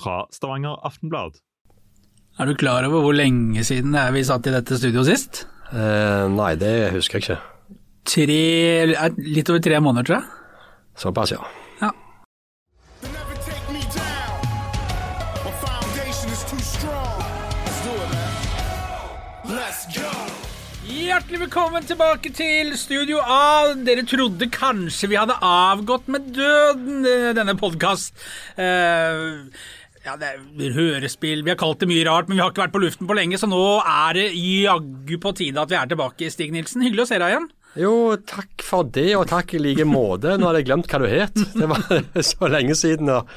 fra 0.00 0.24
Stavanger 0.34 0.80
Aftenblad. 0.86 1.38
Er 2.40 2.48
du 2.48 2.54
klar 2.56 2.86
over 2.88 3.04
hvor 3.04 3.16
lenge 3.16 3.64
siden 3.66 3.92
det 3.92 4.00
er 4.00 4.14
vi 4.16 4.24
satt 4.24 4.46
i 4.48 4.54
dette 4.54 4.78
studioet 4.80 5.10
sist? 5.10 5.44
Eh, 5.70 6.26
nei, 6.32 6.54
det 6.58 6.90
husker 6.94 7.18
jeg 7.18 7.26
ikke. 7.26 7.40
Tre, 8.10 8.38
eh, 8.96 9.18
litt 9.36 9.50
over 9.52 9.60
tre 9.62 9.80
måneder, 9.80 10.08
tror 10.08 10.16
jeg. 10.16 10.24
Såpass, 11.04 11.34
ja. 11.36 11.42
Ja. 11.82 11.90
They 13.02 13.12
never 13.12 13.36
take 13.44 13.68
me 13.74 13.82
down. 13.94 14.40
My 15.44 15.52
foundation 15.60 16.32
is 16.32 16.42
too 16.48 16.58
strong. 16.64 17.20
Let's 17.66 17.84
do 17.84 17.92
it, 18.00 18.10
man. 18.16 19.56
Let's 19.60 19.84
go. 19.94 20.08
Hjertelig 20.90 21.38
velkommen 21.44 21.84
tilbake 21.86 22.32
til 22.34 22.72
Studio 22.78 23.20
A. 23.22 23.74
Dere 23.86 24.02
trodde 24.08 24.48
kanskje 24.50 25.12
vi 25.12 25.18
hadde 25.20 25.36
avgått 25.44 26.08
med 26.10 26.32
døden, 26.34 27.04
eh, 27.06 27.30
denne 27.36 27.54
podkast. 27.60 28.16
Ja, 30.04 30.14
det 30.16 30.30
er 30.32 30.76
hørespill, 30.76 31.42
vi 31.44 31.52
har 31.52 31.58
kalt 31.60 31.82
det 31.82 31.88
mye 31.90 32.04
rart, 32.08 32.28
men 32.28 32.38
vi 32.38 32.42
har 32.42 32.52
ikke 32.52 32.62
vært 32.64 32.74
på 32.76 32.80
luften 32.80 33.08
på 33.08 33.16
lenge, 33.18 33.36
så 33.40 33.48
nå 33.50 33.60
er 33.80 34.16
det 34.16 34.28
jaggu 34.32 35.16
på 35.20 35.34
tide 35.36 35.60
at 35.60 35.72
vi 35.72 35.76
er 35.76 35.90
tilbake, 35.90 36.30
Stig 36.32 36.54
Nilsen. 36.54 36.84
Hyggelig 36.86 37.04
å 37.04 37.10
se 37.10 37.18
deg 37.20 37.34
igjen. 37.34 37.50
Jo, 37.78 38.16
takk 38.26 38.64
for 38.66 38.88
det, 38.90 39.12
og 39.14 39.28
takk 39.30 39.52
i 39.54 39.60
like 39.62 39.84
måte. 39.86 40.34
Nå 40.40 40.48
hadde 40.48 40.58
jeg 40.64 40.66
glemt 40.72 40.88
hva 40.90 40.98
du 40.98 41.06
het. 41.06 41.36
Det 41.54 41.68
var 41.70 41.84
så 42.32 42.48
lenge 42.50 42.74
siden. 42.74 43.10
og 43.14 43.28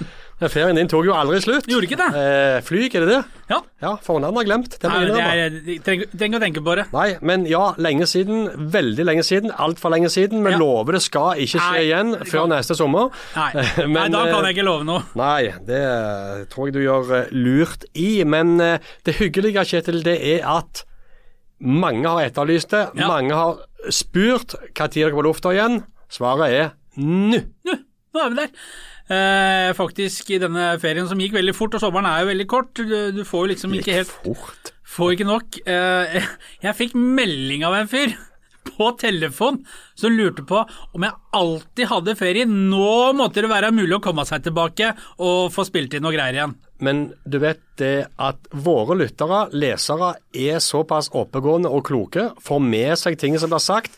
Ferien 0.49 0.75
din 0.75 0.89
tok 0.89 1.05
jo 1.05 1.13
aldri 1.15 1.37
slutt. 1.43 1.67
Gjorde 1.69 1.85
ikke 1.87 1.99
det? 1.99 2.07
Eh, 2.17 2.57
flyg, 2.65 2.95
er 2.97 3.05
det 3.05 3.11
det? 3.13 3.19
Ja. 3.51 3.59
Ja, 3.83 3.91
fornavnet 4.03 4.41
har 4.41 4.47
glemt. 4.47 4.77
Det 4.81 4.89
Nei, 4.89 5.03
det 5.05 5.19
er, 5.21 5.41
jeg 5.67 5.77
trenger, 5.85 6.09
trenger 6.17 6.39
å 6.39 6.43
tenke 6.43 6.63
på 6.65 6.75
det. 6.79 6.85
Nei, 6.95 7.05
men 7.21 7.45
ja, 7.47 7.61
lenge 7.77 8.07
siden. 8.09 8.49
Veldig 8.73 9.05
lenge 9.05 9.23
siden. 9.27 9.53
Altfor 9.53 9.93
lenge 9.93 10.09
siden. 10.11 10.41
Men 10.43 10.57
Ja. 10.57 10.61
lover 10.63 10.97
det 10.97 11.03
skal 11.05 11.37
ikke 11.45 11.61
skje 11.61 11.69
Nei, 11.77 11.83
igjen 11.85 12.15
før 12.27 12.49
neste 12.51 12.77
sommer. 12.79 13.13
Nei, 13.37 13.51
Men, 13.85 13.93
Nei 13.93 14.07
da 14.17 14.23
kan 14.31 14.39
eh, 14.41 14.49
jeg 14.49 14.57
ikke 14.57 14.65
love 14.67 14.87
noe. 14.89 15.05
Nei, 15.19 15.53
det 15.69 15.83
eh, 15.83 16.41
tror 16.51 16.67
jeg 16.71 16.75
du 16.79 16.81
gjør 16.87 17.13
eh, 17.21 17.31
lurt 17.37 17.85
i. 17.93 18.09
Men 18.25 18.57
det 18.57 19.15
hyggelige, 19.21 19.63
Kjetil, 19.69 20.01
det 20.03 20.17
er 20.33 20.49
at 20.57 20.83
mange 21.63 22.09
har 22.09 22.27
etterlyst 22.27 22.73
det. 22.73 22.83
Ja. 22.99 23.07
Mange 23.09 23.35
har 23.37 23.61
spurt 23.93 24.55
når 24.55 24.93
dere 24.93 25.11
er 25.11 25.17
på 25.17 25.25
lufta 25.25 25.53
igjen. 25.55 25.81
Svaret 26.11 26.51
er 26.51 26.73
nå. 26.99 27.39
Nå, 27.65 27.77
nå 28.13 28.23
er 28.23 28.33
vi 28.33 28.41
der. 28.41 28.51
Eh, 29.13 29.69
faktisk 29.75 30.29
i 30.31 30.39
denne 30.39 30.73
ferien 30.79 31.07
som 31.09 31.19
gikk 31.19 31.35
veldig 31.35 31.55
fort, 31.57 31.75
og 31.75 31.83
sommeren 31.83 32.07
er 32.07 32.23
jo 32.23 32.29
veldig 32.31 32.47
kort. 32.51 32.71
Du, 32.77 32.93
du 33.15 33.23
får 33.27 33.47
jo 33.47 33.51
liksom 33.53 33.73
ikke 33.79 33.97
helt 33.97 34.13
fort. 34.13 34.73
Får 34.93 35.15
ikke 35.15 35.27
nok. 35.27 35.59
Eh, 35.65 36.29
jeg 36.67 36.79
fikk 36.79 36.95
melding 36.99 37.65
av 37.67 37.79
en 37.79 37.91
fyr 37.91 38.15
på 38.67 38.91
telefon 38.99 39.61
som 39.99 40.13
lurte 40.13 40.45
på 40.47 40.63
om 40.63 41.05
jeg 41.05 41.19
alltid 41.37 41.89
hadde 41.91 42.17
ferie. 42.19 42.45
Nå 42.49 43.13
måtte 43.17 43.43
det 43.43 43.51
være 43.51 43.73
mulig 43.75 43.97
å 43.97 44.03
komme 44.03 44.25
seg 44.27 44.45
tilbake 44.45 44.93
og 45.19 45.51
få 45.53 45.65
spilt 45.67 45.93
inn 45.93 46.05
noe 46.05 46.15
greier 46.15 46.39
igjen. 46.39 46.55
Men 46.83 47.03
du 47.23 47.37
vet 47.39 47.61
det 47.79 48.09
at 48.19 48.49
våre 48.51 48.97
lyttere, 48.99 49.45
lesere, 49.55 50.15
er 50.35 50.59
såpass 50.63 51.09
oppegående 51.15 51.71
og 51.71 51.85
kloke, 51.87 52.27
får 52.43 52.59
med 52.65 52.97
seg 52.99 53.15
ting 53.21 53.37
som 53.39 53.53
blir 53.53 53.63
sagt, 53.63 53.95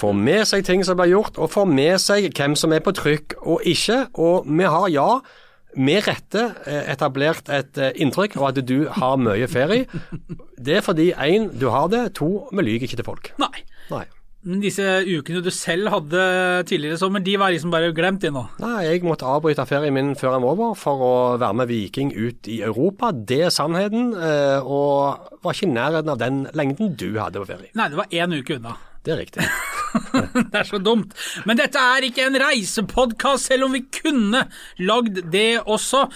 får 0.00 0.16
med 0.18 0.42
seg 0.50 0.66
ting 0.66 0.82
som 0.86 0.98
blir 0.98 1.12
gjort, 1.14 1.38
og 1.38 1.52
får 1.54 1.70
med 1.70 2.00
seg 2.02 2.26
hvem 2.34 2.56
som 2.58 2.74
er 2.74 2.82
på 2.84 2.94
trykk 2.96 3.38
og 3.44 3.62
ikke. 3.70 4.00
Og 4.18 4.48
vi 4.50 4.66
har, 4.66 4.88
ja, 4.90 5.08
med 5.74 6.06
rette 6.06 6.42
eh, 6.66 6.90
etablert 6.92 7.50
et 7.52 7.78
eh, 7.78 7.94
inntrykk 8.02 8.36
av 8.38 8.50
at 8.50 8.60
du 8.66 8.86
har 8.94 9.20
mye 9.20 9.48
ferie. 9.50 9.86
Det 10.58 10.78
er 10.78 10.84
fordi 10.86 11.10
én, 11.12 11.50
du 11.50 11.68
har 11.74 11.90
det, 11.92 12.06
to, 12.18 12.48
vi 12.52 12.66
lyver 12.66 12.88
ikke 12.88 13.00
til 13.00 13.08
folk. 13.08 13.32
Nei. 13.42 13.64
Nei. 13.90 14.04
Men 14.44 14.60
disse 14.60 14.84
ukene 15.08 15.40
du 15.40 15.48
selv 15.54 15.88
hadde 15.88 16.22
tidligere 16.68 16.98
i 16.98 17.00
sommer, 17.00 17.22
de 17.24 17.36
var 17.40 17.52
liksom 17.54 17.70
bare 17.72 17.94
glemt 17.96 18.20
de 18.20 18.28
nå. 18.34 18.42
Nei, 18.60 18.82
jeg 18.90 19.00
måtte 19.06 19.24
avbryte 19.24 19.64
ferien 19.66 19.94
min 19.96 20.10
før 20.20 20.34
den 20.36 20.44
var 20.44 20.52
over 20.52 20.74
for 20.76 21.00
å 21.06 21.12
være 21.40 21.56
med 21.62 21.70
Viking 21.70 22.10
ut 22.12 22.50
i 22.52 22.58
Europa. 22.66 23.08
Det 23.16 23.38
er 23.46 23.54
sannheten, 23.54 24.10
eh, 24.12 24.60
og 24.60 25.40
var 25.46 25.56
ikke 25.56 25.70
i 25.70 25.72
nærheten 25.72 26.12
av 26.12 26.20
den 26.20 26.42
lengden 26.52 26.92
du 27.00 27.06
hadde 27.16 27.40
på 27.40 27.48
ferie. 27.54 27.72
Nei, 27.80 27.88
det 27.88 27.96
var 28.02 28.12
én 28.12 28.36
uke 28.36 28.58
unna. 28.58 28.76
Det 29.04 29.14
er 29.16 29.22
riktig. 29.24 29.48
Det 30.50 30.58
er 30.58 30.66
så 30.66 30.78
dumt. 30.82 31.12
Men 31.46 31.56
dette 31.56 31.78
er 31.78 32.02
ikke 32.08 32.24
en 32.26 32.36
reisepodkast, 32.40 33.46
selv 33.48 33.68
om 33.68 33.76
vi 33.76 33.84
kunne 33.94 34.40
lagd 34.82 35.20
det 35.32 35.60
også. 35.64 36.08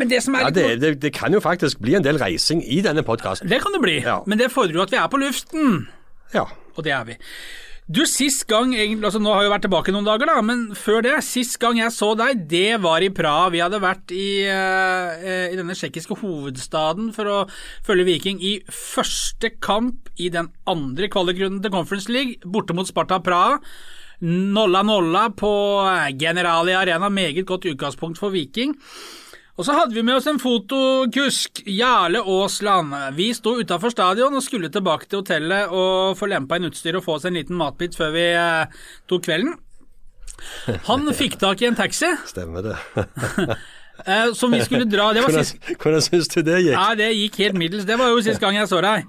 Men 0.00 0.08
det 0.08 0.22
som 0.24 0.34
er 0.38 0.46
Ja, 0.48 0.50
det, 0.56 0.68
det, 0.80 0.92
det 1.02 1.10
kan 1.14 1.34
jo 1.36 1.40
faktisk 1.44 1.82
bli 1.84 1.94
en 1.98 2.02
del 2.06 2.16
reising 2.18 2.62
i 2.64 2.80
denne 2.82 3.04
podkasten. 3.06 3.46
Det 3.50 3.60
kan 3.62 3.74
det 3.76 3.82
bli, 3.84 3.98
Ja. 4.02 4.22
men 4.26 4.40
det 4.40 4.50
fordrer 4.54 4.78
jo 4.80 4.86
at 4.86 4.90
vi 4.94 4.96
er 5.02 5.10
på 5.12 5.20
luften. 5.20 5.84
Ja. 6.32 6.46
Og 6.76 6.86
det 6.86 6.94
er 6.96 7.04
vi. 7.08 7.18
Du, 7.92 8.04
sist 8.06 8.44
gang 8.46 8.70
altså 8.78 9.18
Nå 9.20 9.32
har 9.34 9.42
jeg 9.42 9.50
vært 9.52 9.64
tilbake 9.66 9.92
noen 9.92 10.06
dager, 10.06 10.30
da, 10.30 10.36
men 10.46 10.68
før 10.78 11.02
det, 11.04 11.16
sist 11.26 11.58
gang 11.60 11.80
jeg 11.80 11.92
så 11.92 12.12
deg, 12.16 12.44
det 12.48 12.78
var 12.80 13.02
i 13.02 13.10
Praha. 13.12 13.50
Vi 13.52 13.60
hadde 13.60 13.80
vært 13.82 14.14
i, 14.14 14.46
uh, 14.46 15.50
i 15.50 15.58
denne 15.58 15.74
tsjekkiske 15.76 16.16
hovedstaden 16.22 17.10
for 17.16 17.28
å 17.28 17.38
følge 17.84 18.06
Viking 18.06 18.38
i 18.40 18.54
første 18.70 19.50
kamp 19.60 20.12
i 20.16 20.30
den 20.32 20.52
andre 20.70 21.10
kvalikrunden 21.12 21.60
til 21.64 21.74
Conference 21.74 22.12
League, 22.12 22.38
borte 22.46 22.76
mot 22.76 22.88
Sparta 22.88 23.18
Praha. 23.24 23.58
Nolla-nolla 24.22 25.26
på 25.34 25.52
Generali 26.14 26.78
Arena, 26.78 27.10
meget 27.10 27.42
godt 27.50 27.66
utgangspunkt 27.66 28.22
for 28.22 28.30
Viking. 28.30 28.76
Og 29.60 29.66
så 29.66 29.74
hadde 29.76 29.92
vi 29.92 30.04
med 30.04 30.16
oss 30.16 30.26
en 30.30 30.40
fotokusk, 30.40 31.60
Jarle 31.68 32.22
Aasland. 32.24 32.94
Vi 33.18 33.28
sto 33.36 33.52
utafor 33.60 33.92
stadion 33.92 34.32
og 34.38 34.44
skulle 34.44 34.70
tilbake 34.72 35.08
til 35.08 35.20
hotellet 35.20 35.74
og 35.76 36.16
få 36.16 36.30
lempa 36.32 36.56
inn 36.56 36.70
utstyr 36.70 36.96
og 36.96 37.04
få 37.04 37.18
oss 37.18 37.26
en 37.28 37.36
liten 37.36 37.58
matbit 37.60 37.98
før 37.98 38.14
vi 38.14 38.24
eh, 38.32 38.80
tok 39.12 39.26
kvelden. 39.28 39.58
Han 40.88 41.04
fikk 41.20 41.36
tak 41.42 41.60
i 41.62 41.68
en 41.68 41.76
taxi 41.78 42.08
Stemmer 42.26 42.64
det. 42.64 42.78
eh, 44.08 44.32
som 44.34 44.50
vi 44.50 44.58
skulle 44.64 44.88
dra 44.90 45.12
Det 45.14 45.22
var 45.22 45.30
Hvordan, 45.30 45.46
sist 45.46 45.84
hvordan 45.84 46.02
syns 46.02 46.32
du 46.32 46.40
det 46.48 46.56
gikk? 46.64 46.78
Nei, 46.80 46.96
det 46.98 47.12
gikk 47.12 47.38
helt 47.44 47.60
middels. 47.60 47.86
Det 47.86 48.00
var 48.00 48.10
jo 48.10 48.24
sist 48.24 48.42
gang 48.42 48.56
jeg 48.56 48.72
så 48.72 48.80
deg. 48.82 49.04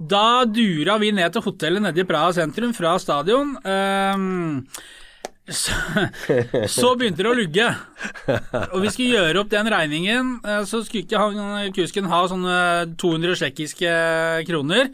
Da 0.00 0.46
dura 0.48 0.96
vi 1.02 1.10
ned 1.12 1.34
til 1.34 1.44
hotellet 1.44 1.82
nede 1.84 2.00
i 2.00 2.08
Praha 2.08 2.30
sentrum 2.38 2.70
fra 2.78 2.94
stadion. 3.02 3.56
Ehm, 3.68 4.62
så, 5.50 5.72
så 6.70 6.90
begynte 6.98 7.24
det 7.24 7.30
å 7.30 7.36
lugge. 7.36 7.68
Og 8.72 8.80
vi 8.84 8.90
skulle 8.94 9.16
gjøre 9.18 9.42
opp 9.42 9.50
den 9.52 9.70
regningen. 9.72 10.32
eh, 10.46 10.62
Så 10.68 10.82
skulle 10.86 11.04
ikke 11.06 11.20
han 11.22 11.72
kusken 11.76 12.08
ha 12.10 12.22
sånne 12.30 12.56
200 13.00 13.36
tsjekkiske 13.40 13.94
kroner. 14.48 14.90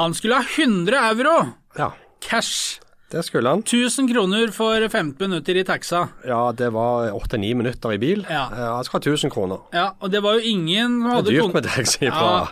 Han 0.00 0.12
skulle 0.14 0.36
ha 0.40 0.44
100 0.44 0.98
euro 1.14 1.36
Ja, 1.78 1.90
cash. 2.20 2.78
det 3.12 3.22
skulle 3.24 3.48
han. 3.48 3.62
1000 3.64 4.10
kroner 4.12 4.50
for 4.52 4.76
15 4.88 5.16
minutter 5.30 5.56
i 5.56 5.64
taxa. 5.64 6.08
Ja, 6.26 6.52
det 6.52 6.68
var 6.74 7.12
åtte-ni 7.16 7.54
minutter 7.56 7.94
i 7.94 7.98
bil. 8.02 8.26
Ja. 8.28 8.48
Eh, 8.52 8.72
Han 8.76 8.84
skal 8.84 9.00
ha 9.00 9.04
1000 9.14 9.30
kroner. 9.32 9.62
Ja, 9.72 9.92
og 10.00 10.10
det 10.12 10.20
var 10.22 10.34
jo 10.36 10.40
ingen 10.52 11.00
som 11.00 11.06
Det 11.08 11.14
hadde 11.16 11.32
er 11.32 11.40
dyrt 11.40 11.54
med 11.54 11.64
taxi 11.70 12.04
Ja, 12.10 12.12
fra 12.12 12.50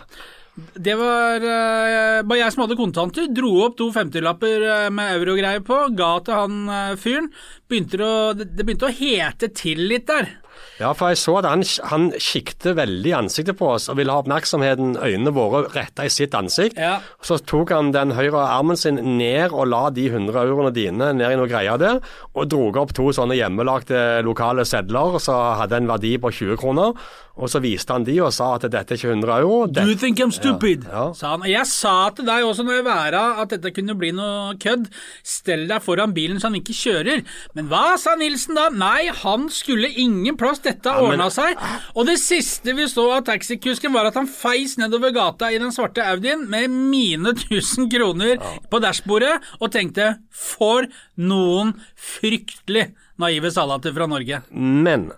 Det 0.55 0.93
var 0.95 1.43
eh, 1.43 2.21
bare 2.23 2.39
jeg 2.39 2.53
som 2.53 2.63
hadde 2.63 2.77
kontanter. 2.79 3.27
Dro 3.35 3.51
opp 3.65 3.75
to 3.79 3.89
50-lapper 3.91 4.63
med 4.87 4.95
med 4.95 5.17
eurogreier 5.17 5.63
på, 5.67 5.81
ga 5.97 6.13
til 6.23 6.37
han 6.39 6.61
eh, 6.71 6.95
fyren. 6.99 7.27
Begynte 7.67 7.99
å, 7.99 8.15
det 8.39 8.63
begynte 8.63 8.87
å 8.87 8.95
hete 8.95 9.51
til 9.51 9.83
litt 9.89 10.07
der. 10.07 10.31
Ja, 10.79 10.91
for 10.97 11.11
jeg 11.13 11.19
så 11.21 11.37
at 11.39 11.45
han, 11.47 11.63
han 11.91 12.09
kikket 12.19 12.65
veldig 12.75 13.11
i 13.11 13.15
ansiktet 13.15 13.57
på 13.59 13.69
oss 13.77 13.87
og 13.91 13.97
ville 13.99 14.11
ha 14.11 14.19
oppmerksomheten, 14.23 14.95
øynene 14.99 15.31
våre, 15.35 15.63
retta 15.75 16.03
i 16.07 16.11
sitt 16.11 16.35
ansikt. 16.35 16.77
Ja. 16.79 16.97
Så 17.23 17.37
tok 17.47 17.71
han 17.75 17.93
den 17.95 18.11
høyre 18.17 18.41
armen 18.43 18.77
sin 18.79 18.99
ned 19.17 19.51
og 19.55 19.69
la 19.71 19.85
de 19.95 20.07
100 20.11 20.35
euroene 20.43 20.73
dine 20.75 21.13
ned 21.15 21.31
i 21.31 21.39
noe 21.39 21.47
greier 21.51 21.79
der, 21.81 22.01
og 22.35 22.49
drog 22.51 22.77
opp 22.83 22.93
to 22.97 23.09
sånne 23.15 23.37
hjemmelagde 23.39 24.01
lokale 24.27 24.65
sedler 24.67 25.19
som 25.23 25.55
hadde 25.61 25.79
en 25.79 25.87
verdi 25.91 26.17
på 26.19 26.31
20 26.33 26.59
kroner. 26.61 26.95
Og 27.35 27.49
så 27.51 27.59
viste 27.59 27.91
han 27.91 28.05
de 28.07 28.13
og 28.23 28.29
sa 28.31 28.53
at 28.55 28.63
dette 28.71 28.93
er 28.93 28.99
ikke 28.99 29.09
100 29.11 29.33
euro. 29.43 29.55
Do 29.67 29.81
you 29.83 29.91
Det, 29.91 29.99
think 29.99 30.21
I'm 30.23 30.31
stupid? 30.31 30.85
Ja, 30.87 31.09
ja. 31.09 31.13
sa 31.19 31.33
han. 31.33 31.41
Jeg 31.51 31.67
sa 31.67 31.95
til 32.15 32.23
deg 32.29 32.45
også 32.47 32.63
når 32.63 32.77
jeg 32.77 32.85
væra 32.85 33.23
at 33.43 33.49
dette 33.51 33.73
kunne 33.75 33.95
bli 33.99 34.13
noe 34.15 34.53
kødd. 34.63 34.85
Stell 35.27 35.65
deg 35.67 35.83
foran 35.83 36.13
bilen 36.15 36.39
så 36.39 36.47
han 36.47 36.55
ikke 36.61 36.71
kjører. 36.79 37.25
Men 37.57 37.67
hva 37.67 37.97
sa 37.99 38.13
Nilsen 38.15 38.55
da? 38.55 38.69
Nei, 38.71 39.09
han 39.19 39.49
skulle 39.51 39.89
ingen 39.91 40.37
plass, 40.39 40.44
dette 40.65 40.91
ja, 40.91 41.01
ordna 41.01 41.29
seg. 41.33 41.57
Og 41.95 42.05
det 42.09 42.17
siste 42.21 42.75
vi 42.77 42.85
så 42.91 43.07
av 43.17 43.25
taxikusken 43.27 43.93
var 43.95 44.05
at 44.09 44.17
han 44.19 44.29
feis 44.29 44.77
nedover 44.81 45.11
gata 45.15 45.45
i 45.51 45.59
den 45.61 45.73
svarte 45.75 46.05
Audien 46.05 46.45
med 46.51 46.73
mine 46.73 47.29
1000 47.33 47.89
kroner 47.91 48.33
på 48.69 48.81
dashbordet 48.83 49.35
og 49.59 49.71
tenkte 49.73 50.05
for 50.29 50.87
noen 51.17 51.73
fryktelig 51.95 52.91
naive 53.21 53.51
salater 53.53 53.93
fra 53.95 54.09
Norge. 54.11 54.41
men 54.51 55.11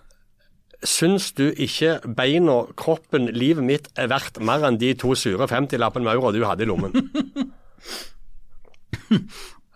syns 0.86 1.32
du 1.34 1.48
ikke 1.50 1.96
beina, 2.14 2.60
kroppen, 2.78 3.26
livet 3.34 3.66
mitt 3.66 3.88
er 3.98 4.06
verdt 4.12 4.38
mer 4.38 4.62
enn 4.68 4.78
de 4.78 4.92
to 4.94 5.10
sure 5.18 5.48
50-lappene 5.50 6.06
med 6.06 6.14
euro 6.14 6.30
du 6.34 6.44
hadde 6.46 6.62
i 6.62 6.70
lommen? 6.70 6.94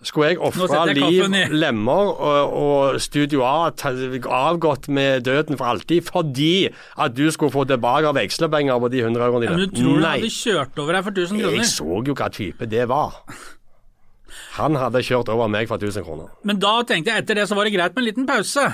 Skulle 0.02 0.32
jeg 0.32 0.38
ofre 0.42 0.94
liv, 0.94 1.24
lemmer 1.54 2.10
og, 2.10 2.54
og 2.58 3.00
Studio 3.02 3.44
A 3.46 3.70
avgått 3.70 4.88
med 4.88 5.22
døden 5.28 5.58
for 5.60 5.70
alltid 5.72 6.08
fordi 6.08 6.68
at 6.98 7.14
du 7.14 7.28
skulle 7.30 7.54
få 7.54 7.64
tilbake 7.70 8.10
vekslepenger 8.16 8.80
på 8.82 8.90
de 8.92 9.02
100 9.04 9.26
euroene 9.28 9.46
Ja, 9.46 9.54
dine? 9.54 9.60
men 9.60 9.70
du 9.70 9.80
tror 9.80 10.00
du 10.00 10.06
hadde 10.08 10.32
kjørt 10.34 10.78
over 10.82 10.98
deg 10.98 11.04
for 11.06 11.12
1000 11.22 11.42
jeg 11.46 11.66
så 11.70 12.00
jo 12.06 12.16
hva 12.18 12.30
type 12.34 12.66
det 12.66 12.88
var. 12.90 13.20
Han 14.58 14.76
hadde 14.76 15.02
kjørt 15.04 15.30
over 15.32 15.48
meg 15.52 15.68
for 15.68 15.80
1000 15.80 16.04
kroner. 16.06 16.32
Men 16.44 16.58
da 16.60 16.78
tenkte 16.88 17.12
jeg 17.12 17.24
etter 17.24 17.38
det 17.38 17.46
så 17.48 17.56
var 17.56 17.68
det 17.68 17.74
greit 17.76 17.94
med 17.94 18.02
en 18.02 18.08
liten 18.10 18.26
pause. 18.28 18.66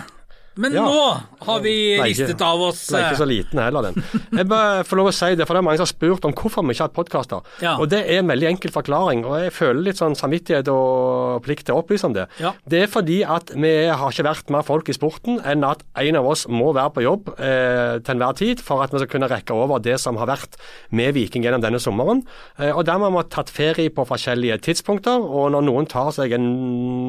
Men 0.58 0.74
Ja. 0.74 0.82
nå 0.84 1.02
har 1.46 1.60
vi 1.62 1.72
ristet 2.02 2.40
av 2.42 2.60
oss 2.66 2.80
Den 2.90 2.98
er 2.98 3.12
ikke 3.12 3.20
så 3.20 3.26
eh, 3.28 3.30
liten 3.30 3.60
heller, 3.62 3.82
den. 3.88 4.02
Jeg 4.34 4.48
bare 4.50 4.82
får 4.84 4.98
lov 4.98 5.08
å 5.10 5.14
si 5.14 5.28
det, 5.38 5.46
for 5.46 5.54
det 5.54 5.60
er 5.62 5.66
mange 5.68 5.78
som 5.78 5.86
har 5.86 5.92
spurt 5.92 6.24
om 6.26 6.32
hvorfor 6.34 6.66
vi 6.66 6.74
ikke 6.74 6.82
har 6.82 6.88
hatt 6.90 6.96
podkaster. 6.98 7.46
Ja. 7.62 7.76
Og 7.78 7.86
det 7.92 8.00
er 8.04 8.18
en 8.24 8.28
veldig 8.32 8.48
enkel 8.50 8.72
forklaring, 8.74 9.22
og 9.24 9.36
jeg 9.44 9.52
føler 9.54 9.84
litt 9.86 10.00
sånn 10.02 10.16
samvittighet 10.18 10.66
og 10.72 11.44
plikt 11.46 11.64
til 11.68 11.76
å 11.76 11.82
opplyse 11.84 12.04
om 12.10 12.16
det. 12.16 12.26
Ja. 12.42 12.52
Det 12.68 12.82
er 12.82 12.90
fordi 12.90 13.20
at 13.22 13.52
vi 13.54 13.72
har 13.86 14.10
ikke 14.10 14.26
vært 14.26 14.50
mer 14.50 14.66
folk 14.66 14.90
i 14.90 14.96
sporten 14.98 15.38
enn 15.46 15.62
at 15.68 15.84
en 16.02 16.16
av 16.18 16.26
oss 16.26 16.46
må 16.50 16.72
være 16.74 16.92
på 16.98 17.06
jobb 17.06 17.30
eh, 17.38 17.98
til 18.02 18.16
enhver 18.16 18.34
tid 18.42 18.60
for 18.60 18.82
at 18.82 18.90
vi 18.92 18.98
skal 19.04 19.12
kunne 19.14 19.30
rekke 19.30 19.54
over 19.54 19.78
det 19.78 20.00
som 20.02 20.18
har 20.18 20.26
vært 20.34 20.58
med 20.90 21.14
Viking 21.14 21.46
gjennom 21.46 21.62
denne 21.62 21.78
sommeren. 21.78 22.24
Eh, 22.58 22.72
og 22.74 22.82
dermed 22.88 23.12
har 23.12 23.22
vi 23.22 23.28
tatt 23.38 23.54
ferie 23.54 23.94
på 23.94 24.04
forskjellige 24.10 24.58
tidspunkter, 24.66 25.22
og 25.22 25.52
når 25.54 25.62
noen 25.70 25.86
tar 25.88 26.10
seg 26.18 26.34
en 26.34 26.50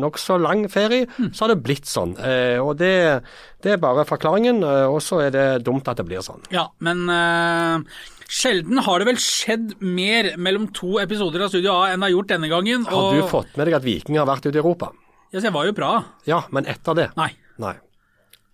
nokså 0.06 0.38
lang 0.40 0.68
ferie, 0.70 1.08
Mm. 1.20 1.32
så 1.34 1.46
har 1.48 1.56
det 1.56 1.64
blitt 1.64 1.86
sånn. 1.90 2.14
Eh, 2.20 2.60
og 2.62 2.78
det, 2.78 3.24
det 3.64 3.74
er 3.76 3.82
bare 3.82 4.06
forklaringen, 4.08 4.62
eh, 4.64 4.86
og 4.88 5.02
så 5.04 5.22
er 5.26 5.34
det 5.36 5.48
dumt 5.68 5.88
at 5.92 6.00
det 6.00 6.08
blir 6.08 6.24
sånn. 6.26 6.46
Ja, 6.54 6.70
men 6.86 7.04
uh, 7.12 7.84
sjelden 8.30 8.80
har 8.86 9.02
det 9.02 9.10
vel 9.10 9.20
skjedd 9.20 9.76
mer 9.84 10.34
mellom 10.40 10.70
to 10.76 10.98
episoder 11.04 11.44
av 11.44 11.52
Studio 11.52 11.76
A 11.76 11.90
enn 11.92 12.00
det 12.00 12.10
har 12.10 12.16
gjort 12.16 12.32
denne 12.32 12.52
gangen. 12.52 12.88
Har 12.88 13.20
du 13.20 13.28
fått 13.28 13.60
med 13.60 13.70
deg 13.70 13.80
at 13.82 13.88
Viking 13.88 14.20
har 14.22 14.30
vært 14.30 14.48
ute 14.48 14.56
i 14.56 14.64
Europa? 14.64 14.94
Ja, 15.30 15.38
så 15.38 15.50
jeg 15.50 15.56
var 15.58 15.68
jo 15.68 15.76
bra. 15.78 15.92
Ja, 16.30 16.44
men 16.56 16.70
etter 16.70 16.98
det? 16.98 17.12
Nei. 17.20 17.30
Nei. 17.62 17.76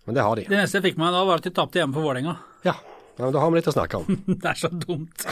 Men 0.06 0.18
det 0.18 0.26
har 0.26 0.38
de. 0.38 0.44
Det 0.50 0.58
neste 0.58 0.78
jeg 0.78 0.90
fikk 0.90 0.98
med 1.00 1.08
meg 1.08 1.16
da, 1.16 1.22
var 1.26 1.40
at 1.40 1.46
de 1.46 1.54
tapte 1.54 1.80
hjemme 1.80 1.96
for 1.96 2.06
Vålerenga. 2.06 2.36
Ja, 2.66 2.74
ja 3.16 3.24
men 3.24 3.32
da 3.34 3.42
har 3.42 3.50
vi 3.52 3.60
litt 3.60 3.70
å 3.70 3.74
snakke 3.74 4.02
om. 4.02 4.20
Det 4.42 4.50
er 4.52 4.60
så 4.60 4.70
dumt. 4.70 5.26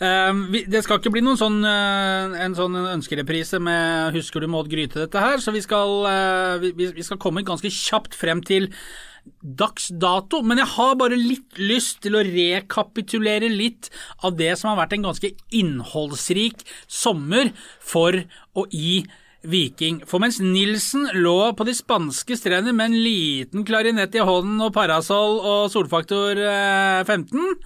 Eh, 0.00 0.32
vi, 0.48 0.64
det 0.64 0.80
skal 0.84 0.96
ikke 0.96 1.12
bli 1.12 1.20
noen 1.24 1.36
sånn, 1.36 1.60
eh, 1.68 2.38
en 2.46 2.56
sånn 2.56 2.78
ønskereprise 2.80 3.60
med 3.60 4.14
'Husker 4.14 4.40
du 4.40 4.48
Maud 4.48 4.70
Gryte' 4.72 4.96
dette 4.96 5.20
her, 5.20 5.36
så 5.36 5.52
vi 5.52 5.60
skal, 5.60 6.06
eh, 6.08 6.72
vi, 6.72 7.02
skal 7.04 7.20
komme 7.20 7.44
ganske 7.44 7.68
kjapt 7.68 8.16
frem 8.16 8.40
til 8.40 8.70
dags 9.44 9.90
dato. 9.92 10.40
Men 10.42 10.56
jeg 10.56 10.72
har 10.72 10.94
bare 10.96 11.16
litt 11.16 11.58
lyst 11.58 12.00
til 12.00 12.16
å 12.16 12.24
rekapitulere 12.24 13.50
litt 13.52 13.90
av 14.24 14.36
det 14.36 14.56
som 14.58 14.70
har 14.70 14.86
vært 14.86 14.94
en 14.94 15.04
ganske 15.12 15.34
innholdsrik 15.52 16.64
sommer 16.88 17.52
for 17.78 18.24
og 18.56 18.72
i 18.72 19.04
Viking. 19.42 20.02
For 20.06 20.20
mens 20.20 20.40
Nilsen 20.40 21.08
lå 21.16 21.52
på 21.56 21.64
de 21.64 21.72
spanske 21.72 22.36
strender 22.36 22.72
med 22.76 22.90
en 22.90 23.02
liten 23.04 23.64
klarinett 23.64 24.14
i 24.14 24.24
hånden 24.24 24.60
og 24.60 24.74
parasoll 24.76 25.40
og 25.40 25.70
solfaktor 25.72 26.36
eh, 26.36 27.04
15, 27.04 27.56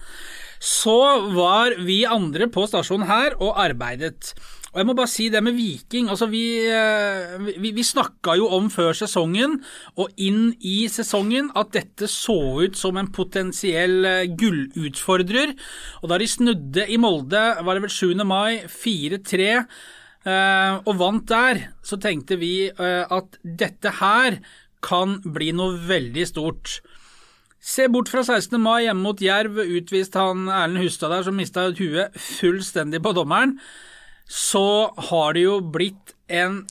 så 0.59 0.99
var 1.35 1.77
vi 1.85 2.03
andre 2.09 2.49
på 2.51 2.67
stasjonen 2.69 3.07
her 3.09 3.37
og 3.39 3.57
arbeidet. 3.61 4.33
Og 4.75 4.81
jeg 4.81 4.87
må 4.89 4.93
bare 4.97 5.07
si 5.07 5.29
det 5.31 5.39
med 5.39 5.55
Viking. 5.55 6.09
altså 6.11 6.27
Vi, 6.27 6.67
eh, 6.67 7.39
vi, 7.63 7.71
vi 7.71 7.83
snakka 7.83 8.33
jo 8.35 8.49
om 8.57 8.67
før 8.69 8.91
sesongen 8.91 9.61
og 9.95 10.11
inn 10.19 10.49
i 10.59 10.89
sesongen 10.91 11.47
at 11.55 11.71
dette 11.71 12.09
så 12.11 12.35
ut 12.59 12.75
som 12.75 12.99
en 12.99 13.07
potensiell 13.07 14.03
eh, 14.03 14.25
gullutfordrer. 14.35 15.55
Og 16.03 16.11
da 16.11 16.19
de 16.19 16.27
snudde 16.27 16.89
i 16.91 16.99
Molde, 16.99 17.45
var 17.63 17.79
det 17.79 17.85
vel 17.85 17.95
7. 17.95 18.27
mai, 18.27 18.65
4-3, 18.67 19.47
eh, 20.27 20.75
og 20.83 20.93
vant 20.99 21.23
der, 21.31 21.69
så 21.79 21.95
tenkte 21.95 22.35
vi 22.41 22.67
at 22.75 23.39
dette 23.39 23.95
her 24.01 24.41
kan 24.83 25.21
bli 25.23 25.53
noe 25.55 25.79
veldig 25.87 26.27
stort. 26.27 26.81
Se 27.65 27.87
bort 27.89 28.11
fra 28.13 28.21
16. 28.21 28.59
mai 28.61 28.83
hjemme 28.85 29.01
mot 29.01 29.21
Jerv, 29.21 29.57
utvist 29.57 30.13
han 30.19 30.45
Erlend 30.53 30.83
Hustad 30.83 31.09
der 31.09 31.25
som 31.25 31.37
mista 31.39 31.63
huet 31.73 32.13
fullstendig 32.21 33.01
på 33.01 33.13
dommeren. 33.17 33.55
Så 34.29 34.93
har 35.09 35.33
det 35.33 35.47
jo 35.47 35.59
blitt 35.61 36.15
en 36.29 36.65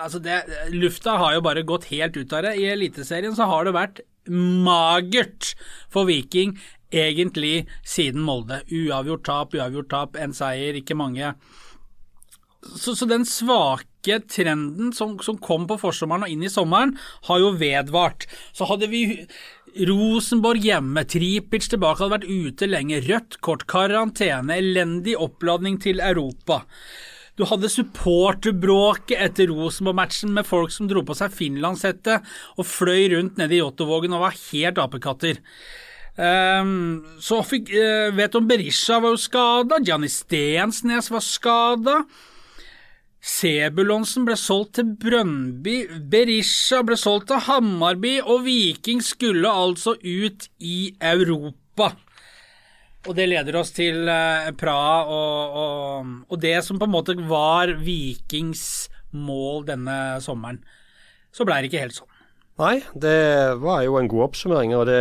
Altså, 0.00 0.16
det, 0.22 0.38
lufta 0.72 1.18
har 1.20 1.34
jo 1.34 1.42
bare 1.44 1.60
gått 1.68 1.90
helt 1.90 2.14
ut 2.16 2.30
av 2.32 2.46
det. 2.46 2.54
I 2.56 2.70
Eliteserien 2.72 3.34
så 3.36 3.44
har 3.50 3.66
det 3.66 3.74
vært 3.76 3.98
magert 4.30 5.50
for 5.92 6.08
Viking 6.08 6.54
egentlig 6.88 7.66
siden 7.84 8.24
Molde. 8.24 8.62
Uavgjort 8.72 9.26
tap, 9.28 9.52
uavgjort 9.58 9.90
tap, 9.92 10.16
en 10.16 10.32
seier, 10.32 10.78
ikke 10.78 10.96
mange. 10.96 11.34
Så, 12.60 12.94
så 12.96 13.04
den 13.10 13.26
svake 13.28 14.22
trenden 14.30 14.94
som, 14.96 15.18
som 15.20 15.36
kom 15.36 15.66
på 15.68 15.76
forsommeren 15.82 16.24
og 16.24 16.32
inn 16.32 16.48
i 16.48 16.52
sommeren, 16.52 16.96
har 17.28 17.42
jo 17.42 17.52
vedvart. 17.60 18.24
Så 18.56 18.70
hadde 18.70 18.88
vi 18.88 19.04
Rosenborg 19.88 20.64
hjemme, 20.64 21.04
Tripic 21.08 21.68
tilbake, 21.70 22.02
hadde 22.02 22.16
vært 22.16 22.30
ute 22.30 22.68
lenge, 22.68 23.00
rødt 23.06 23.38
kort, 23.44 23.66
karantene, 23.70 24.56
elendig 24.58 25.14
oppladning 25.18 25.78
til 25.82 26.02
Europa. 26.04 26.64
Du 27.38 27.46
hadde 27.48 27.70
supporterbråket 27.72 29.16
etter 29.16 29.48
Rosenborg-matchen 29.48 30.34
med 30.36 30.48
folk 30.48 30.74
som 30.74 30.90
dro 30.90 31.04
på 31.06 31.16
seg 31.16 31.32
finlandshette 31.32 32.18
og 32.58 32.66
fløy 32.68 33.06
rundt 33.14 33.38
nede 33.40 33.56
i 33.56 33.60
Jåttåvågen 33.62 34.16
og 34.16 34.26
var 34.26 34.36
helt 34.50 34.80
apekatter. 34.82 35.38
Um, 36.20 37.00
så 37.22 37.38
fikk, 37.46 37.70
uh, 37.72 38.10
vet 38.12 38.34
om 38.36 38.48
Berisha 38.50 38.98
var 39.00 39.14
jo 39.14 39.22
skada, 39.22 39.78
Gianni 39.80 40.10
Stensnes 40.12 41.08
var 41.14 41.24
skada. 41.24 42.00
Sebulonsen 43.20 44.24
ble 44.24 44.36
solgt 44.40 44.78
til 44.78 44.94
Brøndby, 44.96 45.82
Berisha 46.08 46.80
ble 46.86 46.96
solgt 46.96 47.28
til 47.28 47.42
Hammarby, 47.44 48.14
og 48.24 48.46
Viking 48.46 49.02
skulle 49.04 49.50
altså 49.52 49.92
ut 50.00 50.46
i 50.64 50.94
Europa. 50.96 51.90
Og 53.08 53.16
det 53.16 53.28
leder 53.28 53.56
oss 53.60 53.72
til 53.76 54.08
eh, 54.08 54.50
Praha 54.60 55.04
og, 55.08 55.60
og, 55.60 56.08
og 56.28 56.40
det 56.40 56.58
som 56.64 56.80
på 56.80 56.88
en 56.88 56.92
måte 56.92 57.16
var 57.28 57.72
Vikings 57.80 58.88
mål 59.16 59.66
denne 59.68 59.98
sommeren. 60.24 60.60
Så 61.32 61.46
blei 61.48 61.60
det 61.60 61.70
ikke 61.70 61.84
helt 61.84 61.96
sånn. 61.96 62.08
Nei, 62.60 62.74
det 62.92 63.20
var 63.60 63.84
jo 63.86 63.96
en 63.96 64.08
god 64.10 64.26
oppsummering, 64.28 64.74
og 64.76 64.84
det 64.88 65.00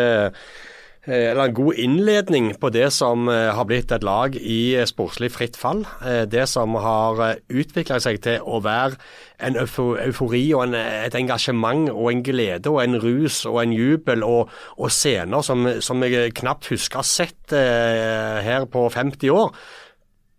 eller 1.08 1.44
en 1.46 1.54
god 1.56 1.78
innledning 1.80 2.50
på 2.60 2.70
det 2.70 2.90
som 2.94 3.30
eh, 3.32 3.50
har 3.56 3.66
blitt 3.66 3.92
et 3.96 4.04
lag 4.04 4.36
i 4.36 4.76
eh, 4.76 4.88
sportslig 4.90 5.32
fritt 5.32 5.58
fall. 5.58 5.86
Eh, 6.06 6.26
Det 6.30 6.46
som 6.50 6.76
har 6.76 7.40
utvikla 7.50 8.00
seg 8.04 8.20
til 8.26 8.44
å 8.44 8.60
være 8.62 9.00
en 9.40 9.56
eufori 9.56 10.44
og 10.54 10.66
en, 10.68 10.76
et 10.76 11.16
engasjement 11.16 11.88
og 11.90 12.12
en 12.12 12.24
glede 12.24 12.70
og 12.70 12.84
en 12.84 13.00
rus 13.00 13.46
og 13.46 13.62
en 13.64 13.74
jubel 13.74 14.24
og, 14.28 14.50
og 14.78 14.92
scener 14.92 15.42
som, 15.42 15.68
som 15.80 16.04
jeg 16.04 16.34
knapt 16.36 16.68
husker 16.74 17.02
sett 17.08 17.54
eh, 17.56 18.44
her 18.44 18.68
på 18.68 18.90
50 18.92 19.32
år. 19.32 19.56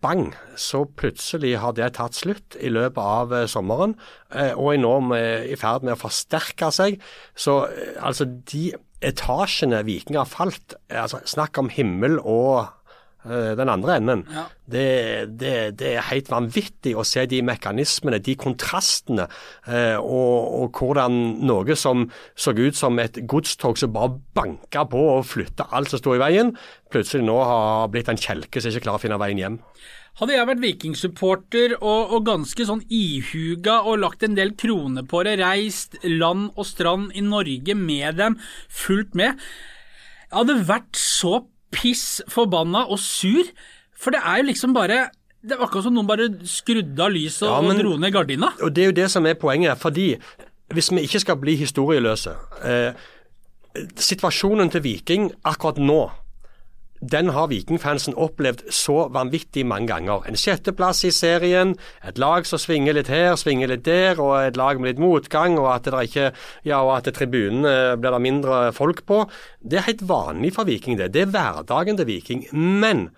Bang, 0.01 0.31
så 0.57 0.85
plutselig 0.97 1.59
har 1.61 1.75
det 1.77 1.91
tatt 1.93 2.17
slutt 2.17 2.55
i 2.57 2.71
løpet 2.73 3.01
av 3.01 3.33
eh, 3.37 3.49
sommeren, 3.49 3.93
eh, 4.33 4.53
og 4.57 4.73
er 4.73 4.79
nå 4.81 4.93
i 5.53 5.57
ferd 5.61 5.85
med 5.85 5.93
å 5.93 6.01
forsterke 6.01 6.71
seg. 6.73 6.97
Så 7.37 7.59
eh, 7.69 7.99
altså 8.01 8.25
de 8.25 8.71
etasjene 9.01 9.81
Viking 9.87 10.19
har 10.19 10.29
falt, 10.29 10.77
altså 10.89 11.21
snakk 11.29 11.57
om 11.61 11.71
himmel 11.73 12.19
og 12.19 12.69
uh, 13.25 13.51
den 13.57 13.71
andre 13.71 13.97
enden. 13.97 14.23
Ja. 14.31 14.45
Det, 14.71 14.87
det, 15.41 15.53
det 15.81 15.93
er 15.95 16.09
helt 16.11 16.29
vanvittig 16.31 16.93
å 16.95 17.05
se 17.07 17.25
de 17.29 17.41
mekanismene, 17.45 18.21
de 18.23 18.35
kontrastene, 18.39 19.27
uh, 19.67 19.97
og, 19.99 20.35
og 20.61 20.81
hvordan 20.81 21.17
noe 21.47 21.77
som 21.79 22.07
så 22.35 22.53
ut 22.57 22.77
som 22.77 23.01
et 23.01 23.23
godstog 23.29 23.81
som 23.81 23.95
bare 23.95 24.19
banka 24.37 24.85
på 24.89 25.07
og 25.17 25.25
flytta 25.31 25.71
alt 25.75 25.91
som 25.91 26.03
sto 26.03 26.15
i 26.15 26.21
veien, 26.21 26.53
plutselig 26.93 27.25
nå 27.25 27.39
har 27.41 27.89
blitt 27.93 28.11
en 28.11 28.21
kjelke 28.21 28.61
som 28.61 28.71
ikke 28.71 28.85
klarer 28.87 29.01
å 29.01 29.05
finne 29.07 29.21
veien 29.21 29.41
hjem. 29.41 29.59
Hadde 30.19 30.35
jeg 30.35 30.47
vært 30.49 30.61
vikingsupporter 30.61 31.73
og, 31.79 32.11
og 32.13 32.25
ganske 32.27 32.65
sånn 32.67 32.83
ihuga 32.91 33.77
og 33.87 34.01
lagt 34.03 34.25
en 34.27 34.35
del 34.37 34.51
kroner 34.59 35.05
på 35.07 35.21
det, 35.25 35.37
reist 35.39 35.95
land 36.03 36.49
og 36.59 36.67
strand 36.67 37.13
i 37.17 37.23
Norge 37.25 37.75
med 37.79 38.19
dem, 38.19 38.35
fulgt 38.67 39.15
med 39.17 39.31
Jeg 39.39 40.35
hadde 40.35 40.57
vært 40.67 40.99
så 40.99 41.39
piss 41.71 42.19
forbanna 42.29 42.83
og 42.91 42.99
sur, 42.99 43.47
for 43.95 44.11
det 44.11 44.19
er 44.27 44.41
jo 44.41 44.49
liksom 44.49 44.75
bare 44.75 45.05
Det 45.41 45.55
var 45.57 45.69
akkurat 45.69 45.87
som 45.87 45.95
noen 45.95 46.09
bare 46.09 46.27
skrudde 46.45 47.01
av 47.01 47.13
lyset 47.15 47.47
Ja, 47.47 47.57
og 47.63 47.79
dro 47.79 47.95
ned 47.97 48.11
gardina. 48.13 48.51
Og 48.61 48.75
Det 48.75 48.83
er 48.83 48.91
jo 48.91 48.99
det 48.99 49.07
som 49.09 49.25
er 49.25 49.39
poenget. 49.39 49.79
fordi 49.79 50.17
hvis 50.71 50.91
vi 50.91 51.01
ikke 51.07 51.19
skal 51.19 51.35
bli 51.39 51.55
historieløse 51.59 52.35
eh, 52.63 52.93
Situasjonen 53.95 54.69
til 54.71 54.83
Viking 54.83 55.31
akkurat 55.43 55.79
nå 55.79 56.01
den 57.01 57.31
har 57.33 57.49
vikingfansen 57.49 58.13
opplevd 58.13 58.67
så 58.69 59.07
vanvittig 59.13 59.63
mange 59.65 59.89
ganger. 59.89 60.27
En 60.29 60.37
sjetteplass 60.37 61.01
i 61.07 61.11
serien, 61.15 61.73
et 62.05 62.21
lag 62.21 62.45
som 62.45 62.61
svinger 62.61 62.93
litt 62.93 63.09
her, 63.09 63.33
svinger 63.41 63.71
litt 63.71 63.87
der, 63.87 64.21
og 64.21 64.35
et 64.37 64.59
lag 64.59 64.77
med 64.77 64.91
litt 64.91 65.01
motgang, 65.01 65.57
og 65.57 65.71
at 65.73 65.89
det 65.89 66.03
ikke, 66.11 66.27
ja, 66.67 66.81
at 66.93 67.09
tribunene 67.17 67.97
blir 67.97 68.13
det 68.13 68.21
mindre 68.21 68.59
folk 68.77 69.01
på. 69.09 69.23
Det 69.65 69.81
er 69.81 69.87
helt 69.89 70.05
vanlig 70.05 70.53
for 70.59 70.69
Viking, 70.69 70.99
det. 71.01 71.09
Det 71.15 71.25
er 71.25 71.33
hverdagen 71.33 71.97
til 71.97 72.09
Viking. 72.11 72.45
Men 72.53 73.09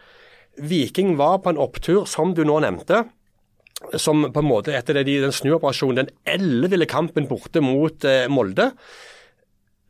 Viking 0.55 1.17
var 1.19 1.41
på 1.43 1.51
en 1.51 1.59
opptur, 1.59 2.05
som 2.07 2.31
du 2.37 2.45
nå 2.47 2.61
nevnte 2.63 3.03
som 3.99 4.21
på 4.31 4.39
en 4.39 4.47
måte 4.47 4.71
etter 4.77 4.95
det, 4.95 5.17
den 5.19 5.33
snuoperasjonen, 5.35 6.05
den 6.05 6.11
elleville 6.23 6.87
kampen 6.87 7.27
borte 7.27 7.59
mot 7.59 8.05
eh, 8.07 8.29
Molde, 8.31 8.69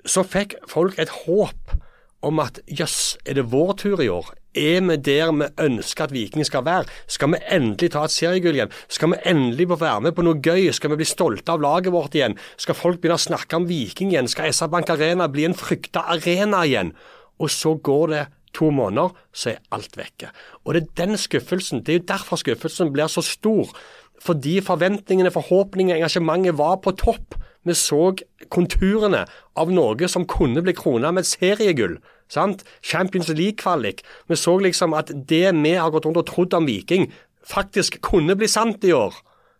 så 0.03 0.23
fikk 0.25 0.55
folk 0.71 0.97
et 0.97 1.12
håp 1.23 1.75
om 2.24 2.39
at 2.44 2.60
jøss, 2.68 3.18
er 3.25 3.38
det 3.38 3.51
vår 3.51 3.75
tur 3.84 4.01
i 4.01 4.10
år? 4.12 4.34
Er 4.53 4.84
vi 4.86 4.98
der 5.01 5.32
vi 5.34 5.48
ønsker 5.65 6.06
at 6.06 6.13
Viking 6.13 6.46
skal 6.46 6.65
være? 6.65 6.86
Skal 7.10 7.34
vi 7.34 7.42
endelig 7.51 7.92
ta 7.94 8.03
et 8.06 8.13
seriegull 8.13 8.60
igjen? 8.60 8.75
Skal 8.88 9.13
vi 9.13 9.22
endelig 9.30 9.68
få 9.72 9.80
være 9.82 10.06
med 10.08 10.15
på 10.15 10.25
noe 10.25 10.38
gøy? 10.38 10.70
Skal 10.72 10.94
vi 10.94 11.00
bli 11.01 11.10
stolte 11.10 11.56
av 11.56 11.63
laget 11.63 11.94
vårt 11.94 12.15
igjen? 12.15 12.38
Skal 12.58 12.77
folk 12.77 13.01
begynne 13.01 13.18
å 13.18 13.25
snakke 13.25 13.58
om 13.58 13.68
Viking 13.70 14.13
igjen? 14.13 14.30
Skal 14.30 14.53
SR 14.53 14.72
Bank 14.74 14.94
Arena 14.94 15.27
bli 15.32 15.48
en 15.50 15.58
frykta 15.58 16.06
arena 16.13 16.63
igjen? 16.68 16.94
Og 17.42 17.50
så 17.50 17.74
går 17.82 18.08
det 18.13 18.24
to 18.53 18.70
måneder, 18.70 19.15
så 19.34 19.56
er 19.56 19.63
alt 19.74 19.98
vekke. 19.98 20.30
Og 20.63 20.75
det 20.75 20.84
er 20.84 21.06
den 21.06 21.18
skuffelsen, 21.18 21.82
det 21.82 21.96
er 21.96 22.00
jo 22.00 22.10
derfor 22.13 22.38
skuffelsen 22.38 22.94
blir 22.94 23.10
så 23.10 23.25
stor. 23.25 23.74
Fordi 24.22 24.60
forventningene, 24.63 25.34
forhåpningene, 25.34 25.98
engasjementet 25.98 26.58
var 26.58 26.77
på 26.84 26.94
topp. 27.01 27.36
Vi 27.63 27.75
så 27.77 28.13
konturene 28.53 29.24
av 29.60 29.72
noe 29.72 30.10
som 30.12 30.27
kunne 30.29 30.63
bli 30.65 30.75
krona 30.77 31.13
med 31.15 31.27
seriegull. 31.27 31.98
Sant? 32.32 32.63
Champions 32.82 33.29
League-kvalik. 33.29 34.01
Vi 34.27 34.39
så 34.39 34.58
liksom 34.60 34.96
at 34.98 35.12
det 35.13 35.46
vi 35.55 35.75
har 35.77 35.93
gått 35.93 36.08
rundt 36.10 36.22
og 36.22 36.27
trodd 36.29 36.58
om 36.58 36.67
Viking, 36.67 37.12
faktisk 37.43 38.01
kunne 38.03 38.36
bli 38.39 38.50
sant 38.51 38.84
i 38.84 38.93
år. 38.96 39.15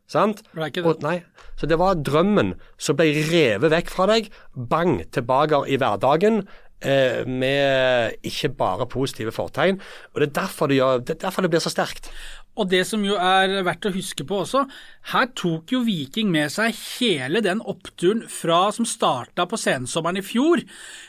Sant? 0.10 0.43
Det 0.53 0.74
det. 0.75 0.83
Og. 0.86 1.24
Så 1.60 1.69
det 1.69 1.77
var 1.79 2.01
drømmen 2.01 2.55
som 2.81 2.98
ble 2.98 3.12
revet 3.29 3.72
vekk 3.72 3.91
fra 3.93 4.07
deg. 4.10 4.29
Bang, 4.53 5.00
tilbake 5.15 5.63
i 5.69 5.79
hverdagen. 5.79 6.43
Eh, 6.83 7.24
med 7.24 8.17
ikke 8.27 8.50
bare 8.60 8.88
positive 8.91 9.31
fortegn. 9.31 9.79
Og 10.13 10.22
Det 10.22 10.29
er 10.29 10.41
derfor 10.41 10.67
det, 10.67 10.75
gjør, 10.81 10.98
det, 11.00 11.10
er 11.15 11.22
derfor 11.27 11.41
det 11.41 11.51
blir 11.53 11.63
så 11.63 11.72
sterkt. 11.72 12.12
Og 12.55 12.69
det 12.69 12.83
som 12.86 13.01
jo 13.05 13.15
er 13.17 13.63
verdt 13.65 13.88
å 13.89 13.93
huske 13.95 14.25
på 14.29 14.43
også, 14.43 14.67
her 15.13 15.25
tok 15.33 15.72
jo 15.74 15.79
Viking 15.88 16.29
med 16.31 16.51
seg 16.53 16.75
hele 17.00 17.41
den 17.41 17.62
oppturen 17.65 18.22
fra 18.29 18.67
som 18.75 18.86
starta 18.86 19.48
på 19.50 19.57
sensommeren 19.57 20.19
i 20.22 20.25
fjor, 20.25 20.62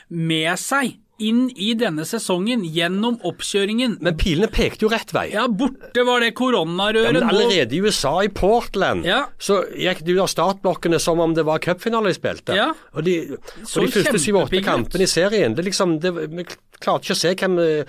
med 0.09 0.57
seg 0.57 0.95
inn 1.23 1.45
i 1.55 1.69
denne 1.79 2.03
sesongen 2.03 2.65
gjennom 2.67 3.15
oppkjøringen. 3.23 3.93
Men 4.03 4.17
pilene 4.19 4.49
pekte 4.51 4.83
jo 4.83 4.89
rett 4.91 5.13
vei. 5.15 5.29
Ja, 5.31 5.45
borte 5.47 6.03
var 6.03 6.19
det 6.19 6.33
Ja, 6.33 6.35
koronarøret. 6.41 7.13
men 7.13 7.23
nå- 7.23 7.29
allerede 7.29 7.71
i 7.71 7.79
USA, 7.85 8.17
i 8.25 8.27
Portland, 8.27 9.05
Ja. 9.05 9.27
så 9.39 9.61
gikk 9.71 10.03
de 10.03 10.11
ut 10.17 10.19
av 10.25 10.27
startblokkene 10.27 10.99
som 10.99 11.19
om 11.23 11.33
det 11.33 11.45
var 11.45 11.59
cupfinale 11.59 12.11
de 12.11 12.19
spilte. 12.19 12.53
Ja. 12.57 12.73
Og 12.93 13.05
de, 13.05 13.37
og 13.37 13.85
de 13.85 13.93
første 13.95 14.19
syv-åtte 14.19 14.61
kampene 14.65 15.03
i 15.03 15.07
serien 15.07 15.55
det 15.55 15.63
liksom, 15.69 15.99
det, 16.01 16.11
Vi 16.13 16.43
klarte 16.81 17.05
ikke 17.05 17.15
å 17.15 17.21
se 17.23 17.33
hvem 17.35 17.59
eh, 17.63 17.85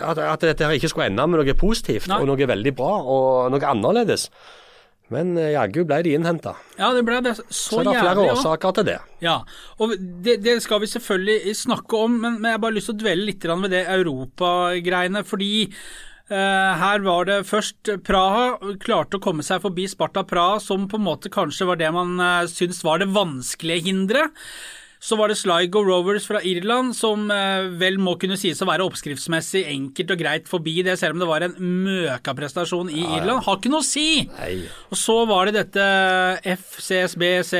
at, 0.00 0.18
at 0.18 0.46
dette 0.48 0.66
her 0.66 0.76
ikke 0.78 0.90
skulle 0.90 1.10
ende 1.10 1.26
med 1.30 1.42
noe 1.42 1.54
positivt 1.58 2.08
Nei. 2.10 2.18
og 2.22 2.30
noe 2.30 2.50
veldig 2.50 2.72
bra 2.78 2.96
og 3.02 3.52
noe 3.54 3.70
annerledes. 3.70 4.28
Men 5.10 5.32
eh, 5.38 5.52
jaggu 5.56 5.82
ble 5.88 6.00
de 6.06 6.12
innhenta. 6.14 6.52
Ja, 6.78 6.92
det 6.94 7.02
ble 7.06 7.18
det 7.24 7.34
så, 7.38 7.46
Så 7.50 7.80
det 7.82 7.96
er 7.96 8.04
flere 8.04 8.14
jævlig. 8.14 8.34
årsaker 8.36 8.76
til 8.78 8.86
det. 8.92 8.98
Ja, 9.24 9.40
og 9.82 9.96
det, 9.98 10.36
det 10.44 10.60
skal 10.62 10.82
vi 10.84 10.90
selvfølgelig 10.92 11.56
snakke 11.58 12.04
om, 12.06 12.20
men, 12.22 12.38
men 12.38 12.52
jeg 12.52 12.58
har 12.60 12.62
bare 12.62 12.76
lyst 12.78 12.90
til 12.92 12.98
å 12.98 13.02
dvele 13.02 13.26
litt 13.26 13.48
ved 13.50 13.74
det 13.74 13.82
europagreiene. 13.90 15.24
Fordi 15.26 15.50
eh, 15.66 16.84
her 16.84 17.02
var 17.06 17.26
det 17.26 17.40
først 17.50 17.90
Praha 18.06 18.74
klarte 18.82 19.18
å 19.18 19.24
komme 19.24 19.46
seg 19.46 19.64
forbi 19.66 19.88
Sparta 19.90 20.22
Praha, 20.22 20.60
som 20.62 20.86
på 20.90 21.00
en 21.00 21.08
måte 21.08 21.32
kanskje 21.32 21.66
var 21.72 21.80
det 21.82 21.90
man 21.96 22.14
syntes 22.50 22.84
var 22.86 23.02
det 23.02 23.10
vanskelige 23.10 23.90
hinderet. 23.90 24.46
Så 25.00 25.16
var 25.16 25.32
det 25.32 25.38
Sligo 25.40 25.80
Rovers 25.80 26.26
fra 26.28 26.42
Irland, 26.44 26.92
som 26.96 27.30
eh, 27.32 27.70
vel 27.80 27.96
må 28.02 28.18
kunne 28.20 28.36
sies 28.36 28.60
å 28.60 28.66
være 28.68 28.84
oppskriftsmessig 28.84 29.62
enkelt 29.72 30.12
og 30.12 30.20
greit 30.20 30.50
forbi 30.50 30.74
det, 30.84 30.98
selv 31.00 31.16
om 31.16 31.22
det 31.22 31.28
var 31.30 31.46
en 31.46 31.54
møkaprestasjon 31.86 32.92
i 32.92 33.00
Irland. 33.06 33.40
Har 33.46 33.56
ikke 33.56 33.72
noe 33.72 33.80
å 33.80 33.88
si! 33.88 34.26
Nei. 34.28 34.66
Og 34.92 35.00
så 35.00 35.16
var 35.30 35.48
det 35.48 35.56
dette 35.56 35.86
FCSBC 36.52 37.54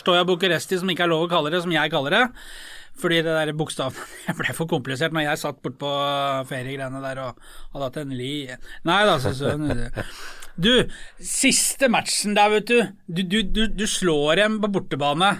Stoja 0.00 0.26
Bucuresti, 0.26 0.80
som 0.82 0.90
ikke 0.90 1.06
er 1.06 1.12
lov 1.14 1.28
å 1.28 1.30
kalle 1.30 1.54
det, 1.54 1.62
som 1.62 1.74
jeg 1.74 1.94
kaller 1.94 2.18
det. 2.18 2.24
Fordi 3.02 3.22
det 3.22 3.38
der 3.38 3.54
bokstaven 3.56 4.34
ble 4.42 4.58
for 4.58 4.70
komplisert 4.70 5.14
når 5.14 5.28
jeg 5.28 5.42
satt 5.44 5.62
bortpå 5.62 5.94
feriegreiene 6.50 7.04
der 7.06 7.22
og 7.22 7.38
hadde 7.72 7.86
hatt 7.86 8.02
en 8.02 8.18
li... 8.18 8.34
Nei 8.88 8.98
da, 9.06 9.14
så, 9.22 9.30
så 9.38 9.54
Du, 10.58 10.74
siste 11.22 11.88
matchen 11.88 12.34
der, 12.36 12.50
vet 12.58 12.68
du. 12.68 12.78
Du, 13.06 13.22
du, 13.22 13.40
du, 13.46 13.64
du 13.70 13.86
slår 13.88 14.42
dem 14.42 14.58
på 14.60 14.74
bortebane. 14.74 15.32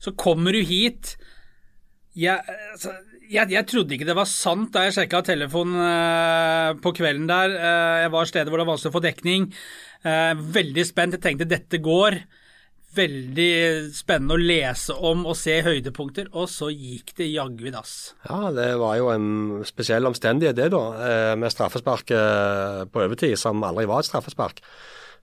Så 0.00 0.14
kommer 0.16 0.56
du 0.56 0.62
hit. 0.64 1.14
Jeg, 2.16 2.40
altså, 2.72 2.94
jeg, 3.30 3.52
jeg 3.54 3.66
trodde 3.70 3.94
ikke 3.94 4.08
det 4.08 4.18
var 4.18 4.28
sant 4.28 4.72
da 4.74 4.86
jeg 4.86 4.96
sjekka 4.96 5.22
telefonen 5.28 5.78
eh, 5.84 6.74
på 6.82 6.92
kvelden 6.96 7.28
der. 7.30 7.54
Eh, 7.54 7.96
jeg 8.06 8.12
var 8.16 8.28
stedet 8.28 8.50
hvor 8.50 8.60
det 8.60 8.66
var 8.66 8.74
vanskelig 8.74 8.92
å 8.92 8.98
få 8.98 9.06
dekning. 9.06 9.48
Eh, 10.02 10.44
veldig 10.58 10.86
spent. 10.88 11.16
Jeg 11.16 11.24
tenkte 11.26 11.48
dette 11.50 11.82
går. 11.84 12.18
Veldig 12.90 13.52
spennende 13.94 14.34
å 14.34 14.42
lese 14.42 14.96
om 15.06 15.22
og 15.30 15.36
se 15.38 15.60
høydepunkter, 15.62 16.32
og 16.34 16.48
så 16.50 16.72
gikk 16.74 17.12
det 17.20 17.28
jaggu 17.30 17.68
i 17.68 17.74
dass. 17.76 18.16
Ja, 18.24 18.48
det 18.50 18.72
var 18.80 18.96
jo 18.98 19.12
en 19.12 19.28
spesiell 19.68 20.10
omstendighet 20.10 20.58
det, 20.58 20.72
da. 20.74 20.82
Med 21.38 21.54
straffespark 21.54 22.10
på 22.90 23.04
overtid, 23.04 23.36
som 23.38 23.62
aldri 23.62 23.86
var 23.86 24.02
et 24.02 24.10
straffespark. 24.10 24.58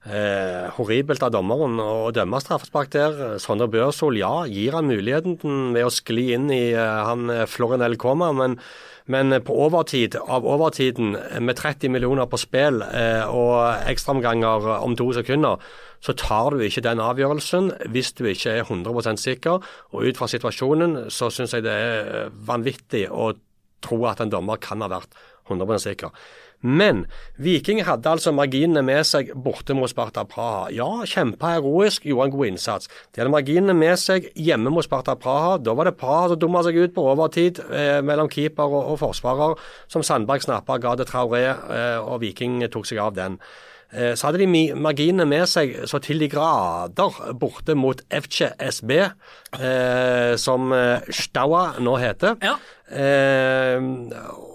Eh, 0.06 0.68
horribelt 0.76 1.24
av 1.26 1.32
dommeren 1.34 1.80
å 1.82 2.12
dømme 2.14 2.38
straffespark 2.38 2.92
der. 2.94 3.16
Sondre 3.42 3.66
Børsol, 3.68 4.16
ja, 4.20 4.44
gir 4.46 4.76
han 4.78 4.86
muligheten 4.86 5.74
ved 5.74 5.88
å 5.88 5.90
skli 5.90 6.30
inn 6.36 6.46
i 6.54 6.70
eh, 6.70 7.00
han 7.08 7.26
eh, 7.34 7.48
Florinel 7.50 7.98
Koma, 7.98 8.30
men, 8.32 8.54
men 9.10 9.34
på 9.42 9.56
overtid, 9.66 10.14
av 10.22 10.46
overtiden 10.46 11.16
eh, 11.18 11.40
med 11.42 11.58
30 11.58 11.90
millioner 11.90 12.30
på 12.30 12.38
spill 12.38 12.78
eh, 12.86 13.26
og 13.26 13.90
ekstraomganger 13.90 14.70
om 14.78 14.94
to 14.96 15.10
sekunder, 15.18 15.58
så 15.98 16.14
tar 16.14 16.54
du 16.54 16.62
ikke 16.62 16.86
den 16.86 17.02
avgjørelsen 17.02 17.72
hvis 17.90 18.14
du 18.14 18.22
ikke 18.30 18.54
er 18.60 18.68
100 18.70 19.18
sikker. 19.18 19.66
Og 19.90 20.06
ut 20.06 20.20
fra 20.20 20.30
situasjonen 20.30 21.08
så 21.10 21.26
syns 21.34 21.58
jeg 21.58 21.66
det 21.66 21.74
er 21.74 22.12
eh, 22.22 22.36
vanvittig 22.46 23.08
å 23.10 23.32
tro 23.82 24.04
at 24.06 24.22
en 24.22 24.30
dommer 24.30 24.62
kan 24.62 24.78
ha 24.86 24.94
vært 24.94 25.18
100% 25.50 25.90
sikker. 25.90 26.14
Men 26.60 27.04
Viking 27.38 27.84
hadde 27.86 28.10
altså 28.10 28.32
marginene 28.34 28.82
med 28.82 29.06
seg 29.06 29.30
borte 29.38 29.76
mot 29.78 29.90
Sparta 29.90 30.24
Praha. 30.26 30.66
Ja, 30.74 30.88
kjempa 31.06 31.52
heroisk, 31.54 32.06
gjorde 32.08 32.26
en 32.26 32.34
god 32.34 32.50
innsats. 32.50 32.90
De 33.14 33.22
hadde 33.22 33.30
marginene 33.30 33.76
med 33.78 33.94
seg 34.02 34.26
hjemme 34.34 34.72
mot 34.74 34.86
Sparta 34.86 35.14
Praha. 35.14 35.56
Da 35.62 35.76
var 35.78 35.86
det 35.86 35.94
Praha 36.00 36.32
som 36.32 36.42
dumma 36.42 36.64
seg 36.66 36.80
ut 36.82 36.96
på 36.96 37.06
overtid 37.12 37.62
eh, 37.70 38.00
mellom 38.02 38.30
keeper 38.32 38.66
og, 38.66 38.94
og 38.94 38.98
forsvarer, 39.04 39.54
som 39.86 40.02
Sandberg 40.02 40.42
snappa, 40.42 40.80
ga 40.82 40.96
det 40.98 41.06
Traoré, 41.12 41.44
eh, 41.46 41.98
og 42.02 42.24
Viking 42.26 42.58
tok 42.72 42.90
seg 42.90 43.02
av 43.06 43.14
den. 43.14 43.38
Eh, 43.92 44.12
Så 44.14 44.26
hadde 44.28 44.38
de 44.42 44.46
marginene 44.76 45.24
med 45.24 45.46
seg 45.48 45.70
så 45.88 45.96
til 46.04 46.18
de 46.20 46.28
grader 46.28 47.14
borte 47.40 47.72
mot 47.78 48.02
FC 48.12 48.50
SB, 48.60 48.90
eh, 49.00 50.34
som 50.36 50.72
eh, 50.76 51.06
Staua 51.14 51.78
nå 51.80 51.94
heter. 52.02 52.36
Ja. 52.44 52.56
Eh, 52.88 53.78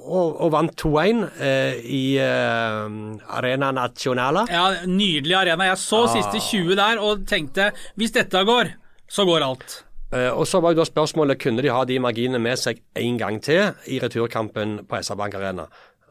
og, 0.04 0.36
og 0.44 0.52
vant 0.54 0.76
2-1 0.82 1.24
eh, 1.42 1.80
i 1.86 2.04
eh, 2.22 2.98
Arena 3.38 3.72
Nacionala. 3.76 4.46
Ja, 4.52 4.66
Nydelig 4.90 5.36
arena. 5.40 5.70
Jeg 5.72 5.82
så 5.82 6.04
siste 6.12 6.42
20 6.44 6.76
der 6.80 7.02
og 7.02 7.26
tenkte 7.30 7.72
hvis 8.00 8.14
dette 8.16 8.44
går, 8.48 8.74
så 9.10 9.26
går 9.30 9.46
alt. 9.48 9.80
Eh, 10.14 10.30
og 10.30 10.46
så 10.50 10.62
var 10.62 10.76
jo 10.76 10.82
da 10.84 10.88
spørsmålet 10.90 11.40
kunne 11.42 11.64
de 11.66 11.72
ha 11.74 11.82
de 11.90 11.98
marginene 12.04 12.42
med 12.44 12.60
seg 12.62 12.84
en 13.02 13.18
gang 13.22 13.40
til 13.42 13.72
i 13.90 13.98
returkampen 14.04 14.84
på 14.90 15.02
SR 15.02 15.18
Bank 15.24 15.40
Arena. 15.40 15.66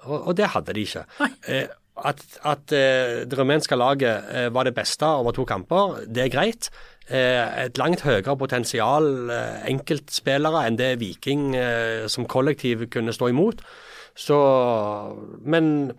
Og, 0.08 0.16
og 0.32 0.34
det 0.40 0.48
hadde 0.56 0.74
de 0.74 0.82
ikke. 0.88 1.04
Nei. 1.22 1.30
At 1.96 2.22
at 2.48 2.72
eh, 2.72 3.28
det 3.28 3.36
rumenske 3.36 3.76
laget 3.76 4.24
eh, 4.32 4.48
var 4.54 4.64
det 4.64 4.74
beste 4.74 5.04
over 5.04 5.32
to 5.36 5.44
kamper, 5.44 6.00
det 6.08 6.24
er 6.24 6.32
greit. 6.32 6.70
Eh, 7.10 7.66
et 7.66 7.78
langt 7.78 8.00
høyere 8.06 8.36
potensial 8.38 9.28
eh, 9.28 9.66
enkeltspillere 9.68 10.64
enn 10.68 10.78
det 10.78 10.94
Viking 11.02 11.52
eh, 11.58 12.08
som 12.08 12.24
kollektiv 12.24 12.86
kunne 12.88 13.12
stå 13.12 13.28
imot. 13.28 13.60
Så 14.16 14.38
Men 15.44 15.92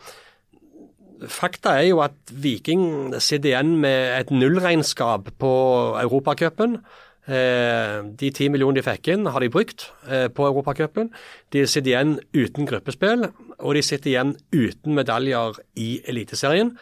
fakta 1.30 1.78
er 1.78 1.90
jo 1.92 2.02
at 2.02 2.16
Viking 2.32 3.14
sitter 3.20 3.52
igjen 3.52 3.78
med 3.82 4.20
et 4.20 4.32
nullregnskap 4.32 5.30
på 5.38 5.54
Europacupen. 6.02 6.80
Eh, 7.28 8.02
de 8.20 8.32
ti 8.34 8.50
millionene 8.50 8.82
de 8.82 8.86
fikk 8.86 9.14
inn, 9.14 9.30
har 9.30 9.40
de 9.40 9.52
brukt 9.54 9.92
på 10.08 10.48
Europacupen. 10.50 11.14
De 11.54 11.68
sitter 11.68 11.94
igjen 11.94 12.18
uten 12.34 12.68
gruppespill, 12.68 13.30
og 13.64 13.78
de 13.78 13.84
sitter 13.86 14.12
igjen 14.12 14.36
uten 14.54 14.94
medaljer 14.98 15.58
i 15.80 15.96
Eliteserien. 16.12 16.74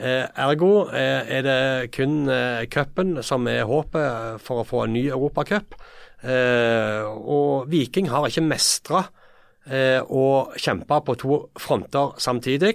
Eh, 0.00 0.24
ergo 0.40 0.86
eh, 0.96 1.28
er 1.28 1.44
det 1.44 1.92
kun 1.92 2.24
eh, 2.32 2.64
cupen 2.72 3.18
som 3.26 3.44
er 3.50 3.66
håpet 3.68 4.40
for 4.40 4.62
å 4.62 4.68
få 4.68 4.84
en 4.86 4.94
ny 4.96 5.08
europacup. 5.10 5.76
Og 6.20 7.68
Viking 7.72 8.10
har 8.12 8.26
ikke 8.28 8.44
mestra 8.44 9.06
å 10.04 10.24
kjempe 10.60 10.98
på 11.06 11.14
to 11.16 11.38
fronter 11.56 12.12
samtidig 12.20 12.74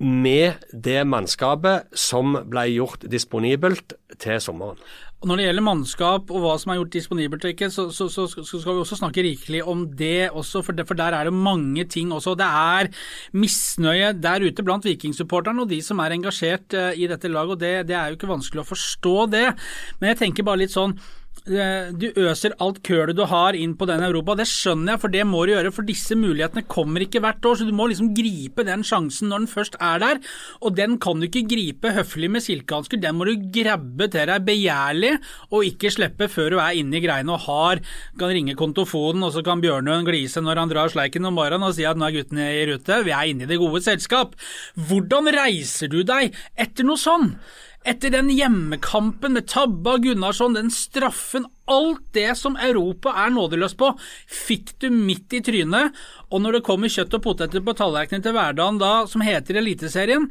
med 0.00 0.64
det 0.72 1.02
mannskapet 1.04 1.92
som 1.92 2.38
ble 2.48 2.64
gjort 2.72 3.04
disponibelt 3.12 3.92
til 4.16 4.40
sommeren. 4.40 4.80
Og 5.24 5.28
Når 5.30 5.40
det 5.40 5.44
gjelder 5.46 5.64
mannskap 5.64 6.32
og 6.36 6.42
hva 6.44 6.54
som 6.60 6.70
er 6.70 6.76
gjort 6.76 6.92
disponibelt 6.92 7.46
og 7.48 7.52
ikke, 7.54 7.70
så, 7.72 7.86
så, 7.88 8.10
så, 8.12 8.26
skal 8.28 8.74
vi 8.74 8.82
også 8.82 8.98
snakke 8.98 9.24
rikelig 9.24 9.62
om 9.64 9.86
det 9.96 10.28
også, 10.28 10.60
for, 10.66 10.76
for 10.84 11.00
der 11.00 11.16
er 11.16 11.30
det 11.30 11.32
mange 11.32 11.86
ting 11.88 12.12
også. 12.12 12.34
Det 12.36 12.44
er 12.44 12.90
misnøye 13.32 14.12
der 14.20 14.44
ute 14.44 14.66
blant 14.66 14.84
vikingsupporterne 14.84 15.64
og 15.64 15.72
de 15.72 15.80
som 15.80 16.02
er 16.04 16.12
engasjert 16.12 16.76
eh, 16.76 17.00
i 17.00 17.08
dette 17.08 17.32
laget, 17.32 17.56
og 17.56 17.62
det, 17.64 17.72
det 17.88 17.96
er 17.96 18.12
jo 18.12 18.18
ikke 18.18 18.34
vanskelig 18.34 18.66
å 18.66 18.68
forstå 18.68 19.16
det. 19.32 19.46
Men 19.96 20.12
jeg 20.12 20.20
tenker 20.20 20.44
bare 20.44 20.60
litt 20.60 20.76
sånn 20.76 20.92
du 21.44 22.06
øser 22.16 22.54
alt 22.64 22.78
kølet 22.86 23.18
du 23.18 23.26
har 23.28 23.52
inn 23.52 23.74
på 23.76 23.84
den 23.84 24.00
Europa. 24.00 24.32
Det 24.38 24.46
skjønner 24.48 24.94
jeg, 24.94 25.00
for 25.02 25.12
det 25.12 25.24
må 25.28 25.42
du 25.44 25.52
gjøre. 25.52 25.72
For 25.76 25.84
disse 25.84 26.16
mulighetene 26.16 26.64
kommer 26.64 27.04
ikke 27.04 27.20
hvert 27.20 27.44
år, 27.44 27.58
så 27.60 27.66
du 27.68 27.74
må 27.76 27.88
liksom 27.90 28.14
gripe 28.16 28.64
den 28.64 28.84
sjansen 28.86 29.28
når 29.28 29.44
den 29.44 29.50
først 29.52 29.76
er 29.76 30.00
der. 30.00 30.20
Og 30.64 30.72
den 30.78 30.96
kan 31.02 31.20
du 31.20 31.28
ikke 31.28 31.44
gripe 31.50 31.92
høflig 31.92 32.30
med 32.32 32.44
silkehansker, 32.44 33.00
den 33.02 33.18
må 33.18 33.28
du 33.28 33.34
grabbe 33.52 34.08
til 34.08 34.30
deg 34.30 34.46
begjærlig, 34.46 35.12
og 35.52 35.68
ikke 35.68 35.92
slippe 35.92 36.30
før 36.32 36.54
du 36.54 36.62
er 36.62 36.80
inne 36.80 36.96
i 36.96 37.04
greiene 37.04 37.34
og 37.34 37.44
har 37.44 37.82
Kan 38.18 38.30
ringe 38.32 38.54
kontofonen, 38.56 39.22
og 39.26 39.32
så 39.34 39.42
kan 39.44 39.60
Bjørnøen 39.60 40.06
glise 40.06 40.40
når 40.40 40.60
han 40.62 40.70
drar 40.70 40.92
sleiken 40.92 41.26
om 41.28 41.36
morgenen 41.36 41.66
og 41.66 41.74
si 41.76 41.84
at 41.88 41.98
nå 41.98 42.06
er 42.06 42.16
guttene 42.16 42.46
i 42.54 42.64
rute, 42.70 43.02
vi 43.04 43.12
er 43.12 43.30
inne 43.30 43.44
i 43.44 43.50
det 43.50 43.58
gode 43.60 43.82
selskap. 43.84 44.36
Hvordan 44.88 45.28
reiser 45.34 45.90
du 45.92 46.00
deg 46.06 46.34
etter 46.56 46.86
noe 46.86 47.00
sånn? 47.00 47.34
Etter 47.84 48.14
den 48.14 48.30
hjemmekampen 48.32 49.34
med 49.36 49.44
Tabba 49.52 49.98
Gunnarsson, 50.00 50.56
den 50.56 50.70
straffen, 50.72 51.44
alt 51.68 52.00
det 52.16 52.30
som 52.40 52.56
Europa 52.56 53.12
er 53.20 53.34
nådeløs 53.34 53.76
på, 53.76 53.90
fikk 54.24 54.72
du 54.80 54.88
midt 54.88 55.36
i 55.36 55.42
trynet, 55.44 55.92
og 56.32 56.40
når 56.40 56.58
det 56.58 56.64
kommer 56.64 56.92
kjøtt 56.92 57.18
og 57.18 57.26
poteter 57.26 57.60
på 57.64 57.76
tallerkenen 57.76 58.24
til 58.24 58.32
hverdagen 58.36 58.80
da, 58.80 58.94
som 59.10 59.24
heter 59.24 59.60
Eliteserien 59.60 60.30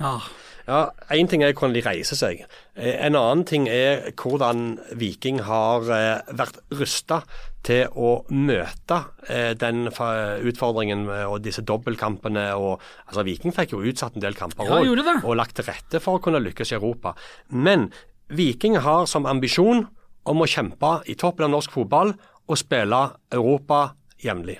ja, 0.00 0.18
Ja, 0.66 0.90
Én 1.14 1.28
ting 1.30 1.44
er 1.46 1.52
hvordan 1.54 1.74
de 1.76 1.80
reiser 1.86 2.16
seg. 2.18 2.40
Eh, 2.74 2.96
En 3.06 3.14
annen 3.14 3.44
ting 3.46 3.68
er 3.70 4.08
hvordan 4.18 4.80
Viking 4.98 5.38
har 5.46 5.86
eh, 5.94 6.32
vært 6.34 6.56
rusta 6.74 7.20
til 7.62 7.86
å 7.94 8.24
møte 8.34 8.98
eh, 9.30 9.52
den 9.54 9.86
utfordringen 9.86 11.04
og 11.28 11.38
disse 11.44 11.62
dobbeltkampene. 11.62 12.48
og 12.58 12.80
altså 13.06 13.22
Viking 13.22 13.54
fikk 13.54 13.76
jo 13.76 13.84
utsatt 13.86 14.16
en 14.16 14.22
del 14.26 14.34
kamper 14.34 14.66
Ja, 14.66 14.80
gjorde 14.82 15.04
det. 15.06 15.14
og 15.24 15.36
lagt 15.36 15.54
til 15.54 15.68
rette 15.70 16.00
for 16.02 16.18
å 16.18 16.22
kunne 16.22 16.42
lykkes 16.42 16.72
i 16.72 16.78
Europa. 16.80 17.14
Men 17.50 17.92
Viking 18.28 18.76
har 18.82 19.06
som 19.06 19.24
ambisjon 19.26 19.86
om 20.26 20.42
å 20.42 20.50
kjempe 20.50 21.02
i 21.06 21.14
toppen 21.14 21.44
av 21.46 21.50
norsk 21.54 21.70
fotball 21.70 22.10
og 22.48 22.58
spille 22.58 23.04
Europa 23.30 23.94
jevnlig. 24.18 24.58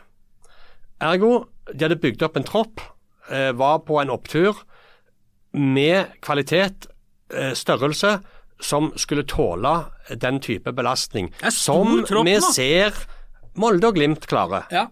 Ergo, 1.02 1.48
de 1.74 1.82
hadde 1.84 1.98
bygd 1.98 2.22
opp 2.22 2.36
en 2.38 2.46
tropp, 2.46 2.80
var 3.28 3.80
på 3.82 3.98
en 4.00 4.10
opptur 4.14 4.54
med 5.52 6.16
kvalitet, 6.24 6.88
eh, 7.34 7.52
størrelse, 7.52 8.18
som 8.60 8.92
skulle 8.96 9.26
tåle 9.28 9.84
den 10.16 10.40
type 10.40 10.72
belastning. 10.72 11.32
Som 11.52 12.04
tropp 12.08 12.26
vi 12.26 12.38
ser 12.40 12.94
Molde 13.56 13.88
og 13.88 13.96
Glimt 13.96 14.26
klare. 14.26 14.64
Ja. 14.72 14.86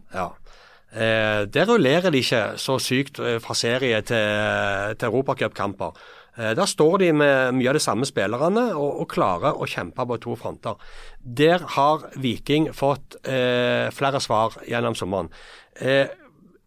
Eh, 0.95 1.45
der 1.51 1.67
rullerer 1.67 2.11
de 2.11 2.21
ikke 2.23 2.59
så 2.61 2.79
sykt 2.79 3.19
eh, 3.19 3.41
fra 3.43 3.55
serie 3.55 4.03
til, 4.07 4.95
til 4.99 5.09
europacupkamper. 5.09 5.97
Eh, 6.37 6.53
der 6.57 6.67
står 6.67 6.99
de 7.03 7.13
med 7.13 7.55
mye 7.59 7.71
av 7.73 7.79
de 7.79 7.83
samme 7.83 8.07
spillerne 8.09 8.67
og, 8.75 9.01
og 9.03 9.09
klarer 9.11 9.59
å 9.59 9.69
kjempe 9.71 10.07
på 10.07 10.21
to 10.23 10.37
fronter. 10.39 10.79
Der 11.23 11.63
har 11.77 12.09
Viking 12.21 12.71
fått 12.75 13.19
eh, 13.23 13.91
flere 13.95 14.23
svar 14.23 14.59
gjennom 14.69 14.97
sommeren. 14.99 15.31
Eh, 15.81 16.07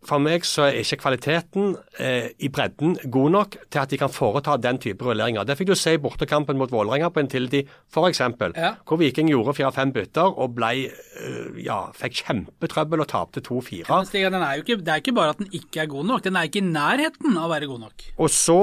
for 0.08 0.22
meg 0.24 0.46
så 0.48 0.66
er 0.70 0.78
ikke 0.82 0.98
kvaliteten 1.04 1.74
eh, 2.00 2.30
i 2.44 2.50
bredden 2.54 2.96
god 3.14 3.34
nok 3.36 3.58
til 3.74 3.82
at 3.82 3.92
de 3.92 4.00
kan 4.02 4.12
foreta 4.14 4.56
den 4.62 4.80
type 4.84 5.04
rulleringer. 5.06 5.46
Det 5.48 5.58
fikk 5.60 5.72
du 5.74 5.76
se 5.80 5.94
i 5.98 6.02
bortekampen 6.02 6.58
mot 6.60 6.72
Vålerenga 6.74 7.10
på 7.14 7.22
Intility 7.24 7.64
f.eks., 7.92 8.22
Ja. 8.58 8.74
hvor 8.88 9.00
Viking 9.02 9.30
gjorde 9.32 9.56
fire-fem 9.58 9.92
bytter 9.96 10.32
og 10.40 10.56
ble, 10.58 10.72
eh, 10.88 11.60
ja, 11.66 11.80
fikk 11.98 12.22
kjempetrøbbel 12.24 13.04
og 13.04 13.10
tapte 13.12 13.44
2-4. 13.44 13.84
Ja, 13.90 14.02
Stig, 14.08 14.24
er 14.28 14.64
ikke, 14.64 14.80
det 14.80 14.94
er 14.96 15.04
ikke 15.04 15.16
bare 15.18 15.36
at 15.36 15.44
den 15.44 15.52
ikke 15.52 15.84
er 15.84 15.92
god 15.92 16.06
nok, 16.14 16.24
den 16.24 16.36
er 16.40 16.48
ikke 16.50 16.64
i 16.64 16.68
nærheten 16.72 17.36
av 17.38 17.50
å 17.50 17.54
være 17.54 17.70
god 17.70 17.86
nok. 17.88 18.08
Og 18.18 18.32
så 18.34 18.60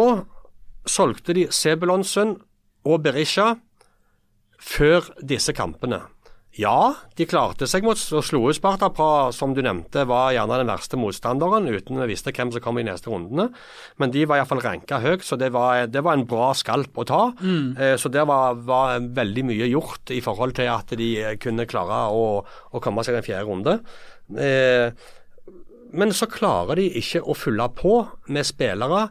solgte 0.88 1.36
de 1.36 1.46
Sebulonsen 1.52 2.36
og 2.84 3.02
Berisha 3.04 3.54
før 4.60 5.06
disse 5.24 5.52
kampene. 5.56 6.02
Ja, 6.54 6.94
de 7.18 7.26
klarte 7.26 7.66
seg 7.66 7.82
mot 7.82 7.98
og 7.98 8.22
slo 8.22 8.44
ut 8.46 8.54
Sparta 8.54 8.86
Praha, 8.94 9.32
som 9.34 9.56
du 9.56 9.58
nevnte 9.64 10.04
var 10.06 10.30
gjerne 10.36 10.60
den 10.60 10.70
verste 10.70 10.98
motstanderen, 11.00 11.66
uten 11.66 11.98
vi 11.98 12.06
visste 12.12 12.30
hvem 12.36 12.52
som 12.54 12.62
kom 12.62 12.78
i 12.78 12.84
neste 12.86 13.10
rundene. 13.10 13.48
Men 13.98 14.12
de 14.14 14.22
var 14.30 14.38
iallfall 14.38 14.62
ranka 14.62 15.00
høyt, 15.02 15.26
så 15.26 15.38
det 15.40 15.50
var, 15.56 15.88
det 15.90 16.04
var 16.06 16.14
en 16.14 16.26
bra 16.30 16.52
skalp 16.54 16.94
å 17.02 17.06
ta. 17.10 17.24
Eh, 17.74 17.96
så 17.98 18.12
der 18.14 18.28
var, 18.30 18.60
var 18.62 19.02
veldig 19.18 19.46
mye 19.50 19.66
gjort 19.72 20.14
i 20.14 20.22
forhold 20.22 20.54
til 20.60 20.70
at 20.70 20.94
de 20.94 21.10
eh, 21.24 21.34
kunne 21.42 21.66
klare 21.66 22.04
å, 22.14 22.24
å 22.46 22.84
komme 22.84 23.02
seg 23.02 23.18
i 23.18 23.22
en 23.22 23.26
fjerde 23.26 23.50
runde. 23.50 23.76
Eh, 24.38 24.94
men 25.94 26.14
så 26.14 26.30
klarer 26.30 26.78
de 26.78 26.86
ikke 27.02 27.26
å 27.26 27.34
fylle 27.34 27.66
på 27.74 27.98
med 28.30 28.46
spillere 28.46 29.08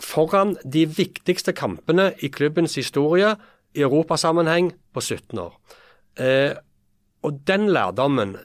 foran 0.00 0.56
de 0.64 0.88
viktigste 0.88 1.52
kampene 1.52 2.14
i 2.24 2.32
klubbens 2.32 2.80
historie 2.80 3.36
i 3.76 3.84
europasammenheng 3.84 4.72
på 4.96 5.04
17 5.04 5.44
år. 5.44 5.56
Eh, 6.20 6.54
og 7.24 7.40
den 7.48 7.68
lærdommen, 7.72 8.36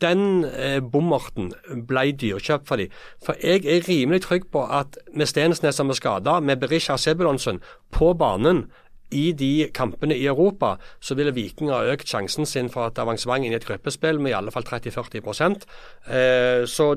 den 0.00 0.44
eh, 0.44 0.78
bommerten, 0.80 1.52
ble 1.88 2.12
dyrkjøpt 2.14 2.68
for 2.68 2.80
dem. 2.80 2.92
For 3.24 3.38
jeg 3.42 3.66
er 3.66 3.88
rimelig 3.88 4.22
trygg 4.28 4.46
på 4.52 4.62
at 4.64 4.98
med 5.14 5.26
Stensnes 5.26 5.74
som 5.74 5.90
er 5.90 5.98
skada, 5.98 6.38
med 6.40 6.60
Berisha 6.62 6.96
Sebulonsen 6.96 7.58
på 7.90 8.12
banen 8.14 8.68
i 9.10 9.32
de 9.32 9.68
kampene 9.74 10.16
i 10.16 10.26
Europa, 10.26 10.76
så 11.00 11.16
ville 11.16 11.34
Viking 11.34 11.72
ha 11.72 11.80
økt 11.92 12.08
sjansen 12.08 12.46
sin 12.46 12.68
for 12.72 12.90
et 12.90 12.98
avansement 13.00 13.44
inn 13.44 13.54
i 13.54 13.58
et 13.58 13.66
gruppespill 13.66 14.20
med 14.20 14.34
i 14.34 14.36
alle 14.36 14.52
fall 14.52 14.66
30-40 14.68 15.22
eh, 15.24 16.66
Så 16.68 16.90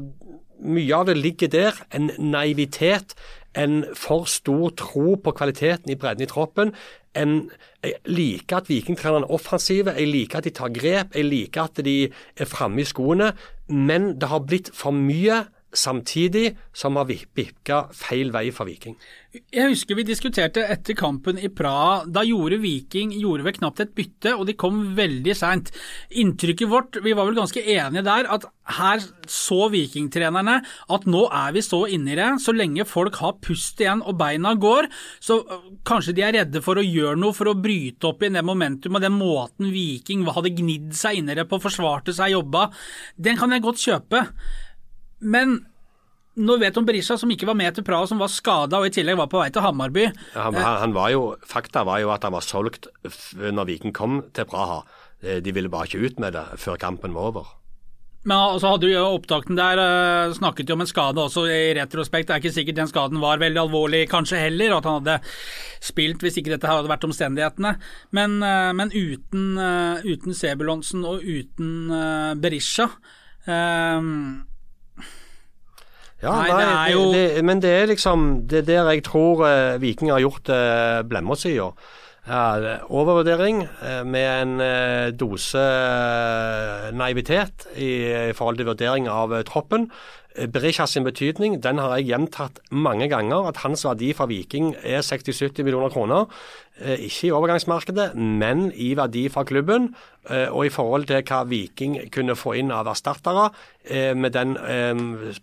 mye 0.61 0.95
av 0.95 1.07
det 1.09 1.17
ligger 1.17 1.47
der. 1.47 1.79
En 1.95 2.11
naivitet, 2.19 3.15
en 3.57 3.83
for 3.97 4.27
stor 4.29 4.71
tro 4.79 5.15
på 5.19 5.33
kvaliteten 5.35 5.91
i 5.91 5.97
bredden 5.99 6.23
i 6.23 6.29
troppen. 6.29 6.73
En, 7.17 7.49
jeg 7.83 7.97
liker 8.07 8.61
at 8.61 8.69
Vikingtrenerne 8.71 9.27
er 9.27 9.33
offensive, 9.35 9.95
jeg 9.97 10.07
liker 10.07 10.39
at 10.39 10.47
de 10.47 10.53
tar 10.55 10.71
grep, 10.71 11.15
jeg 11.17 11.27
liker 11.27 11.67
at 11.67 11.81
de 11.83 11.95
er 12.07 12.49
framme 12.49 12.83
i 12.83 12.87
skoene. 12.87 13.33
Men 13.67 14.13
det 14.19 14.31
har 14.31 14.45
blitt 14.47 14.71
for 14.75 14.95
mye 14.95 15.43
samtidig 15.73 16.55
som 16.75 16.97
har 16.99 17.07
bikka 17.07 17.85
feil 17.95 18.31
vei 18.33 18.49
for 18.55 18.67
Viking. 18.67 18.97
Jeg 19.31 19.71
husker 19.71 19.95
vi 19.95 20.03
diskuterte 20.03 20.63
etter 20.67 20.95
kampen 20.99 21.37
i 21.39 21.47
Praha. 21.47 22.01
Da 22.03 22.23
gjorde 22.27 22.59
Viking 22.59 23.13
gjorde 23.15 23.45
vel 23.45 23.55
knapt 23.55 23.79
et 23.79 23.93
bytte, 23.95 24.33
og 24.35 24.43
de 24.49 24.57
kom 24.59 24.81
veldig 24.97 25.35
seint. 25.37 25.69
Inntrykket 26.19 26.67
vårt, 26.67 26.97
vi 26.99 27.13
var 27.15 27.29
vel 27.29 27.37
ganske 27.39 27.63
enige 27.63 28.03
der, 28.03 28.27
at 28.27 28.47
her 28.75 28.99
så 29.31 29.69
vikingtrenerne 29.71 30.57
at 30.91 31.07
nå 31.07 31.21
er 31.27 31.55
vi 31.55 31.63
så 31.63 31.85
inni 31.87 32.17
det. 32.19 32.27
Så 32.43 32.51
lenge 32.55 32.83
folk 32.87 33.21
har 33.21 33.37
pust 33.43 33.79
igjen 33.79 34.03
og 34.03 34.17
beina 34.19 34.51
går, 34.59 34.89
så 35.23 35.39
øh, 35.39 35.69
kanskje 35.87 36.15
de 36.17 36.25
er 36.27 36.35
redde 36.41 36.63
for 36.65 36.79
å 36.79 36.83
gjøre 36.85 37.19
noe 37.19 37.35
for 37.35 37.51
å 37.51 37.55
bryte 37.55 38.09
opp 38.11 38.25
i 38.27 38.31
det 38.35 38.43
momentum 38.43 38.99
og 38.99 39.05
den 39.05 39.15
måten 39.15 39.71
Viking 39.71 40.27
hadde 40.27 40.51
gnidd 40.59 40.91
seg 40.97 41.21
inn 41.21 41.31
i 41.31 41.37
det 41.39 41.47
på, 41.47 41.61
forsvarte 41.63 42.15
seg, 42.15 42.35
jobba. 42.35 42.67
Den 43.15 43.39
kan 43.39 43.55
jeg 43.55 43.63
godt 43.63 43.79
kjøpe. 43.79 44.25
Men 45.21 45.59
nå 46.39 46.55
vet 46.61 46.77
om 46.79 46.85
Berisha, 46.87 47.17
som 47.19 47.31
ikke 47.33 47.49
var 47.49 47.57
med 47.59 47.75
til 47.75 47.85
Praha, 47.85 48.07
som 48.07 48.21
var 48.21 48.31
skada 48.31 48.79
og 48.79 48.87
i 48.87 48.93
tillegg 48.95 49.19
var 49.19 49.27
på 49.31 49.41
vei 49.41 49.49
til 49.51 49.65
Hammarby. 49.65 50.07
Han, 50.37 50.55
han, 50.55 50.93
var 50.95 51.11
jo, 51.11 51.23
Fakta 51.47 51.83
var 51.87 51.99
jo 52.03 52.11
at 52.13 52.23
han 52.23 52.35
var 52.35 52.45
solgt 52.45 52.87
når 53.37 53.67
Viking 53.67 53.95
kom 53.95 54.21
til 54.35 54.47
Praha. 54.47 54.81
Eh, 55.21 55.41
De 55.43 55.51
ville 55.55 55.71
bare 55.71 55.89
ikke 55.89 56.05
ut 56.05 56.21
med 56.23 56.37
det 56.37 56.45
før 56.61 56.79
kampen 56.79 57.17
var 57.17 57.33
over. 57.33 57.57
Men 58.23 58.59
så 58.61 58.75
hadde 58.75 58.85
jo 58.85 59.01
opptakten 59.17 59.57
der 59.57 59.79
eh, 59.81 60.33
snakket 60.37 60.69
jo 60.69 60.75
om 60.77 60.83
en 60.85 60.89
skade 60.89 61.19
også 61.23 61.43
i 61.49 61.73
retrospekt. 61.75 62.29
Det 62.29 62.35
er 62.35 62.43
ikke 62.43 62.53
sikkert 62.53 62.77
den 62.77 62.91
skaden 62.91 63.19
var 63.19 63.41
veldig 63.41 63.63
alvorlig, 63.63 64.03
kanskje 64.11 64.43
heller, 64.43 64.71
og 64.75 64.77
at 64.79 64.87
han 64.87 64.99
hadde 65.01 65.15
spilt 65.83 66.21
hvis 66.23 66.37
ikke 66.39 66.53
dette 66.53 66.69
hadde 66.69 66.91
vært 66.91 67.07
omstendighetene. 67.09 67.73
Men, 68.15 68.37
eh, 68.45 68.69
men 68.77 68.93
uten, 68.93 69.59
uten 70.05 70.37
Sebulonsen 70.37 71.03
og 71.09 71.25
uten 71.25 71.91
Berisha 72.39 72.87
eh, 73.49 74.07
Ja, 76.21 76.35
Nei, 76.37 76.49
det 76.51 76.67
er 76.67 76.91
jo- 76.93 77.11
det, 77.13 77.23
det, 77.35 77.43
Men 77.45 77.59
det 77.63 77.69
er 77.81 77.87
liksom 77.89 78.47
Det 78.47 78.59
er 78.61 78.67
der 78.67 78.91
jeg 78.93 79.03
tror 79.07 79.41
uh, 79.41 79.81
Viking 79.81 80.11
har 80.11 80.19
gjort 80.21 80.49
uh, 80.53 81.01
blemma 81.09 81.35
si. 81.35 81.55
Uh, 81.59 81.71
er 82.29 82.83
overvurdering 82.93 83.63
uh, 83.81 84.03
med 84.05 84.27
en 84.43 84.51
uh, 84.61 85.09
dose 85.17 85.57
eh, 85.57 86.91
naivitet 86.93 87.65
i, 87.75 87.89
i 88.29 88.33
forhold 88.37 88.57
til 88.61 88.67
vurdering 88.69 89.07
av 89.09 89.33
eh, 89.33 89.41
troppen. 89.47 89.87
Eh, 90.35 90.45
Berisha 90.47 90.85
sin 90.87 91.03
betydning 91.07 91.57
den 91.63 91.81
har 91.81 91.95
jeg 91.97 92.11
gjentatt 92.11 92.61
mange 92.71 93.09
ganger. 93.11 93.49
At 93.49 93.63
hans 93.65 93.83
verdi 93.87 94.11
for 94.13 94.29
Viking 94.31 94.75
er 94.83 95.01
60-70 95.01 95.63
millioner 95.65 95.89
kroner. 95.89 96.29
Eh, 96.79 96.97
ikke 97.05 97.27
i 97.27 97.31
overgangsmarkedet, 97.35 98.15
men 98.15 98.71
i 98.73 98.93
verdi 98.97 99.27
fra 99.29 99.43
klubben. 99.43 99.91
Eh, 100.29 100.47
og 100.49 100.65
i 100.65 100.69
forhold 100.69 101.05
til 101.09 101.21
hva 101.25 101.41
Viking 101.49 101.97
kunne 102.13 102.35
få 102.37 102.53
inn 102.57 102.71
av 102.73 102.87
erstattere 102.89 103.47
eh, 103.83 104.13
med 104.17 104.33
den 104.33 104.53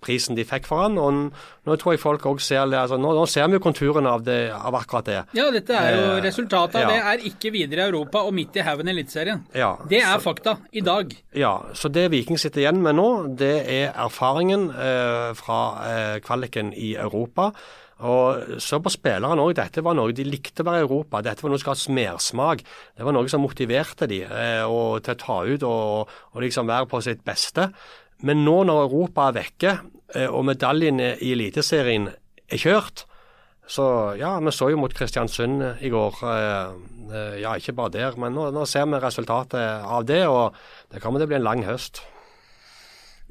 prisen 0.02 0.38
de 0.38 0.46
fikk 0.46 0.66
for 0.66 0.86
han. 0.86 0.98
Og 0.98 1.30
nå 1.68 1.76
tror 1.78 1.94
jeg 1.94 2.02
folk 2.02 2.26
også 2.26 2.46
ser 2.46 2.66
det, 2.72 2.80
altså, 2.80 2.98
nå, 2.98 3.12
nå 3.14 3.26
ser 3.30 3.46
vi 3.50 3.58
jo 3.58 3.62
konturene 3.62 4.10
av, 4.10 4.26
av 4.56 4.78
akkurat 4.80 5.10
det. 5.10 5.18
Ja, 5.38 5.48
dette 5.54 5.78
er 5.78 5.98
jo 5.98 6.20
resultatet 6.24 6.82
ja. 6.82 6.90
det. 6.90 7.00
Er 7.12 7.26
ikke 7.30 7.52
videre 7.54 7.86
i 7.86 7.92
Europa 7.92 8.24
og 8.26 8.34
midt 8.34 8.58
i 8.58 8.66
haugen 8.66 8.90
i 8.90 8.96
Eliteserien. 8.96 9.44
Ja, 9.54 9.74
Det 9.90 10.02
er 10.02 10.22
fakta 10.24 10.58
i 10.72 10.82
dag. 10.86 11.12
Ja, 11.36 11.58
så 11.74 11.92
det 11.92 12.08
Viking 12.14 12.40
sitter 12.40 12.64
igjen 12.64 12.82
med 12.82 12.98
nå, 12.98 13.10
det 13.38 13.56
er 13.66 13.92
erfaringen 13.94 14.70
eh, 14.72 15.34
fra 15.38 15.60
eh, 15.86 16.16
kvaliken 16.24 16.72
i 16.74 16.96
Europa. 16.98 17.52
Og 18.06 18.60
så 18.62 18.78
på 18.78 18.92
spillerne 18.94 19.42
òg. 19.42 19.56
Dette 19.58 19.82
var 19.82 19.96
noe 19.98 20.14
de 20.14 20.26
likte 20.26 20.62
å 20.62 20.68
være 20.68 20.84
i 20.84 20.86
Europa. 20.86 21.22
Dette 21.24 21.42
var 21.42 21.50
noe 21.50 21.62
som 21.62 21.72
ga 21.72 21.78
smersmak. 21.82 22.62
Det 22.94 23.06
var 23.06 23.16
noe 23.16 23.30
som 23.30 23.42
motiverte 23.42 24.06
de 24.10 24.22
eh, 24.22 24.62
til 24.62 25.14
å 25.16 25.18
ta 25.18 25.38
ut 25.48 25.66
og, 25.66 26.14
og 26.34 26.44
liksom 26.44 26.70
være 26.70 26.90
på 26.90 27.02
sitt 27.04 27.24
beste. 27.26 27.70
Men 28.26 28.44
nå 28.46 28.60
når 28.66 28.84
Europa 28.86 29.28
er 29.28 29.38
vekke, 29.40 29.76
eh, 30.14 30.30
og 30.30 30.46
medaljen 30.46 31.02
i 31.02 31.34
Eliteserien 31.34 32.10
er 32.48 32.62
kjørt, 32.62 33.04
så 33.68 34.14
ja, 34.16 34.32
vi 34.40 34.52
så 34.54 34.70
jo 34.72 34.78
mot 34.80 34.94
Kristiansund 34.96 35.60
i 35.84 35.90
går. 35.92 36.22
Eh, 36.24 36.70
eh, 37.12 37.34
ja, 37.42 37.54
ikke 37.58 37.76
bare 37.76 37.94
der, 37.98 38.16
men 38.20 38.32
nå, 38.36 38.48
nå 38.54 38.64
ser 38.66 38.88
vi 38.88 39.00
resultatet 39.02 39.84
av 39.84 40.06
det, 40.08 40.22
og 40.26 40.56
det 40.92 41.02
kommer 41.04 41.20
til 41.20 41.28
å 41.28 41.32
bli 41.34 41.38
en 41.42 41.46
lang 41.50 41.66
høst. 41.66 42.00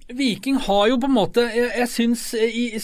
Viking 0.07 0.55
har 0.63 0.85
jo 0.87 0.97
på 1.03 1.07
en 1.09 1.15
måte 1.17 1.43
Jeg, 1.51 1.67
jeg 1.81 1.89
syns 1.91 2.21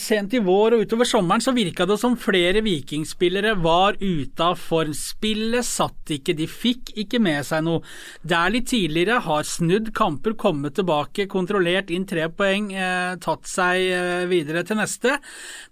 sent 0.02 0.34
i 0.36 0.42
vår 0.44 0.76
og 0.76 0.82
utover 0.84 1.08
sommeren 1.08 1.40
så 1.40 1.54
virka 1.56 1.86
det 1.88 1.96
som 2.02 2.18
flere 2.20 2.60
vikingspillere 2.64 3.54
var 3.64 3.96
ute 4.00 4.44
av 4.44 4.60
form. 4.60 4.92
Spillet 4.92 5.64
satt 5.64 6.12
ikke, 6.12 6.34
de 6.36 6.44
fikk 6.50 6.92
ikke 7.00 7.20
med 7.24 7.40
seg 7.48 7.64
noe. 7.64 7.80
Der 8.20 8.52
litt 8.52 8.68
tidligere 8.74 9.22
har 9.24 9.48
snudd 9.48 9.94
kamper, 9.96 10.36
kommet 10.36 10.76
tilbake, 10.76 11.24
kontrollert 11.32 11.92
inn 11.94 12.04
tre 12.08 12.28
poeng, 12.28 12.70
eh, 12.76 13.16
tatt 13.24 13.48
seg 13.48 13.88
eh, 13.88 14.28
videre 14.28 14.66
til 14.68 14.82
neste. 14.82 15.16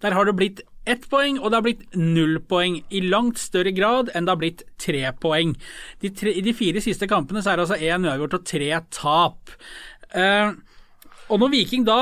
Der 0.01 0.17
har 0.17 0.29
det 0.29 0.37
blitt 0.41 0.65
ett 0.88 1.05
poeng, 1.12 1.37
og 1.38 1.53
det 1.53 1.59
har 1.61 1.69
blitt 1.69 1.87
null 2.01 2.41
poeng. 2.49 2.81
I 2.88 3.05
langt 3.12 3.38
større 3.43 3.77
grad 3.77 4.11
enn 4.17 4.25
det 4.25 4.33
har 4.33 4.41
blitt 4.41 4.67
tre 4.81 5.05
poeng. 5.21 5.53
De 6.01 6.17
tre, 6.17 6.33
I 6.33 6.49
de 6.49 6.57
fire 6.57 6.83
siste 6.83 7.07
kampene 7.11 7.45
så 7.45 7.53
er 7.53 7.61
det 7.61 7.69
altså 7.69 7.83
én 7.93 8.09
uavgjort 8.09 8.41
og 8.41 8.53
tre 8.57 8.71
tap. 8.88 9.57
Eh, 10.17 10.53
og 11.33 11.40
når 11.40 11.53
Viking 11.55 11.87
da 11.88 11.99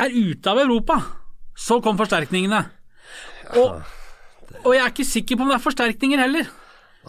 er 0.00 0.14
ute 0.16 0.48
av 0.48 0.60
Europa, 0.62 0.96
så 1.52 1.78
kom 1.84 1.98
forsterkningene. 2.00 2.62
Og, 3.60 3.82
og 4.64 4.72
jeg 4.72 4.80
er 4.80 4.92
ikke 4.94 5.04
sikker 5.04 5.36
på 5.36 5.44
om 5.44 5.52
det 5.52 5.58
er 5.58 5.66
forsterkninger 5.66 6.22
heller. 6.24 6.48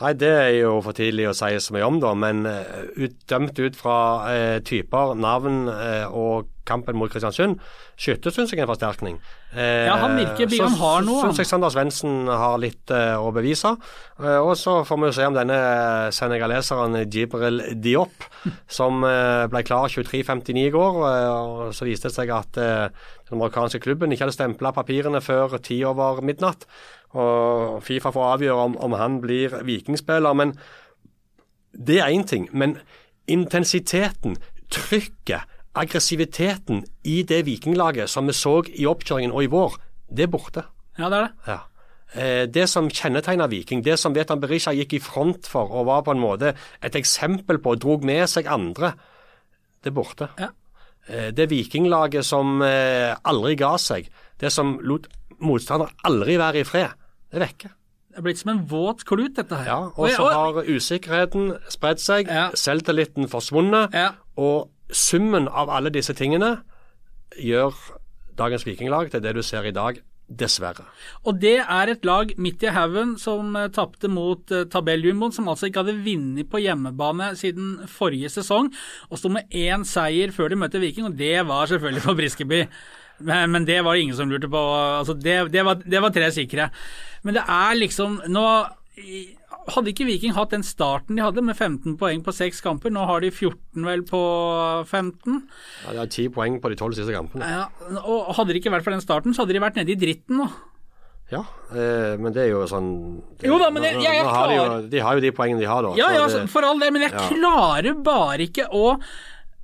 Nei, 0.02 0.16
det 0.18 0.30
er 0.30 0.56
jo 0.58 0.80
for 0.82 0.98
tidlig 0.98 1.28
å 1.30 1.36
si 1.38 1.52
så 1.62 1.76
mye 1.76 1.86
om, 1.86 2.00
da. 2.02 2.16
Men 2.18 2.48
uh, 2.50 2.90
ut, 2.98 3.20
dømt 3.30 3.60
ut 3.62 3.78
fra 3.78 3.98
eh, 4.32 4.58
typer, 4.66 5.14
navn 5.20 5.68
eh, 5.70 6.10
og 6.10 6.50
kampen 6.66 6.96
mot 6.96 7.12
Kristiansund, 7.12 7.60
Skytte 8.00 8.32
syns 8.32 8.54
jeg 8.54 8.62
er 8.62 8.64
en 8.64 8.70
forsterkning. 8.72 9.18
ja, 9.54 9.98
han 10.00 10.16
virker 10.16 10.48
så 10.50 10.64
han 10.64 10.78
har 10.80 11.04
noe. 11.04 11.26
syns 11.26 11.42
jeg 11.42 11.50
Sander 11.50 11.74
Svendsen 11.74 12.30
har 12.32 12.56
litt 12.58 12.90
å 12.90 13.34
bevise. 13.36 13.74
og 14.24 14.54
så 14.58 14.78
får 14.88 15.02
vi 15.02 15.10
jo 15.10 15.16
se 15.18 15.28
om 15.28 15.36
denne 15.36 15.58
senegaleseren 16.16 17.04
Jibril 17.04 17.62
Diop, 17.84 18.26
som 18.80 19.04
ble 19.04 19.64
klar 19.68 19.92
23.59 19.92 20.64
i 20.64 20.72
går, 20.74 21.02
og 21.04 21.76
så 21.76 21.86
viste 21.86 22.08
det 22.08 22.16
seg 22.16 22.32
at 22.34 22.56
den 22.56 23.42
marokkanske 23.44 23.84
klubben 23.84 24.16
ikke 24.16 24.26
hadde 24.26 24.40
stempla 24.40 24.72
papirene 24.74 25.22
før 25.22 25.60
ti 25.60 25.84
over 25.86 26.24
midnatt. 26.24 26.64
Og 27.14 27.84
Fifa 27.86 28.12
får 28.14 28.30
avgjøre 28.36 28.68
om, 28.70 28.78
om 28.78 28.96
han 28.98 29.20
blir 29.22 29.54
vikingspiller. 29.66 30.34
Men 30.34 30.56
det 31.74 32.00
er 32.02 32.14
én 32.14 32.26
ting. 32.28 32.48
Men 32.52 32.78
intensiteten, 33.28 34.38
trykket, 34.74 35.50
aggressiviteten 35.74 36.84
i 37.10 37.24
det 37.26 37.46
vikinglaget 37.48 38.10
som 38.10 38.28
vi 38.30 38.36
så 38.38 38.60
i 38.70 38.86
oppkjøringen 38.86 39.34
og 39.34 39.46
i 39.46 39.50
vår, 39.50 39.78
det 40.14 40.28
er 40.28 40.34
borte. 40.34 40.66
Ja, 41.00 41.10
det 41.10 41.18
er 41.18 41.24
det. 41.24 41.32
Ja. 41.48 41.60
Eh, 42.14 42.44
det 42.46 42.68
som 42.70 42.90
kjennetegner 42.90 43.50
Viking, 43.50 43.82
det 43.86 43.98
som 43.98 44.14
Vetan 44.14 44.42
Berisha 44.42 44.74
gikk 44.78 44.94
i 44.94 45.02
front 45.02 45.50
for 45.50 45.72
og 45.74 45.88
var 45.90 46.04
på 46.06 46.14
en 46.14 46.22
måte 46.22 46.54
et 46.82 46.96
eksempel 46.96 47.58
på, 47.58 47.74
og 47.74 47.82
drog 47.82 48.06
med 48.06 48.28
seg 48.30 48.50
andre, 48.52 48.94
det 49.82 49.90
er 49.90 49.98
borte. 49.98 50.30
Ja. 50.38 50.52
Eh, 51.08 51.32
det 51.34 51.50
vikinglaget 51.50 52.26
som 52.26 52.62
eh, 52.62 53.16
aldri 53.26 53.58
ga 53.58 53.74
seg, 53.82 54.12
det 54.40 54.54
som 54.54 54.78
lot 54.86 55.10
motstander 55.44 55.90
aldri 56.08 56.38
være 56.40 56.62
i 56.62 56.68
fred, 56.68 56.94
det 57.34 57.42
er 57.42 57.46
vekke. 57.48 57.72
Det 58.14 58.20
er 58.22 58.26
blitt 58.28 58.38
som 58.44 58.52
en 58.54 58.60
våt 58.70 59.02
klut, 59.10 59.34
dette 59.40 59.58
her. 59.58 59.66
Ja, 59.66 59.78
Og 59.98 60.10
så 60.14 60.28
har 60.30 60.60
usikkerheten 60.70 61.56
spredd 61.74 61.98
seg, 62.00 62.28
Ja. 62.30 62.52
selvtilliten 62.54 63.26
forsvunnet, 63.28 63.92
Ja. 63.94 64.12
og 64.38 64.70
summen 64.92 65.48
av 65.50 65.70
alle 65.74 65.90
disse 65.90 66.14
tingene 66.14 66.62
gjør 67.42 67.74
dagens 68.38 68.66
vikinglag 68.68 69.10
til 69.12 69.22
det 69.22 69.34
du 69.36 69.42
ser 69.42 69.64
i 69.66 69.72
dag, 69.74 69.98
dessverre. 70.40 70.86
Og 71.28 71.38
det 71.42 71.58
er 71.62 71.92
et 71.92 72.08
lag 72.08 72.34
midt 72.42 72.66
i 72.66 72.74
haugen 72.74 73.16
som 73.22 73.56
uh, 73.58 73.68
tapte 73.74 74.10
mot 74.12 74.54
uh, 74.54 74.66
tabelljumboen, 74.70 75.36
som 75.36 75.48
altså 75.52 75.70
ikke 75.70 75.84
hadde 75.84 76.02
vunnet 76.06 76.50
på 76.50 76.62
hjemmebane 76.64 77.34
siden 77.40 77.78
forrige 77.92 78.32
sesong, 78.34 78.72
og 79.10 79.22
sto 79.22 79.32
med 79.34 79.50
én 79.50 79.86
seier 79.88 80.34
før 80.36 80.54
de 80.54 80.60
møtte 80.64 80.82
Viking, 80.84 81.10
og 81.10 81.18
det 81.20 81.38
var 81.48 81.72
selvfølgelig 81.72 82.06
på 82.08 82.18
Briskeby. 82.20 82.62
Men, 83.24 83.52
men 83.54 83.66
det 83.68 83.80
var 83.86 83.96
det 83.96 84.06
ingen 84.06 84.18
som 84.18 84.32
lurte 84.32 84.50
på. 84.52 84.62
Altså 85.00 85.14
det, 85.14 85.38
det, 85.54 85.66
var, 85.66 85.82
det 85.86 86.02
var 86.02 86.14
tre 86.14 86.32
sikre. 86.34 86.70
Men 87.24 87.38
det 87.38 87.44
er 87.48 87.78
liksom 87.78 88.18
Nå 88.34 88.46
hadde 89.74 89.90
ikke 89.94 90.06
Viking 90.06 90.34
hatt 90.36 90.52
den 90.54 90.62
starten 90.64 91.16
de 91.18 91.24
hadde, 91.24 91.42
med 91.42 91.56
15 91.58 91.96
poeng 91.98 92.22
på 92.24 92.34
seks 92.36 92.62
kamper. 92.62 92.92
Nå 92.94 93.06
har 93.10 93.24
de 93.24 93.32
14 93.32 93.86
vel 93.88 94.04
på 94.06 94.20
15. 94.86 95.40
Ja, 95.86 95.92
de 95.96 95.98
har 96.04 96.12
ti 96.14 96.28
poeng 96.30 96.60
på 96.62 96.70
de 96.70 96.78
tolv 96.80 96.94
siste 96.98 97.16
kampene. 97.16 97.48
Ja, 97.48 97.66
og 98.04 98.36
hadde 98.38 98.54
det 98.54 98.62
ikke 98.62 98.74
vært 98.76 98.84
for 98.86 98.92
den 98.96 99.02
starten, 99.02 99.34
så 99.34 99.44
hadde 99.44 99.54
de 99.58 99.64
vært 99.64 99.80
nede 99.80 99.96
i 99.96 100.00
dritten 100.00 100.38
nå. 100.44 100.50
Ja, 101.32 101.40
eh, 101.74 102.14
men 102.22 102.34
det 102.36 102.44
er 102.44 102.50
jo 102.52 102.66
sånn 102.70 102.90
det, 103.40 103.48
Jo 103.48 103.58
da, 103.58 103.72
men 103.72 103.82
jeg- 103.82 104.04
jeg 104.04 104.18
er 104.20 104.24
klar. 104.28 104.48
de, 104.50 104.56
jo, 104.60 104.88
de 104.90 105.00
har 105.00 105.14
jo 105.16 105.22
de 105.22 105.32
poengene 105.32 105.60
de 105.60 105.66
har, 105.66 105.82
da. 105.82 105.96
Ja, 105.96 106.12
ja, 106.12 106.28
det- 106.28 106.50
for 106.52 106.62
all 106.64 106.78
del, 106.78 106.92
men 106.92 107.02
jeg 107.02 107.12
Ja. 107.14 107.30
klarer 107.30 108.04
bare 108.04 108.38
ikke 108.46 108.68
å 108.70 109.00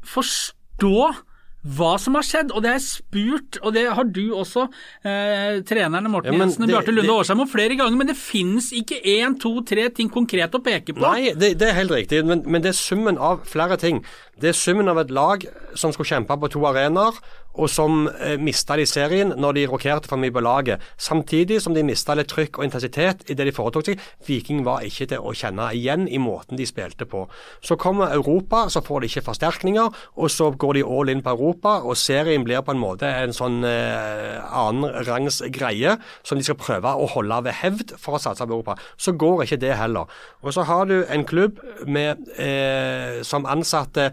forstå 0.04 1.14
hva 1.60 1.98
som 2.00 2.16
har 2.16 2.24
skjedd, 2.24 2.54
og 2.56 2.64
det 2.64 2.72
har 2.72 2.78
jeg 2.78 2.86
spurt, 2.86 3.58
og 3.60 3.74
det 3.76 3.84
har 3.92 4.08
du 4.08 4.32
også, 4.32 4.68
eh, 5.04 5.60
trenerne 5.68 6.08
Morten 6.12 6.34
Ja, 6.34 6.40
Jensen 6.40 6.64
og 6.64 6.72
Bjarte 6.72 6.94
Lunde 6.96 7.12
Årsheim, 7.12 7.42
og 7.44 7.52
flere 7.52 7.76
ganger, 7.76 7.98
men 8.00 8.08
det 8.08 8.16
finnes 8.16 8.72
ikke 8.72 9.02
én, 9.04 9.36
to, 9.40 9.60
tre 9.68 9.90
ting 9.90 10.10
konkret 10.10 10.56
å 10.56 10.64
peke 10.64 10.96
på. 10.96 11.04
Nei, 11.04 11.34
det, 11.36 11.58
det 11.60 11.68
er 11.68 11.76
helt 11.82 11.92
riktig, 11.92 12.24
men, 12.26 12.46
men 12.48 12.64
det 12.64 12.72
er 12.72 12.80
summen 12.80 13.20
av 13.20 13.44
flere 13.50 13.76
ting. 13.82 14.00
Det 14.40 14.54
er 14.54 14.56
summen 14.56 14.88
av 14.88 15.02
et 15.04 15.12
lag 15.12 15.44
som 15.76 15.92
skulle 15.92 16.08
kjempe 16.08 16.40
på 16.40 16.52
to 16.56 16.64
arenaer, 16.70 17.20
og 17.60 17.70
som 17.72 18.08
eh, 18.08 18.38
mista 18.40 18.78
de 18.80 18.86
serien 18.90 19.34
når 19.38 19.58
de 19.58 19.66
rokerte 19.70 20.10
for 20.10 20.22
mye 20.22 20.34
på 20.34 20.44
laget. 20.44 20.84
Samtidig 20.98 21.60
som 21.64 21.76
de 21.76 21.84
mista 21.86 22.16
litt 22.18 22.32
trykk 22.32 22.60
og 22.60 22.68
intensitet 22.68 23.26
i 23.30 23.36
det 23.38 23.50
de 23.50 23.56
foretok 23.56 23.90
seg. 23.90 24.04
Viking 24.28 24.64
var 24.68 24.86
ikke 24.88 25.10
til 25.12 25.26
å 25.26 25.34
kjenne 25.36 25.70
igjen 25.76 26.08
i 26.08 26.22
måten 26.22 26.60
de 26.60 26.68
spilte 26.70 27.08
på. 27.10 27.26
Så 27.66 27.78
kommer 27.80 28.14
Europa, 28.16 28.66
så 28.72 28.84
får 28.86 29.04
de 29.04 29.12
ikke 29.12 29.26
forsterkninger, 29.28 30.00
og 30.16 30.32
så 30.34 30.50
går 30.52 30.80
de 30.80 30.86
all 30.88 31.12
in 31.14 31.24
på 31.26 31.36
Europa, 31.36 31.80
og 31.84 32.00
serien 32.00 32.46
blir 32.48 32.64
på 32.66 32.76
en 32.76 32.82
måte 32.82 33.10
en 33.10 33.36
sånn 33.36 33.62
eh, 33.68 34.40
annenrangs 34.64 35.42
greie 35.54 35.98
som 36.24 36.40
de 36.40 36.48
skal 36.48 36.60
prøve 36.60 36.96
å 36.96 37.10
holde 37.14 37.44
ved 37.48 37.58
hevd 37.62 37.96
for 38.00 38.18
å 38.18 38.24
satse 38.24 38.46
på 38.46 38.56
Europa. 38.56 38.78
Så 38.98 39.16
går 39.20 39.46
ikke 39.46 39.62
det 39.62 39.76
heller. 39.80 40.10
Og 40.44 40.56
så 40.56 40.66
har 40.70 40.90
du 40.90 41.02
en 41.04 41.26
klubb 41.28 41.60
med, 41.88 42.28
eh, 42.40 43.22
som 43.28 43.48
ansatte 43.50 44.12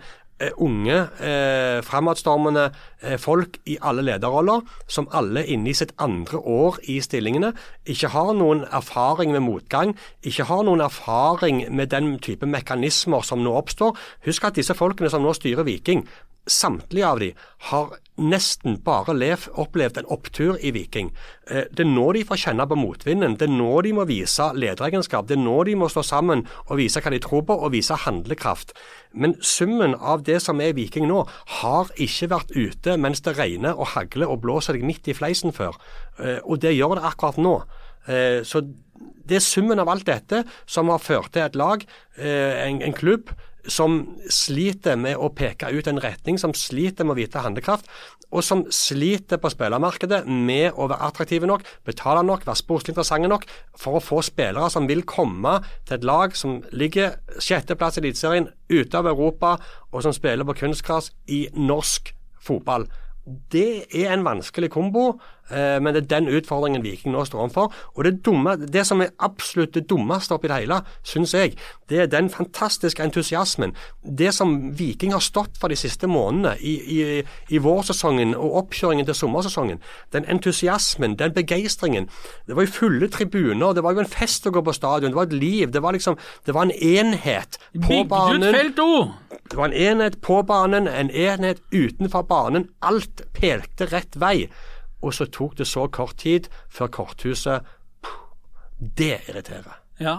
unge, 0.61 1.09
eh, 1.21 1.83
fremadstormende 1.83 2.71
eh, 3.03 3.19
folk 3.19 3.59
i 3.67 3.79
alle 3.83 4.03
lederroller, 4.03 4.61
som 4.87 5.09
alle 5.13 5.47
inne 5.47 5.71
i 5.71 5.77
sitt 5.77 5.95
andre 5.99 6.39
år 6.39 6.79
i 6.93 6.99
stillingene, 7.01 7.53
ikke 7.87 8.11
har 8.13 8.33
noen 8.37 8.65
erfaring 8.69 9.33
med 9.33 9.41
motgang, 9.47 9.97
ikke 10.23 10.45
har 10.45 10.63
noen 10.69 10.85
erfaring 10.85 11.65
med 11.73 11.91
den 11.95 12.19
type 12.19 12.47
mekanismer 12.47 13.25
som 13.25 13.41
nå 13.45 13.57
oppstår. 13.57 13.97
Husk 14.27 14.45
at 14.45 14.57
disse 14.57 14.77
folkene 14.77 15.11
som 15.11 15.25
nå 15.25 15.33
styrer 15.37 15.65
Viking, 15.65 16.05
samtlige 16.47 17.07
av 17.07 17.19
de 17.21 17.33
har 17.71 17.97
nesten 18.17 18.79
bare 18.85 19.13
lev, 19.13 19.43
opplevd 19.61 19.99
en 20.01 20.07
opptur 20.15 20.57
i 20.65 20.71
Viking. 20.73 21.11
Eh, 21.51 21.65
Det 21.71 21.81
er 21.85 21.91
nå 21.91 22.13
de 22.15 22.23
får 22.25 22.37
kjenne 22.47 22.67
på 22.69 22.79
motvinden. 22.79 23.37
Det 23.37 23.49
er 23.49 23.53
nå 23.53 23.83
de 23.83 23.93
må 23.93 24.07
vise 24.07 24.47
lederegenskap. 24.55 25.27
Det 25.27 25.37
er 25.37 25.43
nå 25.43 25.65
de 25.67 25.75
må 25.77 25.89
stå 25.91 26.03
sammen 26.05 26.47
og 26.71 26.79
vise 26.79 27.01
hva 27.01 27.11
de 27.11 27.19
tror 27.19 27.43
på, 27.43 27.53
og 27.53 27.73
vise 27.73 27.93
handlekraft. 28.07 28.73
Men 29.13 29.35
summen 29.43 29.95
av 30.01 30.23
det 30.25 30.41
som 30.43 30.61
er 30.61 30.73
Viking 30.73 31.07
nå, 31.09 31.27
har 31.61 31.91
ikke 31.99 32.29
vært 32.31 32.57
ute 32.57 32.97
mens 32.97 33.21
det 33.21 33.37
regner 33.37 33.77
og 33.77 33.87
hagler 33.89 34.31
og 34.31 34.41
blåser 34.41 34.73
deg 34.79 34.85
midt 34.85 35.09
i 35.09 35.15
fleisen 35.15 35.53
før. 35.53 35.77
Eh, 36.19 36.39
Og 36.47 36.61
det 36.61 36.75
gjør 36.77 36.97
det 36.97 37.05
akkurat 37.05 37.37
nå. 37.37 37.63
Eh, 38.09 38.43
Så 38.45 38.63
det 39.27 39.37
er 39.37 39.41
summen 39.41 39.79
av 39.79 39.89
alt 39.89 40.07
dette 40.07 40.45
som 40.67 40.89
har 40.89 40.99
ført 40.99 41.33
til 41.33 41.43
et 41.43 41.57
lag, 41.57 41.85
en, 42.17 42.81
en 42.81 42.93
klubb, 42.95 43.29
som 43.73 43.99
sliter 44.33 44.99
med 45.01 45.19
å 45.19 45.31
peke 45.35 45.71
ut 45.73 45.89
en 45.91 46.01
retning, 46.03 46.39
som 46.39 46.55
sliter 46.57 47.07
med 47.07 47.17
å 47.17 47.19
vite 47.21 47.43
handlekraft, 47.45 47.89
og 48.35 48.43
som 48.45 48.65
sliter 48.75 49.39
på 49.43 49.51
spillermarkedet 49.53 50.25
med 50.27 50.75
å 50.75 50.89
være 50.91 51.09
attraktive 51.09 51.49
nok, 51.49 51.65
betale 51.87 52.25
nok, 52.27 52.47
være 52.47 52.63
sportslig 52.63 52.95
interessante 52.95 53.31
nok 53.31 53.47
for 53.79 53.99
å 53.99 54.03
få 54.03 54.21
spillere 54.27 54.69
som 54.73 54.89
vil 54.91 55.05
komme 55.07 55.59
til 55.87 55.99
et 55.99 56.07
lag 56.07 56.35
som 56.37 56.59
ligger 56.75 57.19
sjetteplass 57.39 57.99
i 57.99 58.05
Eliteserien, 58.05 58.51
ute 58.69 58.99
av 58.99 59.07
Europa, 59.11 59.57
og 59.93 60.03
som 60.03 60.15
spiller 60.15 60.47
på 60.49 60.59
kunstgras 60.65 61.13
i 61.31 61.47
norsk 61.55 62.11
fotball. 62.43 62.89
Det 63.27 63.87
er 63.95 64.13
en 64.15 64.27
vanskelig 64.27 64.71
kombo, 64.75 65.17
men 65.51 65.95
det 65.95 66.03
er 66.05 66.09
den 66.11 66.31
utfordringen 66.33 66.83
Viking 66.85 67.15
nå 67.15 67.25
står 67.25 67.45
overfor. 67.45 67.75
Og 67.95 68.05
det, 68.05 68.19
dumme, 68.27 68.57
det 68.57 68.87
som 68.87 69.03
er 69.05 69.13
absolutt 69.23 69.75
det 69.77 69.87
dummeste 69.91 70.35
oppi 70.35 70.51
det 70.51 70.61
hele, 70.63 70.81
syns 71.07 71.35
jeg, 71.35 71.55
det 71.91 72.01
er 72.03 72.11
den 72.11 72.31
fantastiske 72.31 73.03
entusiasmen. 73.03 73.75
Det 74.03 74.33
som 74.35 74.57
Viking 74.79 75.13
har 75.15 75.23
stått 75.25 75.59
for 75.61 75.73
de 75.73 75.79
siste 75.79 76.09
månedene 76.11 76.57
i, 76.61 76.75
i, 76.97 77.23
i 77.55 77.61
vårsesongen 77.63 78.35
og 78.35 78.57
oppkjøringen 78.63 79.07
til 79.07 79.19
sommersesongen. 79.19 79.83
Den 80.13 80.27
entusiasmen, 80.31 81.17
den 81.19 81.35
begeistringen. 81.37 82.09
Det 82.47 82.57
var 82.57 82.67
jo 82.67 82.75
fulle 82.75 83.11
tribuner, 83.13 83.73
det 83.73 83.85
var 83.87 83.97
jo 83.97 84.03
en 84.05 84.11
fest 84.11 84.47
å 84.47 84.55
gå 84.55 84.63
på 84.67 84.75
stadion, 84.75 85.13
det 85.13 85.21
var 85.21 85.31
et 85.31 85.39
liv. 85.39 85.71
Det 85.73 85.83
var 85.83 85.97
liksom, 85.97 86.19
det 86.47 86.55
var 86.57 86.69
en 86.69 86.75
enhet 86.75 87.61
på 87.87 88.03
banen. 88.09 88.43
Det 89.47 89.59
var 89.59 89.71
en 89.71 89.73
enhet 89.73 90.21
på 90.23 90.41
banen, 90.43 90.89
en 90.89 91.11
enhet 91.11 91.63
utenfor 91.73 92.27
banen. 92.27 92.71
Alt 92.83 93.23
pekte 93.37 93.87
rett 93.93 94.19
vei. 94.19 94.49
Og 95.07 95.15
så 95.15 95.29
tok 95.31 95.59
det 95.61 95.69
så 95.71 95.87
kort 95.93 96.19
tid 96.23 96.51
før 96.67 96.91
korthuset 97.01 97.75
Det 98.77 99.15
irriterer. 99.31 99.79
Ja. 100.03 100.19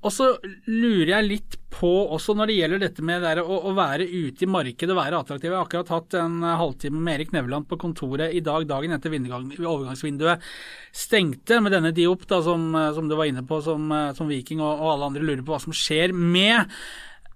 Og 0.00 0.12
så 0.12 0.30
lurer 0.64 1.10
jeg 1.12 1.26
litt 1.26 1.56
på, 1.70 1.88
også 2.16 2.32
når 2.36 2.48
det 2.48 2.54
gjelder 2.56 2.80
dette 2.80 3.04
med 3.04 3.20
det 3.24 3.42
å, 3.44 3.56
å 3.68 3.72
være 3.76 4.06
ute 4.08 4.46
i 4.46 4.48
markedet, 4.48 4.96
være 4.96 5.18
attraktiv. 5.20 5.50
Jeg 5.50 5.58
har 5.58 5.66
akkurat 5.66 5.92
hatt 5.92 6.16
en 6.16 6.38
halvtime 6.44 7.02
med 7.04 7.18
Erik 7.18 7.34
Nevland 7.36 7.68
på 7.68 7.78
kontoret 7.80 8.32
i 8.32 8.40
dag, 8.44 8.64
dagen 8.68 8.96
etter 8.96 9.12
overgangsvinduet 9.12 10.48
stengte, 10.96 11.60
med 11.60 11.76
denne 11.76 11.92
Diop, 11.96 12.24
da, 12.28 12.40
som, 12.44 12.72
som 12.96 13.12
du 13.12 13.16
var 13.16 13.28
inne 13.28 13.44
på, 13.48 13.60
som, 13.64 13.92
som 14.16 14.32
Viking 14.32 14.64
og, 14.64 14.72
og 14.72 14.94
alle 14.94 15.12
andre 15.12 15.26
lurer 15.26 15.44
på 15.44 15.54
hva 15.54 15.60
som 15.68 15.76
skjer 15.76 16.16
med. 16.16 16.72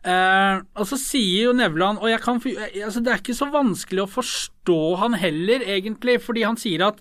Eh, 0.04 0.58
og 0.76 0.84
så 0.90 0.98
sier 1.00 1.46
jo 1.48 1.52
Nevland, 1.56 1.98
og 2.02 2.10
jeg 2.10 2.20
kan, 2.20 2.36
altså 2.84 3.00
det 3.00 3.12
er 3.14 3.22
ikke 3.22 3.36
så 3.38 3.46
vanskelig 3.52 4.02
å 4.04 4.10
forstå 4.12 4.76
han 5.00 5.14
heller, 5.16 5.64
egentlig, 5.64 6.18
fordi 6.20 6.42
han 6.44 6.58
sier 6.60 6.84
at 6.90 6.98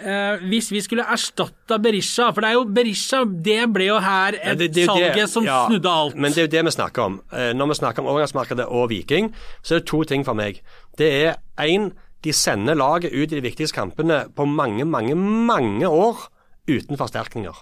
eh, 0.00 0.40
hvis 0.48 0.70
vi 0.72 0.80
skulle 0.80 1.04
erstatta 1.12 1.76
Berisha, 1.84 2.30
for 2.32 2.40
det 2.40 2.48
er 2.48 2.56
jo 2.56 2.64
Berisha, 2.72 3.20
det 3.28 3.58
ble 3.74 3.90
jo 3.90 3.98
her 4.00 4.32
Ja, 4.38 4.52
et 4.54 4.58
det- 4.58 4.72
det 4.72 4.74
det- 4.80 4.86
salget 4.88 5.28
som 5.28 5.44
ja, 5.44 5.66
snudde 5.68 5.90
alt. 5.92 6.16
Men 6.16 6.32
det 6.32 6.38
er 6.38 6.46
jo 6.48 6.54
det 6.56 6.64
vi 6.64 6.70
snakker 6.78 7.02
om. 7.04 7.20
Eh, 7.32 7.52
Når 7.52 7.68
vi 7.68 7.74
snakker 7.74 7.98
om 8.00 8.08
overgangsmarkedet 8.08 8.66
og 8.66 8.88
Viking, 8.88 9.34
så 9.62 9.74
er 9.74 9.78
det 9.80 9.86
to 9.88 10.02
ting 10.04 10.24
for 10.24 10.32
meg. 10.34 10.62
Det 10.96 11.12
er 11.26 11.36
én, 11.60 11.92
de 12.24 12.32
sender 12.32 12.74
laget 12.74 13.12
ut 13.12 13.32
i 13.32 13.40
de 13.40 13.42
viktigste 13.42 13.74
kampene 13.76 14.32
på 14.34 14.46
mange, 14.46 14.84
mange, 14.86 15.14
mange 15.16 15.84
år 15.86 16.28
uten 16.66 16.96
forsterkninger. 16.96 17.52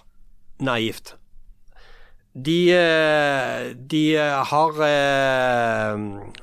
Naivt. 0.61 1.15
De, 2.31 2.71
eh, 2.71 3.73
de 3.75 4.15
eh, 4.15 4.37
har 4.47 4.77
eh, 4.87 5.97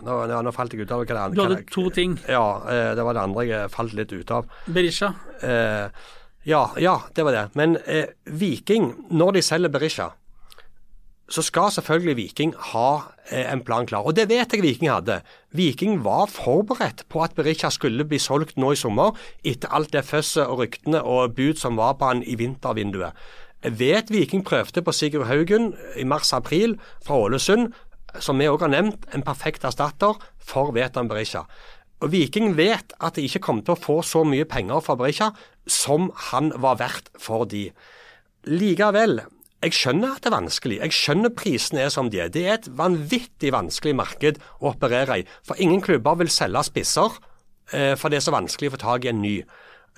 nå, 0.04 0.16
nå, 0.28 0.52
falt 0.52 0.76
jeg 0.76 0.84
ut 0.84 0.92
av 0.92 1.00
hva 1.00 1.08
det 1.08 1.22
andre 1.22 1.38
Du 1.38 1.42
hadde 1.46 1.62
to 1.72 1.88
ting. 1.88 2.18
Ja, 2.28 2.60
det 2.96 3.06
var 3.06 3.16
det 3.16 3.24
andre 3.24 3.46
jeg 3.48 3.72
falt 3.72 3.96
litt 3.96 4.12
ut 4.12 4.32
av. 4.36 4.50
Berisha. 4.68 5.14
Ja, 6.48 6.62
ja, 6.80 6.94
det 7.16 7.24
var 7.24 7.36
det. 7.36 7.46
Men 7.56 7.78
eh, 7.88 8.12
Viking, 8.24 8.92
når 9.08 9.38
de 9.38 9.44
selger 9.44 9.72
Berisha, 9.72 10.10
så 11.28 11.44
skal 11.44 11.72
selvfølgelig 11.72 12.16
Viking 12.16 12.54
ha 12.72 12.90
en 13.28 13.60
plan 13.60 13.84
klar. 13.84 14.06
Og 14.08 14.16
det 14.16 14.30
vet 14.30 14.52
jeg 14.52 14.64
Viking 14.64 14.88
hadde. 14.88 15.18
Viking 15.52 15.98
var 16.04 16.30
forberedt 16.32 17.04
på 17.12 17.20
at 17.20 17.36
Berisha 17.36 17.68
skulle 17.72 18.06
bli 18.08 18.20
solgt 18.20 18.56
nå 18.56 18.72
i 18.72 18.80
sommer, 18.80 19.12
etter 19.44 19.68
alt 19.76 19.92
det 19.92 20.06
føsset 20.08 20.48
og 20.48 20.62
ryktene 20.62 21.02
og 21.04 21.36
bud 21.36 21.60
som 21.60 21.76
var 21.76 21.98
på 22.00 22.08
han 22.08 22.24
i 22.24 22.38
vintervinduet. 22.40 23.12
Jeg 23.66 23.74
vet 23.80 24.10
Viking 24.14 24.44
prøvde 24.46 24.84
på 24.86 24.92
Sigurd 24.94 25.26
Haugen 25.26 25.72
i 25.98 26.04
mars-april 26.06 26.76
fra 27.02 27.16
Ålesund, 27.18 27.72
som 28.22 28.38
vi 28.38 28.46
òg 28.46 28.62
har 28.62 28.70
nevnt, 28.70 29.08
en 29.10 29.24
perfekt 29.26 29.66
erstatter 29.66 30.14
for 30.38 30.70
Vetan 30.76 31.10
Berisha. 31.10 31.42
Og 31.98 32.12
Viking 32.12 32.54
vet 32.54 32.94
at 33.02 33.18
de 33.18 33.24
ikke 33.26 33.42
kom 33.42 33.64
til 33.66 33.74
å 33.74 33.80
få 33.80 33.98
så 34.06 34.22
mye 34.22 34.46
penger 34.46 34.84
fra 34.86 34.94
Berisha 34.98 35.32
som 35.66 36.12
han 36.30 36.52
var 36.54 36.78
verdt 36.78 37.10
for 37.18 37.50
de. 37.50 37.66
Likevel, 38.46 39.24
jeg 39.58 39.74
skjønner 39.74 40.14
at 40.14 40.22
det 40.22 40.30
er 40.30 40.38
vanskelig. 40.38 40.78
Jeg 40.78 40.94
skjønner 40.94 41.34
prisene 41.34 41.82
er 41.82 41.90
som 41.90 42.14
de 42.14 42.22
er. 42.22 42.30
Det 42.30 42.46
er 42.46 42.60
et 42.60 42.72
vanvittig 42.78 43.50
vanskelig 43.50 43.98
marked 43.98 44.38
å 44.62 44.70
operere 44.70 45.18
i. 45.18 45.26
For 45.42 45.58
ingen 45.58 45.82
klubber 45.82 46.20
vil 46.22 46.30
selge 46.30 46.62
spisser, 46.70 47.18
eh, 47.72 47.96
for 47.98 48.06
det 48.06 48.22
er 48.22 48.28
så 48.30 48.38
vanskelig 48.38 48.70
å 48.70 48.78
få 48.78 48.84
tak 48.86 49.04
i 49.04 49.10
en 49.10 49.24
ny. 49.24 49.40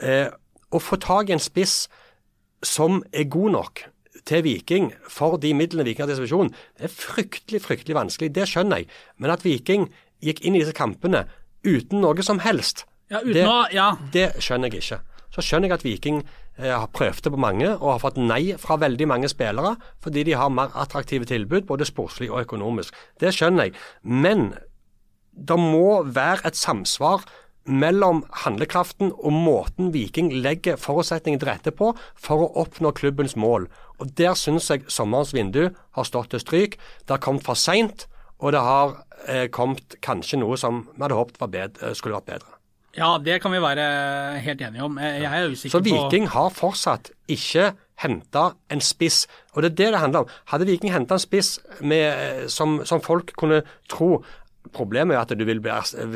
Eh, 0.01 0.33
å 0.73 0.81
få 0.81 0.97
tak 0.97 1.29
i 1.29 1.37
en 1.37 1.45
spiss 1.45 1.91
som 2.63 3.03
er 3.13 3.25
god 3.33 3.51
nok 3.57 3.83
til 4.29 4.43
Viking 4.45 4.91
for 5.09 5.39
de 5.41 5.53
midlene 5.57 5.85
Viking 5.87 6.05
har 6.05 6.11
til 6.11 6.19
disposisjon, 6.19 6.51
det 6.79 6.89
er 6.91 6.93
fryktelig, 6.93 7.61
fryktelig 7.65 7.97
vanskelig. 7.97 8.33
Det 8.37 8.47
skjønner 8.51 8.83
jeg. 8.83 8.91
Men 9.19 9.33
at 9.35 9.45
Viking 9.47 9.89
gikk 10.21 10.43
inn 10.45 10.59
i 10.59 10.61
disse 10.61 10.77
kampene 10.77 11.25
uten 11.65 12.01
noe 12.05 12.23
som 12.27 12.41
helst, 12.45 12.85
Ja, 13.11 13.21
det, 13.27 13.43
å 13.49 13.65
Ja. 13.75 13.97
det 14.13 14.37
skjønner 14.39 14.71
jeg 14.71 14.83
ikke. 14.85 15.01
Så 15.35 15.43
skjønner 15.43 15.69
jeg 15.69 15.73
at 15.79 15.85
Viking 15.85 16.19
eh, 16.59 16.71
har 16.71 16.87
prøvd 16.95 17.31
på 17.33 17.39
mange 17.41 17.73
og 17.73 17.93
har 17.97 18.03
fått 18.03 18.19
nei 18.19 18.55
fra 18.59 18.77
veldig 18.79 19.07
mange 19.09 19.29
spillere 19.31 19.77
fordi 20.03 20.23
de 20.29 20.37
har 20.39 20.51
mer 20.51 20.71
attraktive 20.79 21.25
tilbud, 21.27 21.67
både 21.67 21.87
sportslig 21.89 22.31
og 22.31 22.45
økonomisk. 22.45 22.95
Det 23.19 23.33
skjønner 23.35 23.71
jeg. 23.71 23.75
Men 24.05 24.53
det 25.35 25.57
må 25.59 26.03
være 26.07 26.47
et 26.51 26.59
samsvar 26.59 27.25
mellom 27.65 28.23
handlekraften 28.45 29.13
og 29.13 29.33
måten 29.33 29.93
Viking 29.95 30.31
legger 30.43 30.79
forutsetningen 30.81 31.41
til 31.41 31.51
rette 31.51 31.73
på 31.75 31.93
for 32.19 32.45
å 32.45 32.53
oppnå 32.65 32.93
klubbens 32.97 33.37
mål. 33.37 33.69
Og 34.01 34.17
Der 34.17 34.35
syns 34.35 34.71
jeg 34.71 34.89
sommerens 34.89 35.35
vindu 35.35 35.71
har 35.93 36.05
stått 36.05 36.31
til 36.31 36.41
stryk. 36.41 36.79
Det 37.05 37.17
har 37.17 37.23
kommet 37.23 37.45
for 37.45 37.55
seint, 37.55 38.07
og 38.39 38.53
det 38.53 38.61
har 38.65 38.97
eh, 39.29 39.47
kommet 39.53 39.99
kanskje 40.01 40.41
noe 40.41 40.57
som 40.57 40.87
vi 40.95 41.03
hadde 41.05 41.19
håpet 41.19 41.41
var 41.41 41.53
bedre, 41.53 41.95
skulle 41.95 42.17
vært 42.17 42.33
bedre. 42.33 42.57
ja, 42.97 43.19
det 43.19 43.43
kan 43.43 43.53
vi 43.53 43.61
være 43.63 44.41
helt 44.41 44.61
enige 44.61 44.83
om. 44.83 44.99
Jeg 44.99 45.25
er 45.25 45.51
usikker 45.51 45.79
Så 45.79 45.85
Viking 45.85 46.29
har 46.29 46.51
fortsatt 46.51 47.11
ikke 47.29 47.73
henta 48.01 48.51
en 48.73 48.81
spiss. 48.81 49.27
Og 49.55 49.63
det 49.63 49.73
er 49.73 49.77
det 49.77 49.93
det 49.93 50.01
handler 50.01 50.25
om. 50.25 50.29
Hadde 50.51 50.67
Viking 50.67 50.93
henta 50.93 51.15
en 51.15 51.23
spiss 51.23 51.59
med, 51.81 52.49
som, 52.49 52.81
som 52.85 53.03
folk 53.05 53.33
kunne 53.37 53.63
tro 53.91 54.23
Problemet 54.73 55.17
er 55.17 55.21
at 55.25 55.31
du 55.39 55.45
vil 55.45 55.59
bli 55.61 55.71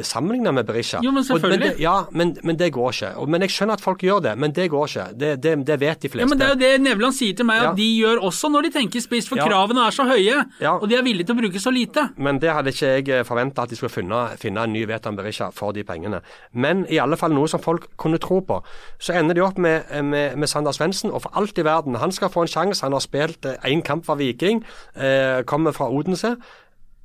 sammenligna 0.05 0.53
med 0.53 0.67
Berisha. 0.69 1.01
Jo, 1.03 1.11
men 1.11 1.19
Og- 1.19 1.25
selvfølgelig. 1.27 1.71
det, 1.73 1.81
ja, 1.81 2.03
men, 2.13 2.37
men 2.45 2.57
det 2.57 2.73
går 2.73 2.91
ikke. 2.93 3.17
Og, 3.17 3.29
men 3.29 3.41
jeg 3.41 3.51
skjønner 3.51 3.73
at 3.75 3.81
folk 3.81 3.99
gjør 4.05 4.21
det, 4.23 4.35
men 4.39 4.53
det 4.53 4.71
går 4.71 4.87
ikke. 4.87 5.07
Det, 5.19 5.31
det, 5.43 5.67
det 5.67 5.81
vet 5.81 6.01
de 6.03 6.09
fleste. 6.09 6.21
ja, 6.21 6.27
men 6.27 6.39
Det 6.39 6.47
er 6.47 6.53
jo 6.53 6.61
det 6.61 6.81
Nevland 6.85 7.13
sier 7.17 7.35
til 7.35 7.47
meg, 7.49 7.57
at 7.57 7.63
Ja. 7.63 7.73
de 7.75 7.89
gjør 7.99 8.21
også 8.29 8.51
når 8.53 8.63
de 8.63 8.71
tenker 8.71 9.01
spiss, 9.01 9.29
for 9.29 9.37
Ja. 9.37 9.49
kravene 9.49 9.87
er 9.87 9.91
så 9.91 10.05
høye, 10.05 10.45
Ja. 10.61 10.77
og 10.77 10.89
de 10.89 10.95
er 10.95 11.03
villige 11.03 11.27
til 11.27 11.35
å 11.35 11.39
bruke 11.41 11.59
så 11.59 11.73
lite. 11.73 12.11
Men 12.19 12.39
det 12.39 12.51
hadde 12.53 12.69
ikke 12.71 13.05
jeg 13.07 13.27
forventa 13.27 13.63
at 13.63 13.71
de 13.71 13.77
skulle 13.77 13.91
finne, 13.91 14.29
finne 14.39 14.63
en 14.63 14.73
ny 14.73 14.85
Vetan 14.87 15.17
Berisha 15.17 15.51
for 15.51 15.73
de 15.73 15.83
pengene. 15.83 16.21
Men 16.53 16.87
i 16.91 16.99
alle 16.99 17.17
fall 17.17 17.33
noe 17.33 17.49
som 17.49 17.61
folk 17.61 17.89
kunne 17.97 18.19
tro 18.19 18.41
på. 18.41 18.63
Så 19.01 19.15
ender 19.19 19.35
de 19.35 19.41
opp 19.41 19.59
med, 19.59 19.83
med, 20.05 20.37
med 20.37 20.49
Sander 20.49 20.71
Svendsen, 20.73 21.11
og 21.11 21.23
for 21.23 21.31
alt 21.35 21.59
i 21.59 21.63
verden, 21.65 21.95
han 21.97 22.13
skal 22.13 22.29
få 22.29 22.43
en 22.43 22.49
sjanse. 22.49 22.83
Han 22.83 22.93
har 22.93 23.01
spilt 23.01 23.41
én 23.65 23.83
kamp 23.83 24.05
for 24.05 24.15
Viking, 24.17 24.63
eh, 24.95 25.43
kommer 25.43 25.73
fra 25.73 25.89
Odense. 25.91 26.37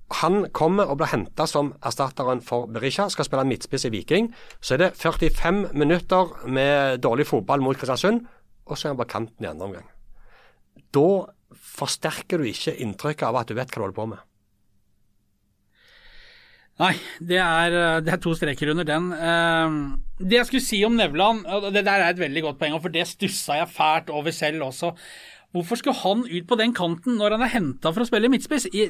Han 0.09 0.47
kommer 0.55 0.89
og 0.89 0.97
blir 0.97 1.11
henta 1.11 1.45
som 1.47 1.73
erstatteren 1.85 2.41
for 2.41 2.65
Berisha, 2.73 3.05
skal 3.13 3.27
spille 3.27 3.45
midtspiss 3.45 3.85
i 3.85 3.91
Viking. 3.93 4.31
Så 4.61 4.73
er 4.75 4.83
det 4.83 4.93
45 4.97 5.69
minutter 5.77 6.31
med 6.49 7.03
dårlig 7.05 7.27
fotball 7.29 7.61
mot 7.61 7.77
Kristiansund, 7.77 8.23
og 8.65 8.77
så 8.77 8.87
er 8.87 8.95
han 8.95 9.01
på 9.03 9.09
kanten 9.11 9.45
i 9.45 9.51
andre 9.51 9.67
omgang. 9.69 9.85
Da 10.95 11.05
forsterker 11.53 12.41
du 12.41 12.49
ikke 12.49 12.73
inntrykket 12.81 13.29
av 13.29 13.37
at 13.37 13.51
du 13.51 13.55
vet 13.57 13.69
hva 13.69 13.77
du 13.77 13.85
holder 13.85 13.99
på 13.99 14.09
med. 14.15 14.25
Nei, 16.79 16.93
det 17.19 17.39
er, 17.43 17.73
det 18.05 18.13
er 18.13 18.21
to 18.23 18.31
streker 18.39 18.69
under 18.71 18.87
den. 18.87 19.09
Eh, 19.11 19.73
Det 20.19 20.37
jeg 20.37 20.47
skulle 20.47 20.63
si 20.63 20.79
om 20.87 20.95
Nevland, 20.95 21.45
og 21.47 21.73
det 21.75 21.83
der 21.85 22.01
er 22.05 22.13
et 22.13 22.21
veldig 22.21 22.41
godt 22.45 22.59
poeng, 22.59 22.77
for 22.81 22.91
det 22.91 23.05
stussa 23.07 23.59
jeg 23.59 23.71
fælt 23.71 24.09
over 24.15 24.31
selv 24.31 24.63
også. 24.63 24.93
Hvorfor 25.49 25.79
skulle 25.79 25.97
han 26.03 26.19
ut 26.29 26.45
på 26.45 26.55
den 26.59 26.75
kanten 26.77 27.15
når 27.17 27.33
han 27.33 27.43
er 27.47 27.49
henta 27.55 27.89
for 27.89 28.05
å 28.05 28.05
spille 28.05 28.29
midtspiss? 28.29 28.67
I, 28.69 28.83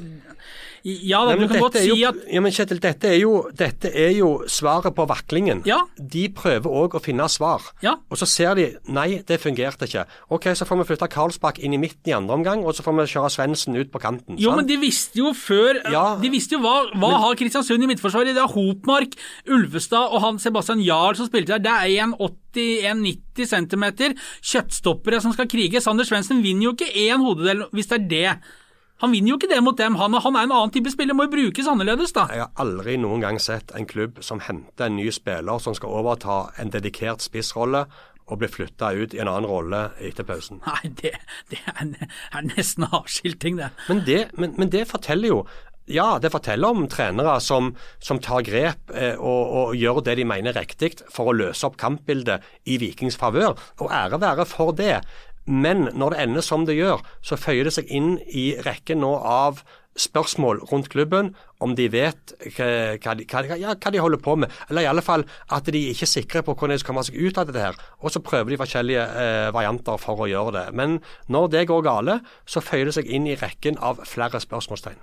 i, 0.84 0.96
ja, 1.08 1.22
da, 1.24 1.32
Nei, 1.32 1.38
du 1.38 1.44
men 1.46 1.52
kan 1.54 1.64
godt 1.64 1.78
si 1.80 1.88
jo, 1.88 1.96
at 2.10 2.18
ja, 2.28 2.42
men 2.44 2.52
Kjetil, 2.52 2.82
dette 2.84 3.08
er, 3.08 3.16
jo, 3.22 3.32
dette 3.56 3.92
er 3.96 4.12
jo 4.18 4.32
svaret 4.52 4.92
på 4.98 5.06
vaklingen. 5.08 5.62
Ja. 5.68 5.78
De 5.96 6.26
prøver 6.36 6.68
òg 6.82 6.98
å 7.00 7.02
finne 7.04 7.30
svar. 7.32 7.64
Ja. 7.86 7.96
Og 8.12 8.20
så 8.20 8.28
ser 8.28 8.60
de 8.60 8.66
nei, 8.92 9.22
det 9.24 9.40
fungerte 9.40 9.88
ikke. 9.88 10.04
Ok, 10.36 10.50
så 10.60 10.68
får 10.68 10.82
vi 10.82 10.88
flytte 10.92 11.10
Karlsbakk 11.14 11.62
inn 11.64 11.78
i 11.78 11.80
midten 11.80 12.12
i 12.12 12.18
andre 12.18 12.36
omgang, 12.42 12.66
og 12.68 12.76
så 12.76 12.84
får 12.84 12.98
vi 12.98 13.08
kjøre 13.14 13.32
Svendsen 13.38 13.80
ut 13.80 13.94
på 13.94 14.04
kanten. 14.04 14.36
Jo, 14.36 14.52
sant? 14.52 14.60
men 14.60 14.70
de 14.74 14.80
visste 14.84 15.24
jo 15.24 15.32
før 15.38 15.80
Ja. 15.88 16.04
De 16.20 16.34
visste 16.34 16.58
jo 16.58 16.64
hva, 16.66 16.90
hva 17.00 17.14
har 17.24 17.40
Kristiansund 17.40 17.88
i 17.88 17.92
midtforsvaret? 17.94 18.36
Det 18.36 18.44
er 18.44 18.52
Hopmark, 18.52 19.16
Ulvestad 19.48 20.12
og 20.12 20.24
han 20.28 20.44
Sebastian 20.44 20.84
Jarl 20.84 21.16
som 21.16 21.32
spilte 21.32 21.56
der. 21.56 21.64
Det 21.70 21.80
er 21.88 21.96
1,80-1,90 22.56 23.52
cm 23.54 23.86
kjøttstoppere 24.42 25.22
som 25.24 25.36
skal 25.36 25.50
krige. 25.52 25.82
Sander 25.84 26.08
Svendsen 26.08 26.44
vinner 26.46 26.70
jo 26.70 26.74
ikke 26.78 26.90
én 27.08 27.24
hodedel 27.24 27.68
hvis 27.76 27.92
det 27.92 28.02
er 28.02 28.10
det. 28.10 28.56
Han 29.00 29.14
vinner 29.16 29.32
jo 29.32 29.38
ikke 29.40 29.52
det 29.54 29.62
mot 29.64 29.78
dem. 29.80 29.96
Han, 29.96 30.14
han 30.20 30.36
er 30.36 30.48
en 30.48 30.52
annen 30.52 30.74
type 30.76 30.92
spiller, 30.92 31.16
må 31.16 31.30
jo 31.30 31.36
brukes 31.38 31.68
annerledes, 31.72 32.12
da. 32.16 32.26
Jeg 32.36 32.44
har 32.44 32.52
aldri 32.60 32.98
noen 33.00 33.24
gang 33.24 33.40
sett 33.40 33.72
en 33.78 33.88
klubb 33.88 34.20
som 34.26 34.42
henter 34.44 34.90
en 34.90 34.98
ny 35.00 35.08
spiller 35.16 35.62
som 35.64 35.78
skal 35.78 35.94
overta 36.02 36.50
en 36.60 36.74
dedikert 36.74 37.24
spissrolle 37.24 37.86
og 38.30 38.42
bli 38.42 38.50
flytta 38.52 38.92
ut 38.94 39.16
i 39.16 39.22
en 39.24 39.30
annen 39.32 39.48
rolle 39.50 39.80
etter 40.06 40.28
pausen. 40.28 40.60
Nei, 40.68 40.92
det, 41.02 41.16
det 41.50 41.62
er, 41.72 41.96
er 42.36 42.46
nesten 42.52 42.86
avskilting, 42.92 43.58
det. 43.58 43.72
Men 43.88 44.04
det, 44.06 44.20
men, 44.38 44.54
men 44.60 44.72
det 44.74 44.86
forteller 44.92 45.34
jo 45.34 45.40
ja, 45.90 46.08
det 46.22 46.32
forteller 46.34 46.76
om 46.76 46.88
trenere 46.92 47.40
som, 47.44 47.74
som 48.04 48.22
tar 48.24 48.46
grep 48.48 48.94
eh, 48.94 49.16
og, 49.18 49.56
og 49.62 49.76
gjør 49.80 50.04
det 50.06 50.20
de 50.20 50.28
mener 50.30 50.54
er 50.54 50.62
riktig 50.64 50.94
for 51.10 51.32
å 51.32 51.36
løse 51.36 51.66
opp 51.68 51.80
kampbildet 51.82 52.46
i 52.70 52.78
Vikings 52.82 53.20
favør. 53.20 53.58
Og 53.82 53.92
ære 53.92 54.22
være 54.22 54.48
for 54.50 54.76
det. 54.78 55.00
Men 55.50 55.88
når 55.98 56.14
det 56.14 56.24
ender 56.24 56.46
som 56.46 56.66
det 56.70 56.78
gjør, 56.78 57.02
så 57.26 57.40
føyer 57.40 57.66
det 57.66 57.74
seg 57.80 57.90
inn 57.90 58.18
i 58.28 58.52
rekken 58.66 59.02
nå 59.02 59.16
av 59.18 59.64
spørsmål 60.00 60.62
rundt 60.70 60.88
klubben, 60.94 61.34
om 61.60 61.74
de 61.76 61.90
vet 61.92 62.34
hva, 62.56 63.16
de, 63.18 63.26
hva, 63.28 63.42
ja, 63.60 63.74
hva 63.74 63.92
de 63.92 64.00
holder 64.00 64.22
på 64.24 64.36
med. 64.40 64.54
Eller 64.70 64.86
i 64.86 64.90
alle 64.92 65.04
fall 65.04 65.26
at 65.52 65.68
de 65.68 65.82
ikke 65.92 66.06
er 66.06 66.12
sikre 66.12 66.44
på 66.46 66.56
hvordan 66.56 66.78
de 66.78 66.80
skal 66.80 66.94
komme 66.94 67.04
seg 67.08 67.18
ut 67.20 67.40
av 67.42 67.50
dette 67.50 67.66
her. 67.66 67.82
Og 68.00 68.14
så 68.14 68.22
prøver 68.24 68.54
de 68.54 68.62
forskjellige 68.62 69.08
eh, 69.24 69.50
varianter 69.56 70.00
for 70.00 70.24
å 70.24 70.30
gjøre 70.30 70.56
det. 70.56 70.66
Men 70.78 71.00
når 71.28 71.52
det 71.56 71.66
går 71.72 71.84
gale, 71.90 72.20
så 72.48 72.64
føyer 72.64 72.88
det 72.90 72.96
seg 73.00 73.12
inn 73.12 73.28
i 73.28 73.38
rekken 73.40 73.80
av 73.84 74.06
flere 74.08 74.40
spørsmålstegn. 74.40 75.02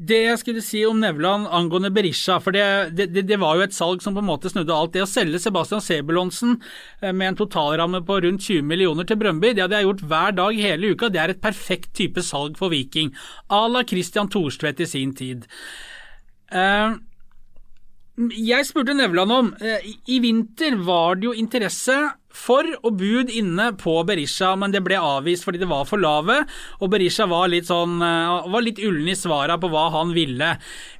Det 0.00 0.16
jeg 0.22 0.38
skulle 0.40 0.62
si 0.64 0.80
om 0.88 1.00
Nevland 1.02 1.48
angående 1.52 1.90
Berisha, 1.92 2.38
for 2.40 2.56
det, 2.56 2.62
det, 2.96 3.10
det, 3.28 3.36
var 3.40 3.58
jo 3.58 3.66
et 3.66 3.74
salg 3.76 4.00
som 4.00 4.14
på 4.16 4.22
en 4.22 4.30
måte 4.30 4.48
snudde 4.48 4.72
alt. 4.72 4.94
Det 4.94 5.02
å 5.04 5.08
selge 5.08 5.40
Sebastian 5.42 5.82
Sebulonsen 5.84 6.54
eh, 7.02 7.12
med 7.12 7.32
en 7.32 7.38
totalramme 7.42 8.00
på 8.08 8.16
rundt 8.24 8.46
20 8.46 8.64
millioner 8.70 9.04
til 9.04 9.18
Brøndby, 9.20 9.52
det 9.52 9.66
hadde 9.66 9.76
jeg 9.76 9.88
gjort 9.90 10.06
hver 10.08 10.38
dag 10.38 10.62
hele 10.64 10.94
uka. 10.94 11.10
Det 11.12 11.20
er 11.20 11.34
et 11.34 11.42
perfekt 11.44 11.92
type 12.00 12.24
salg 12.24 12.56
for 12.60 12.72
Viking. 12.72 13.12
À 13.52 13.66
la 13.68 13.84
Christian 13.84 14.30
Thorstvedt 14.32 14.80
i 14.80 14.88
sin 14.88 15.12
tid. 15.18 15.44
Uh, 16.48 16.96
jeg 18.40 18.70
spurte 18.70 18.96
Nevland 18.96 19.36
om 19.36 19.52
uh, 19.60 19.84
I 19.84 20.16
vinter 20.24 20.80
var 20.86 21.20
det 21.20 21.28
jo 21.28 21.36
interesse 21.36 21.98
for 22.36 22.66
og 22.80 22.94
bud 23.00 23.32
inne 23.34 23.70
på 23.80 23.94
Berisha, 24.06 24.52
men 24.58 24.74
det 24.74 24.82
ble 24.86 24.98
avvist 25.00 25.46
fordi 25.46 25.60
det 25.62 25.70
var 25.70 25.88
for 25.88 26.00
lave, 26.02 26.40
og 26.80 26.92
Berisha 26.92 27.26
var 27.30 27.50
litt 27.52 27.68
sånn 27.70 27.98
eh, 28.04 28.50
var 28.52 28.64
litt 28.64 28.80
ullen 28.82 29.10
i 29.10 29.18
svara 29.18 29.58
på 29.60 29.70
hva 29.72 29.88
han 29.96 30.14
ville. 30.16 30.54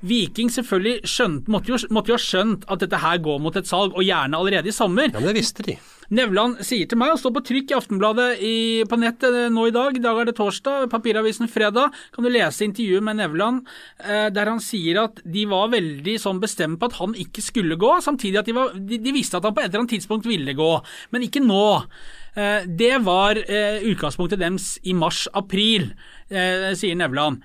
Viking 0.07 0.51
selvfølgelig 0.53 1.07
skjønt, 1.09 1.49
måtte, 1.53 1.73
jo, 1.73 1.81
måtte 1.95 2.13
jo 2.13 2.19
ha 2.19 2.25
skjønt 2.25 2.67
at 2.71 2.85
dette 2.85 3.03
her 3.05 3.23
går 3.23 3.41
mot 3.43 3.57
et 3.57 3.71
salg, 3.71 3.95
og 3.95 4.07
gjerne 4.07 4.39
allerede 4.39 4.71
i 4.71 4.77
sommer. 4.77 5.11
Ja, 5.11 5.19
men 5.21 5.31
det 5.31 5.41
visste 5.41 5.67
de. 5.67 5.79
Nevland 6.11 6.59
sier 6.67 6.89
til 6.91 6.99
meg, 6.99 7.13
og 7.15 7.21
står 7.23 7.33
på 7.37 7.43
trykk 7.47 7.71
i 7.71 7.77
Aftenbladet 7.77 8.29
i, 8.43 8.55
på 8.91 8.99
nettet 8.99 9.37
nå 9.55 9.69
i 9.69 9.75
dag, 9.75 9.95
i 9.95 10.03
dag 10.03 10.19
er 10.19 10.31
det 10.31 10.35
torsdag, 10.41 10.89
papiravisen 10.91 11.51
fredag, 11.51 11.95
kan 12.15 12.27
du 12.27 12.31
lese 12.33 12.67
intervjuet 12.67 13.07
med 13.07 13.21
Nevland, 13.21 13.63
eh, 14.03 14.27
der 14.35 14.51
han 14.51 14.63
sier 14.65 15.05
at 15.05 15.23
de 15.23 15.47
var 15.51 15.71
veldig 15.71 16.17
sånn 16.19 16.43
bestemt 16.43 16.81
på 16.81 16.91
at 16.91 16.99
han 16.99 17.15
ikke 17.15 17.45
skulle 17.47 17.79
gå, 17.79 17.93
samtidig 18.03 18.43
at 18.43 18.51
de, 18.51 18.57
var, 18.59 18.75
de, 18.75 18.99
de 18.99 19.15
visste 19.15 19.39
at 19.39 19.47
han 19.47 19.55
på 19.55 19.63
et 19.63 19.71
eller 19.71 19.85
annet 19.85 19.95
tidspunkt 19.95 20.27
ville 20.27 20.57
gå, 20.59 20.73
men 21.15 21.29
ikke 21.29 21.45
nå. 21.47 21.65
Eh, 22.35 22.67
det 22.67 22.93
var 23.07 23.39
eh, 23.47 23.79
utgangspunktet 23.91 24.43
deres 24.43 24.77
i 24.83 24.95
mars-april, 24.99 25.93
eh, 26.31 26.73
sier 26.79 26.99
Nevland. 26.99 27.45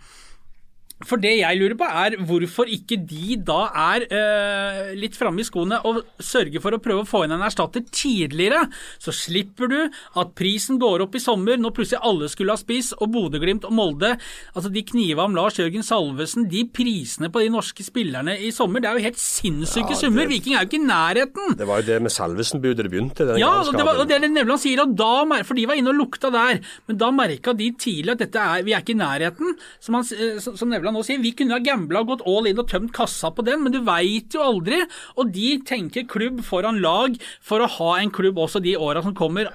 For 1.04 1.20
det 1.20 1.34
jeg 1.42 1.60
lurer 1.60 1.76
på 1.76 1.88
er 1.92 2.16
hvorfor 2.24 2.70
ikke 2.72 2.96
de 3.04 3.36
da 3.44 3.66
er 3.76 4.06
øh, 4.08 4.94
litt 4.96 5.18
framme 5.20 5.44
i 5.44 5.46
skoene 5.48 5.82
og 5.84 6.00
sørger 6.24 6.64
for 6.64 6.76
å 6.76 6.80
prøve 6.80 7.04
å 7.04 7.08
få 7.10 7.26
inn 7.26 7.36
en 7.36 7.44
erstatter 7.44 7.84
tidligere. 7.92 8.62
Så 9.04 9.12
slipper 9.12 9.68
du 9.72 9.78
at 9.84 10.32
prisen 10.40 10.80
går 10.80 11.04
opp 11.04 11.18
i 11.18 11.22
sommer 11.22 11.60
når 11.60 11.76
plutselig 11.76 12.00
alle 12.00 12.30
skulle 12.32 12.56
ha 12.56 12.62
spiss, 12.62 12.94
og 12.96 13.12
Bodø-Glimt 13.12 13.68
og 13.68 13.76
Molde 13.76 14.14
Altså 14.56 14.72
de 14.72 14.86
kniva 14.88 15.26
om 15.28 15.36
Lars 15.36 15.60
Jørgen 15.60 15.84
Salvesen, 15.86 16.48
de 16.52 16.64
prisene 16.72 17.28
på 17.34 17.44
de 17.44 17.52
norske 17.52 17.84
spillerne 17.84 18.38
i 18.40 18.54
sommer, 18.56 18.82
det 18.82 18.90
er 18.90 19.00
jo 19.00 19.06
helt 19.10 19.20
sinnssyke 19.22 19.94
Ja, 19.94 20.00
summer. 20.00 20.30
Viking 20.32 20.56
er 20.56 20.64
jo 20.64 20.70
ikke 20.70 20.80
i 20.80 20.86
nærheten. 20.88 21.58
Det 21.60 21.68
var 21.68 21.82
jo 21.82 21.90
det 21.90 22.00
med 22.08 22.14
Salvesen-budet 22.16 22.86
det 22.86 22.94
begynte. 22.94 23.28
den 23.28 23.42
Ja, 23.42 23.52
og 23.66 23.76
det, 23.76 23.84
var, 23.84 24.00
og 24.00 24.08
det 24.08 24.18
er 24.18 24.26
det 24.26 24.32
Nevland 24.32 24.64
sier, 24.64 24.84
og 24.86 24.96
da, 24.96 25.44
for 25.44 25.60
de 25.60 25.68
var 25.68 25.80
inne 25.80 25.92
og 25.92 26.00
lukta 26.00 26.32
der. 26.34 26.64
Men 26.88 27.02
da 27.04 27.12
merka 27.16 27.54
de 27.58 27.72
tidlig 27.76 28.16
at 28.16 28.24
dette 28.24 28.48
er, 28.56 28.64
vi 28.66 28.74
er 28.76 28.86
ikke 28.86 28.96
i 28.96 29.02
nærheten. 29.04 29.58
Som, 29.84 30.00
han, 30.00 30.08
som 30.42 30.66
som 30.66 30.74
Nevland 30.74 30.95
nå 30.96 31.04
sier, 31.06 31.22
vi 31.24 31.34
kunne 31.38 31.58
ha 31.58 31.64
gambla 31.64 32.06
gått 32.08 32.24
all 32.28 32.48
in 32.50 32.62
og 32.62 32.70
tømt 32.72 32.94
kassa 32.96 33.32
på 33.36 33.46
den, 33.46 33.66
men 33.66 33.76
du 33.76 33.82
veit 33.86 34.36
jo 34.36 34.44
aldri. 34.46 34.82
Og 35.20 35.34
de 35.36 35.58
tenker 35.68 36.08
klubb 36.10 36.42
foran 36.46 36.82
lag 36.84 37.20
for 37.44 37.64
å 37.64 37.72
ha 37.78 37.92
en 38.00 38.14
klubb 38.16 38.40
også 38.42 38.64
de 38.64 38.78
åra 38.80 39.04
som 39.06 39.16
kommer. 39.18 39.52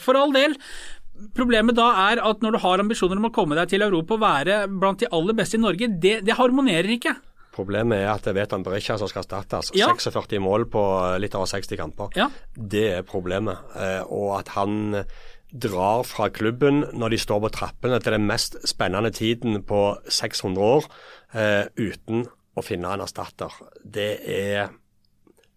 For 0.00 0.18
all 0.18 0.32
del. 0.34 0.56
Problemet 1.36 1.76
da 1.76 1.90
er 2.08 2.20
at 2.24 2.40
når 2.40 2.56
du 2.56 2.62
har 2.62 2.80
ambisjoner 2.80 3.20
om 3.20 3.28
å 3.28 3.34
komme 3.34 3.58
deg 3.58 3.72
til 3.72 3.84
Europa 3.84 4.16
og 4.16 4.22
være 4.22 4.62
blant 4.72 5.02
de 5.02 5.10
aller 5.12 5.36
beste 5.36 5.58
i 5.58 5.62
Norge, 5.62 5.90
det, 6.00 6.20
det 6.24 6.38
harmonerer 6.38 6.96
ikke. 6.96 7.18
Problemet 7.50 7.98
er 7.98 8.12
at 8.12 8.28
jeg 8.28 8.36
vet 8.38 8.54
om 8.54 8.62
Berisha 8.64 8.96
som 9.00 9.10
skal 9.10 9.24
erstattes. 9.24 9.72
Ja. 9.76 9.90
46 9.90 10.40
mål 10.42 10.68
på 10.70 10.82
litt 11.20 11.34
over 11.36 11.50
60 11.50 11.80
kamper. 11.80 12.14
Ja. 12.16 12.30
Det 12.54 12.86
er 13.00 13.06
problemet. 13.06 13.60
Eh, 13.74 14.00
og 14.06 14.38
at 14.38 14.54
han 14.54 15.02
drar 15.52 16.04
fra 16.08 16.28
klubben 16.32 16.84
når 16.92 17.14
de 17.14 17.20
står 17.20 17.40
på 17.44 17.52
trappene 17.56 18.00
til 18.02 18.16
den 18.16 18.26
mest 18.28 18.58
spennende 18.68 19.10
tiden 19.14 19.62
på 19.66 19.96
600 20.08 20.66
år, 20.76 20.90
eh, 21.34 21.64
uten 21.76 22.26
å 22.56 22.64
finne 22.64 22.92
en 22.92 23.04
erstatter. 23.04 23.54
Det 23.84 24.12
er 24.26 24.70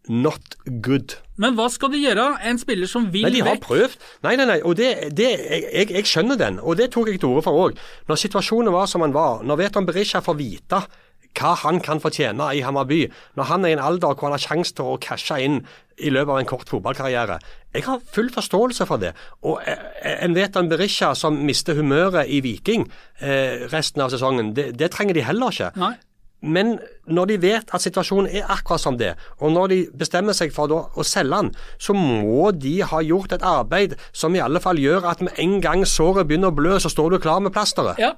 not 0.09 0.57
good. 0.83 1.15
Men 1.39 1.55
hva 1.57 1.69
skal 1.71 1.93
de 1.93 2.01
gjøre? 2.01 2.25
En 2.43 2.59
spiller 2.59 2.89
som 2.91 3.07
vil 3.13 3.25
Nei, 3.25 3.31
de 3.37 3.43
har 3.45 3.55
vekk 3.55 3.67
prøvd. 3.67 4.03
Nei, 4.25 4.35
nei, 4.39 4.47
nei. 4.49 4.59
Og 4.67 4.75
det, 4.79 4.89
det, 5.15 5.29
jeg, 5.39 5.89
jeg 5.95 6.09
skjønner 6.09 6.39
den, 6.39 6.59
og 6.59 6.77
det 6.79 6.91
tok 6.93 7.09
jeg 7.09 7.21
til 7.21 7.31
orde 7.31 7.45
for 7.45 7.67
òg. 7.67 7.79
Når 8.09 8.21
situasjonen 8.25 8.73
var 8.75 8.89
som 8.91 9.05
den 9.05 9.15
var, 9.15 9.43
når 9.47 9.63
Veton 9.63 9.87
Berisha 9.87 10.21
får 10.23 10.39
vite 10.39 10.83
hva 11.37 11.55
han 11.63 11.81
kan 11.83 12.01
fortjene 12.03 12.51
i 12.55 12.61
Hammarby, 12.65 13.07
når 13.37 13.49
han 13.49 13.65
er 13.65 13.73
i 13.73 13.77
en 13.77 13.83
alder 13.83 14.13
hvor 14.13 14.29
han 14.29 14.37
har 14.37 14.43
sjanse 14.43 14.75
til 14.77 14.93
å 14.93 14.99
cashe 15.01 15.39
inn 15.41 15.61
i 15.97 16.09
løpet 16.13 16.33
av 16.33 16.39
en 16.41 16.49
kort 16.49 16.69
fotballkarriere. 16.69 17.37
Jeg 17.73 17.85
har 17.87 18.01
full 18.13 18.31
forståelse 18.33 18.87
for 18.89 19.01
det. 19.01 19.13
Og 19.45 19.61
en 19.65 20.37
vet 20.37 20.57
om 20.57 20.69
Berisha 20.69 21.13
som 21.17 21.37
mister 21.45 21.77
humøret 21.77 22.29
i 22.29 22.41
Viking 22.45 22.87
eh, 23.21 23.67
resten 23.73 24.01
av 24.05 24.13
sesongen, 24.13 24.53
det, 24.57 24.71
det 24.79 24.91
trenger 24.93 25.17
de 25.17 25.27
heller 25.27 25.53
ikke. 25.53 25.71
Nei. 25.81 25.93
Men 26.43 26.75
når 27.07 27.29
de 27.31 27.37
vet 27.39 27.69
at 27.71 27.81
situasjonen 27.81 28.27
er 28.27 28.49
akkurat 28.51 28.81
som 28.83 28.97
det, 28.99 29.13
og 29.39 29.53
når 29.55 29.69
de 29.71 29.77
bestemmer 29.95 30.35
seg 30.35 30.51
for 30.51 30.71
å 30.75 31.05
selge 31.07 31.39
den, 31.39 31.53
så 31.79 31.95
må 31.95 32.51
de 32.51 32.81
ha 32.83 32.99
gjort 33.05 33.37
et 33.37 33.45
arbeid 33.47 33.95
som 34.11 34.35
i 34.35 34.43
alle 34.43 34.59
fall 34.63 34.81
gjør 34.81 35.07
at 35.13 35.23
med 35.23 35.39
en 35.39 35.55
gang 35.63 35.85
såret 35.87 36.27
begynner 36.27 36.51
å 36.51 36.57
blø, 36.57 36.75
så 36.83 36.91
står 36.91 37.15
du 37.15 37.21
klar 37.23 37.39
med 37.39 37.55
plasteret. 37.55 38.01
Ja. 38.01 38.11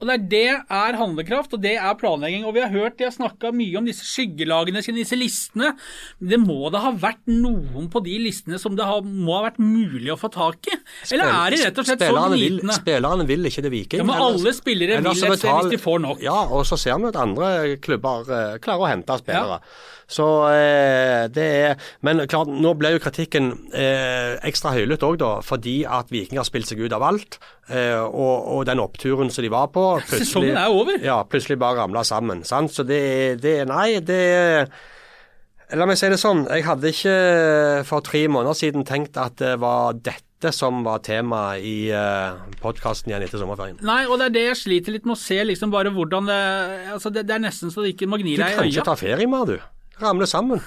Og 0.00 0.08
det 0.08 0.14
er 0.14 0.22
det 0.30 0.44
er 0.72 0.96
handlekraft, 0.96 1.52
og 1.56 1.60
det 1.60 1.74
er 1.76 1.96
planlegging. 2.00 2.46
Og 2.48 2.54
vi 2.56 2.62
har 2.64 2.72
hørt 2.72 2.96
de 2.96 3.04
har 3.04 3.12
snakka 3.12 3.50
mye 3.52 3.76
om 3.76 3.88
disse 3.88 4.06
skyggelagene 4.08 4.80
sine, 4.84 5.02
disse 5.02 5.18
listene. 5.18 5.74
Det 6.16 6.38
må 6.40 6.70
da 6.72 6.80
ha 6.86 6.92
vært 6.96 7.20
noen 7.28 7.90
på 7.92 8.00
de 8.06 8.16
listene 8.24 8.56
som 8.60 8.78
det 8.78 8.86
har, 8.88 9.04
må 9.04 9.36
ha 9.36 9.44
vært 9.50 9.60
mulig 9.60 10.08
å 10.14 10.16
få 10.20 10.32
tak 10.32 10.70
i? 10.72 10.78
Eller 11.12 11.28
er 11.28 11.52
de 11.52 11.60
rett 11.66 11.82
og 11.82 11.88
slett 11.90 12.06
så 12.08 12.26
glitne? 12.32 12.78
spillerne 12.80 13.28
vil 13.28 13.50
ikke 13.50 13.66
det 13.66 13.74
Viking. 13.74 14.00
Ja, 14.00 14.08
men 14.08 14.24
alle 14.24 14.54
spillere 14.56 15.02
vil 15.04 15.12
et 15.12 15.20
sted 15.20 15.52
hvis 15.52 15.72
de 15.76 15.82
får 15.84 16.04
nok. 16.06 16.24
Ja, 16.24 16.38
og 16.48 16.64
så 16.68 16.80
ser 16.80 16.96
vi 17.02 17.10
at 17.12 17.20
andre 17.20 17.76
klubber 17.84 18.24
eh, 18.24 18.58
klarer 18.64 18.86
å 18.86 18.90
hente 18.94 19.20
spillere. 19.20 19.60
Så 20.10 20.26
eh, 20.50 21.28
det 21.30 21.46
er 21.46 21.90
Men 22.06 22.24
klart, 22.30 22.50
nå 22.50 22.74
ble 22.78 22.94
jo 22.96 23.02
kritikken 23.02 23.52
eh, 23.70 24.36
ekstra 24.46 24.74
høylytt 24.74 25.04
òg, 25.06 25.20
da, 25.22 25.32
fordi 25.46 25.80
at 25.86 26.10
Viking 26.10 26.40
har 26.40 26.48
spilt 26.48 26.70
seg 26.70 26.82
ut 26.82 26.94
av 26.96 27.06
alt. 27.06 27.38
Eh, 27.70 28.00
og, 28.02 28.48
og 28.56 28.64
den 28.66 28.82
oppturen 28.82 29.30
som 29.30 29.46
de 29.46 29.52
var 29.52 29.70
på 29.74 29.84
Sesongen 30.10 30.58
er 30.58 30.74
over. 30.74 30.98
Ja, 31.04 31.22
plutselig 31.22 31.60
bare 31.62 31.84
ramla 31.84 32.02
sammen. 32.06 32.42
Sant? 32.48 32.74
Så 32.74 32.86
det, 32.86 33.02
det 33.44 33.60
Nei, 33.70 34.00
det 34.02 34.24
La 35.70 35.86
meg 35.86 36.00
si 36.00 36.08
det 36.10 36.18
sånn. 36.18 36.48
Jeg 36.50 36.64
hadde 36.66 36.90
ikke 36.90 37.12
for 37.86 38.02
tre 38.02 38.24
måneder 38.26 38.56
siden 38.58 38.82
tenkt 38.88 39.14
at 39.20 39.36
det 39.38 39.52
var 39.62 39.94
dette 39.94 40.50
som 40.50 40.80
var 40.82 41.02
tema 41.04 41.52
i 41.62 41.92
uh, 41.94 42.40
podkasten 42.58 43.12
igjen 43.12 43.22
etter 43.22 43.38
sommerferien. 43.38 43.78
Nei, 43.86 44.00
og 44.08 44.18
det 44.18 44.30
er 44.30 44.34
det 44.34 44.46
jeg 44.48 44.60
sliter 44.64 44.96
litt 44.96 45.06
med 45.06 45.14
å 45.14 45.20
se, 45.20 45.38
liksom 45.46 45.70
bare 45.70 45.92
hvordan 45.94 46.26
det 46.26 46.40
Altså, 46.96 47.12
det, 47.14 47.22
det 47.28 47.36
er 47.36 47.44
nesten 47.44 47.70
så 47.70 47.84
det 47.84 47.92
ikke 47.94 48.08
magniler 48.10 48.42
i 48.42 48.48
øya, 48.48 48.56
Du 48.56 48.58
kan 48.64 48.72
ikke 48.72 48.88
ta 48.88 48.96
ferie 48.98 49.30
mer, 49.30 49.46
du. 49.46 49.60
Ramle 50.00 50.28
sammen. 50.30 50.62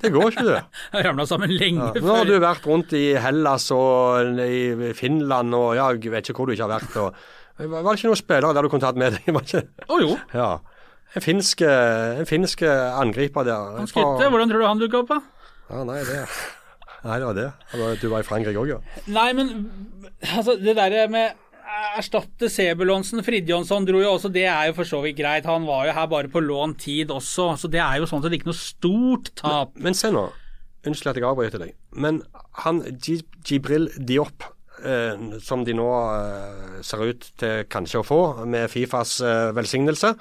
Det 0.00 0.12
går 0.14 0.30
ikke, 0.30 0.46
det. 0.46 0.60
Jeg 0.94 1.06
ramla 1.08 1.26
sammen 1.26 1.50
lenge 1.50 1.90
Ja. 1.90 2.02
Nå 2.04 2.16
har 2.20 2.28
du 2.28 2.36
vært 2.42 2.66
rundt 2.70 2.94
i 2.94 3.04
Hellas 3.18 3.66
og 3.74 4.38
i 4.44 4.92
Finland 4.96 5.56
og 5.58 5.74
ja, 5.78 5.88
jeg 5.96 6.12
vet 6.12 6.30
ikke 6.30 6.44
hvor 6.44 6.50
du 6.50 6.54
ikke 6.54 6.68
har 6.68 6.76
vært. 6.78 6.94
Og, 7.02 7.24
var 7.60 7.88
det 7.88 7.98
ikke 7.98 8.12
noen 8.12 8.20
spillere 8.20 8.54
der 8.54 8.66
du 8.66 8.70
kunne 8.72 8.86
tatt 8.86 9.00
med 9.00 9.18
deg? 9.18 9.34
Å 9.34 9.96
oh, 9.96 9.98
jo. 9.98 10.14
Ja. 10.36 10.52
En 11.18 11.24
finsk, 11.24 11.66
en 11.66 12.30
finsk 12.30 12.62
angriper 12.70 13.48
der. 13.48 13.76
Han 13.80 13.90
Skutte, 13.90 14.30
hvordan 14.30 14.52
tror 14.52 14.62
du 14.62 14.68
han 14.68 14.80
dukka 14.80 15.02
opp, 15.02 15.10
da? 15.10 15.20
Ja, 15.70 15.84
nei, 15.86 16.00
det 16.06 16.24
Nei, 17.00 17.16
det 17.16 17.24
var. 17.24 17.36
Det 17.38 18.00
Du 18.02 18.10
var 18.12 18.20
i 18.20 18.26
Frankrike 18.28 18.60
òg, 18.60 18.74
ja. 18.74 18.80
Nei, 19.08 19.30
men 19.36 19.54
altså, 20.20 20.56
det 20.60 20.76
derre 20.76 21.06
med 21.12 21.38
erstatte 21.98 22.48
Sebulonsen, 22.52 23.22
Fridtjonsson 23.24 23.86
dro 23.88 24.02
jo 24.02 24.12
også, 24.14 24.30
det 24.32 24.46
er 24.50 24.70
jo 24.70 24.76
for 24.78 24.88
så 24.88 25.00
vidt 25.04 25.18
greit. 25.18 25.48
Han 25.48 25.66
var 25.68 25.88
jo 25.88 25.96
her 25.96 26.06
bare 26.10 26.30
på 26.32 26.42
lånt 26.44 26.82
tid 26.84 27.12
også, 27.14 27.54
så 27.60 27.70
det 27.70 27.82
er 27.82 28.00
jo 28.00 28.08
sånn 28.08 28.22
at 28.22 28.30
det 28.30 28.40
ikke 28.40 28.50
noe 28.50 28.60
stort 28.60 29.32
tap. 29.40 29.74
Men 29.80 29.96
se 29.96 30.12
nå. 30.14 30.28
Unnskyld 30.86 31.12
at 31.12 31.20
jeg 31.20 31.28
avbryter 31.28 31.62
deg. 31.62 31.74
Men 31.92 32.22
han 32.64 32.80
Jibril 33.04 33.90
Diop, 33.96 34.46
eh, 34.84 35.26
som 35.44 35.66
de 35.66 35.76
nå 35.76 35.88
eh, 35.90 36.78
ser 36.86 37.04
ut 37.10 37.28
til 37.40 37.66
kanskje 37.72 38.00
å 38.00 38.06
få, 38.06 38.22
med 38.48 38.70
Fifas 38.72 39.18
eh, 39.20 39.50
velsignelse, 39.56 40.14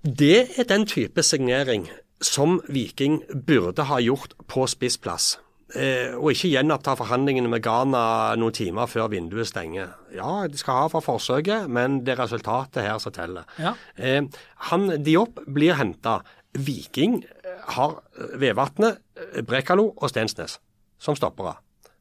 det 0.00 0.48
er 0.56 0.68
den 0.68 0.86
type 0.88 1.22
signering 1.26 1.90
som 2.24 2.60
Viking 2.68 3.20
burde 3.32 3.84
ha 3.88 4.00
gjort 4.00 4.32
på 4.48 4.64
spissplass. 4.68 5.34
Eh, 5.74 6.16
og 6.16 6.32
ikke 6.32 6.52
gjenoppta 6.54 6.96
forhandlingene 6.98 7.50
med 7.52 7.62
Ghana 7.64 8.02
noen 8.40 8.56
timer 8.56 8.90
før 8.90 9.10
vinduet 9.12 9.50
stenger. 9.50 9.94
Ja, 10.14 10.46
de 10.50 10.60
skal 10.60 10.84
ha 10.84 10.90
for 10.92 11.04
forsøket, 11.04 11.68
men 11.70 12.02
det 12.06 12.16
er 12.16 12.24
resultatet 12.24 12.86
her 12.86 12.98
som 13.02 13.14
teller. 13.16 13.48
Ja. 13.60 13.74
Eh, 13.96 14.22
han 14.70 14.90
Diop 15.04 15.42
blir 15.46 15.78
henta. 15.80 16.20
Viking 16.58 17.20
har 17.76 18.00
eh, 18.18 18.36
Vevatnet, 18.42 19.00
eh, 19.20 19.42
Brekalo 19.46 19.92
og 19.96 20.10
Stensnes 20.10 20.58
som 21.00 21.16
stoppere. 21.16 21.56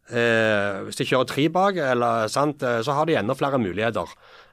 Eh, 0.09 0.86
hvis 0.88 0.97
de 0.97 1.05
kjører 1.05 1.28
tre 1.30 1.45
bak, 1.53 1.78
eller, 1.91 2.30
sant, 2.34 2.63
eh, 2.65 2.82
så 2.86 2.95
har 2.97 3.05
de 3.05 3.17
enda 3.20 3.36
flere 3.38 3.59
muligheter. 3.61 4.09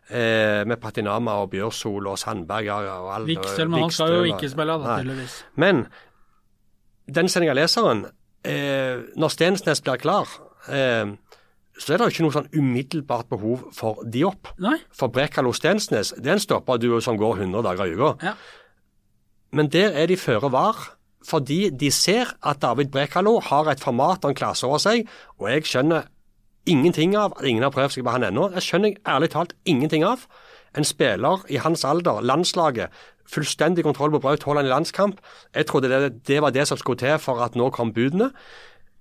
Eh, 0.07 0.63
med 0.69 0.79
Patinama 0.79 1.41
og 1.43 1.51
Bjørsol 1.51 2.07
og 2.07 2.19
Sandberg 2.21 2.69
og, 2.71 3.09
alt. 3.15 3.27
Viksel, 3.27 3.69
men 3.69 3.87
han 3.87 3.91
skal 3.91 4.13
jo 4.15 4.29
ikke 4.29 4.51
spille, 4.53 4.77
da, 4.79 5.01
tydeligvis. 5.01 5.41
Men 5.57 5.87
den 7.11 7.31
senegaleseren, 7.33 8.05
eh, 8.47 9.05
når 9.19 9.33
Stensnes 9.35 9.83
blir 9.85 10.01
klar, 10.01 10.31
eh, 10.71 11.13
så 11.77 11.93
er 11.93 12.01
det 12.01 12.13
ikke 12.15 12.25
noe 12.25 12.35
sånn 12.35 12.51
umiddelbart 12.57 13.29
behov 13.33 13.67
for 13.77 14.01
Diop. 14.09 14.55
Nei? 14.63 14.79
For 14.97 15.13
Brekalo 15.13 15.53
Stensnes, 15.57 16.15
den 16.23 16.41
stopper 16.41 16.81
du 16.81 16.89
som 17.05 17.19
går 17.21 17.43
100 17.45 17.67
dager 17.67 17.91
i 17.91 17.97
uka. 17.99 18.13
Ja. 18.25 18.37
Men 19.57 19.69
der 19.73 19.93
er 19.93 20.09
de 20.09 20.17
føre 20.21 20.51
var, 20.53 20.79
fordi 21.27 21.71
de 21.71 21.91
ser 21.91 22.33
at 22.47 22.63
David 22.63 22.93
Brekalo 22.95 23.39
har 23.43 23.69
et 23.71 23.83
format 23.83 24.25
og 24.25 24.33
en 24.33 24.39
klasse 24.39 24.67
over 24.67 24.81
seg, 24.83 25.09
og 25.41 25.51
jeg 25.51 25.67
skjønner 25.69 26.09
ingenting 26.67 27.15
av 27.19 27.37
at 27.37 27.47
ingen 27.47 27.65
har 27.67 27.75
prøvd 27.75 27.97
seg 27.97 28.07
på 28.07 28.15
han 28.15 28.27
ennå. 28.27 28.51
Jeg 28.57 28.67
skjønner 28.67 28.97
ærlig 29.07 29.31
talt 29.35 29.55
ingenting 29.69 30.05
av. 30.07 30.27
En 30.77 30.85
spiller 30.85 31.45
i 31.49 31.61
hans 31.63 31.85
alder, 31.85 32.21
landslaget, 32.21 32.93
fullstendig 33.27 33.85
kontroll 33.85 34.13
på 34.15 34.21
Braut 34.23 34.45
Haaland 34.47 34.69
i 34.69 34.71
landskamp. 34.71 35.21
Jeg 35.55 35.67
trodde 35.67 35.91
det, 35.91 36.27
det 36.29 36.41
var 36.43 36.55
det 36.55 36.69
som 36.69 36.79
skulle 36.79 37.01
til 37.01 37.19
for 37.19 37.43
at 37.43 37.57
nå 37.57 37.71
kom 37.75 37.93
budene. 37.93 38.31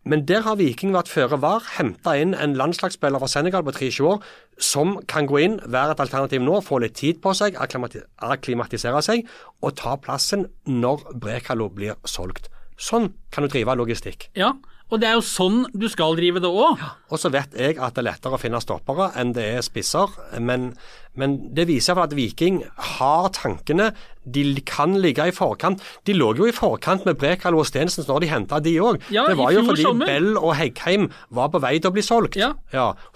Men 0.06 0.22
der 0.30 0.44
har 0.46 0.60
Viking 0.60 0.94
vært 0.94 1.10
føre 1.10 1.40
var, 1.42 1.64
henta 1.80 2.14
inn 2.22 2.36
en 2.38 2.54
landslagsspiller 2.54 3.22
fra 3.22 3.30
Senegal 3.30 3.64
på 3.66 3.74
23 3.74 4.06
år, 4.06 4.20
som 4.62 5.00
kan 5.10 5.26
gå 5.26 5.40
inn, 5.42 5.56
være 5.66 5.96
et 5.96 6.04
alternativ 6.04 6.44
nå, 6.46 6.60
få 6.62 6.78
litt 6.84 6.94
tid 7.00 7.24
på 7.24 7.34
seg, 7.34 7.58
akklimatisere 7.58 9.02
seg, 9.02 9.26
og 9.66 9.74
ta 9.82 9.96
plassen 9.98 10.46
når 10.70 11.08
Brekalo 11.18 11.72
blir 11.74 11.98
solgt. 12.06 12.52
Sånn 12.78 13.16
kan 13.34 13.48
du 13.48 13.50
drive 13.50 13.74
logistikk. 13.80 14.30
Ja, 14.38 14.54
og 14.92 15.02
det 15.02 15.08
er 15.10 15.16
jo 15.18 15.24
sånn 15.26 15.64
du 15.74 15.88
skal 15.90 16.14
drive 16.18 16.42
det 16.44 16.50
òg. 16.50 16.82
Og 17.10 17.18
så 17.22 17.32
vet 17.34 17.56
jeg 17.58 17.80
at 17.82 17.96
det 17.96 18.04
er 18.04 18.08
lettere 18.12 18.38
å 18.38 18.42
finne 18.42 18.62
stoppere 18.62 19.10
enn 19.18 19.34
det 19.34 19.46
er 19.58 19.66
spisser, 19.66 20.12
men, 20.38 20.70
men 21.18 21.38
det 21.58 21.66
viser 21.72 21.98
at 22.02 22.14
Viking 22.16 22.62
har 22.98 23.32
tankene. 23.34 23.92
De 24.26 24.44
kan 24.66 24.94
ligge 25.02 25.26
i 25.26 25.34
forkant. 25.36 25.82
De 26.06 26.14
lå 26.14 26.32
jo 26.38 26.48
i 26.50 26.54
forkant 26.56 27.06
med 27.10 27.18
Brekalo 27.22 27.64
og 27.64 27.70
Stensens 27.70 28.10
når 28.10 28.24
de 28.24 28.32
henta 28.32 28.62
de 28.62 28.76
òg. 28.82 29.02
Ja, 29.14 29.26
det 29.30 29.40
var 29.42 29.54
jo 29.58 29.66
fordi 29.66 29.88
sommer. 29.88 30.10
Bell 30.10 30.38
og 30.38 30.54
Heggheim 30.60 31.10
var 31.34 31.50
på 31.54 31.62
vei 31.66 31.78
til 31.80 31.90
å 31.90 31.96
bli 31.98 32.06
solgt. 32.06 32.38
Ja. 32.38 32.54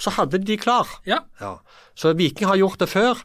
Så 0.01 0.17
hadde 0.17 0.41
de 0.41 0.49
de 0.49 0.57
klar. 0.57 0.89
Ja. 1.05 1.21
Ja. 1.41 1.59
Så 1.93 2.15
Viking 2.17 2.49
har 2.49 2.57
gjort 2.57 2.81
det 2.81 2.89
før. 2.89 3.21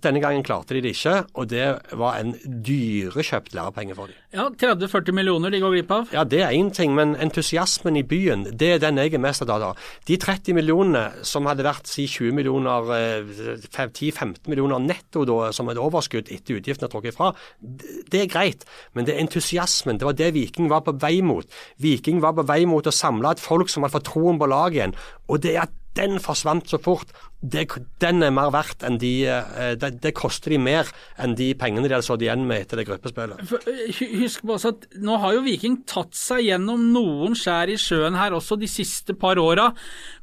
Denne 0.00 0.20
gangen 0.22 0.44
klarte 0.46 0.72
de 0.72 0.80
det 0.80 0.94
ikke, 0.94 1.26
og 1.36 1.48
det 1.50 1.64
var 1.98 2.20
en 2.20 2.32
dyrekjøpt 2.40 3.52
lærepenge 3.56 3.94
for 3.98 4.08
dem. 4.08 4.16
ja 4.32 4.46
30-40 4.48 5.12
millioner 5.12 5.52
de 5.52 5.60
går 5.60 5.74
glipp 5.74 5.90
av. 5.92 6.12
Ja, 6.14 6.24
det 6.24 6.40
er 6.40 6.54
én 6.56 6.70
ting, 6.72 6.94
men 6.96 7.16
entusiasmen 7.20 7.98
i 8.00 8.02
byen, 8.02 8.46
det 8.56 8.70
er 8.74 8.78
den 8.80 8.96
jeg 8.96 9.12
er 9.14 9.20
mest 9.20 9.44
opptatt 9.44 9.66
av. 9.66 9.90
De 10.08 10.16
30 10.16 10.56
millionene 10.56 11.24
som 11.26 11.48
hadde 11.50 11.66
vært 11.66 11.90
si 11.90 12.06
20 12.08 12.32
millioner, 12.38 12.88
eh, 12.96 13.34
10-15 13.76 14.48
millioner 14.48 14.80
netto 14.80 15.26
da, 15.28 15.52
som 15.52 15.68
et 15.68 15.80
overskudd 15.80 16.32
etter 16.32 16.60
utgiftene 16.60 16.88
er 16.88 16.94
trukket 16.94 17.18
fra, 17.18 17.34
det 17.60 18.22
er 18.22 18.32
greit. 18.32 18.64
Men 18.94 19.04
det 19.04 19.16
er 19.16 19.24
entusiasmen. 19.26 19.98
Det 19.98 20.08
var 20.08 20.16
det 20.16 20.32
Viking 20.34 20.70
var 20.70 20.80
på 20.86 20.96
vei 20.96 21.20
mot. 21.20 21.44
Viking 21.78 22.22
var 22.24 22.32
på 22.38 22.46
vei 22.48 22.64
mot 22.64 22.86
å 22.86 22.94
samle 22.94 23.32
et 23.32 23.42
folk 23.42 23.68
som 23.68 23.84
hadde 23.84 23.98
fått 23.98 24.08
troen 24.14 24.40
på 24.40 24.48
laget 24.48 24.80
igjen. 24.80 24.96
Og 25.28 25.42
det 25.44 25.58
at 25.60 25.79
den 25.98 26.20
forsvant 26.22 26.68
så 26.70 26.78
fort, 26.78 27.08
det, 27.42 27.64
den 28.04 28.22
er 28.22 28.30
mer 28.36 28.50
verdt 28.52 28.84
enn 28.86 28.98
de 29.00 29.10
eh, 29.26 29.70
det, 29.80 29.94
det 30.04 30.12
koster 30.14 30.52
de 30.52 30.58
mer 30.60 30.90
enn 31.18 31.32
de 31.38 31.48
pengene 31.58 31.88
de 31.88 31.94
hadde 31.96 32.04
stått 32.06 32.22
igjen 32.26 32.44
med 32.46 32.66
etter 32.66 32.78
det 32.82 32.84
gruppespillet. 32.90 33.40
Eh, 33.40 33.80
hu- 33.98 34.20
Husk 34.20 34.44
på 34.46 34.54
også 34.58 34.74
at 34.74 34.84
nå 35.00 35.16
har 35.22 35.34
jo 35.38 35.42
Viking 35.46 35.80
tatt 35.88 36.12
seg 36.14 36.44
gjennom 36.46 36.84
noen 36.94 37.34
skjær 37.38 37.72
i 37.72 37.78
sjøen 37.80 38.18
her 38.20 38.36
også 38.36 38.58
de 38.60 38.68
siste 38.70 39.16
par 39.18 39.40
åra. 39.40 39.70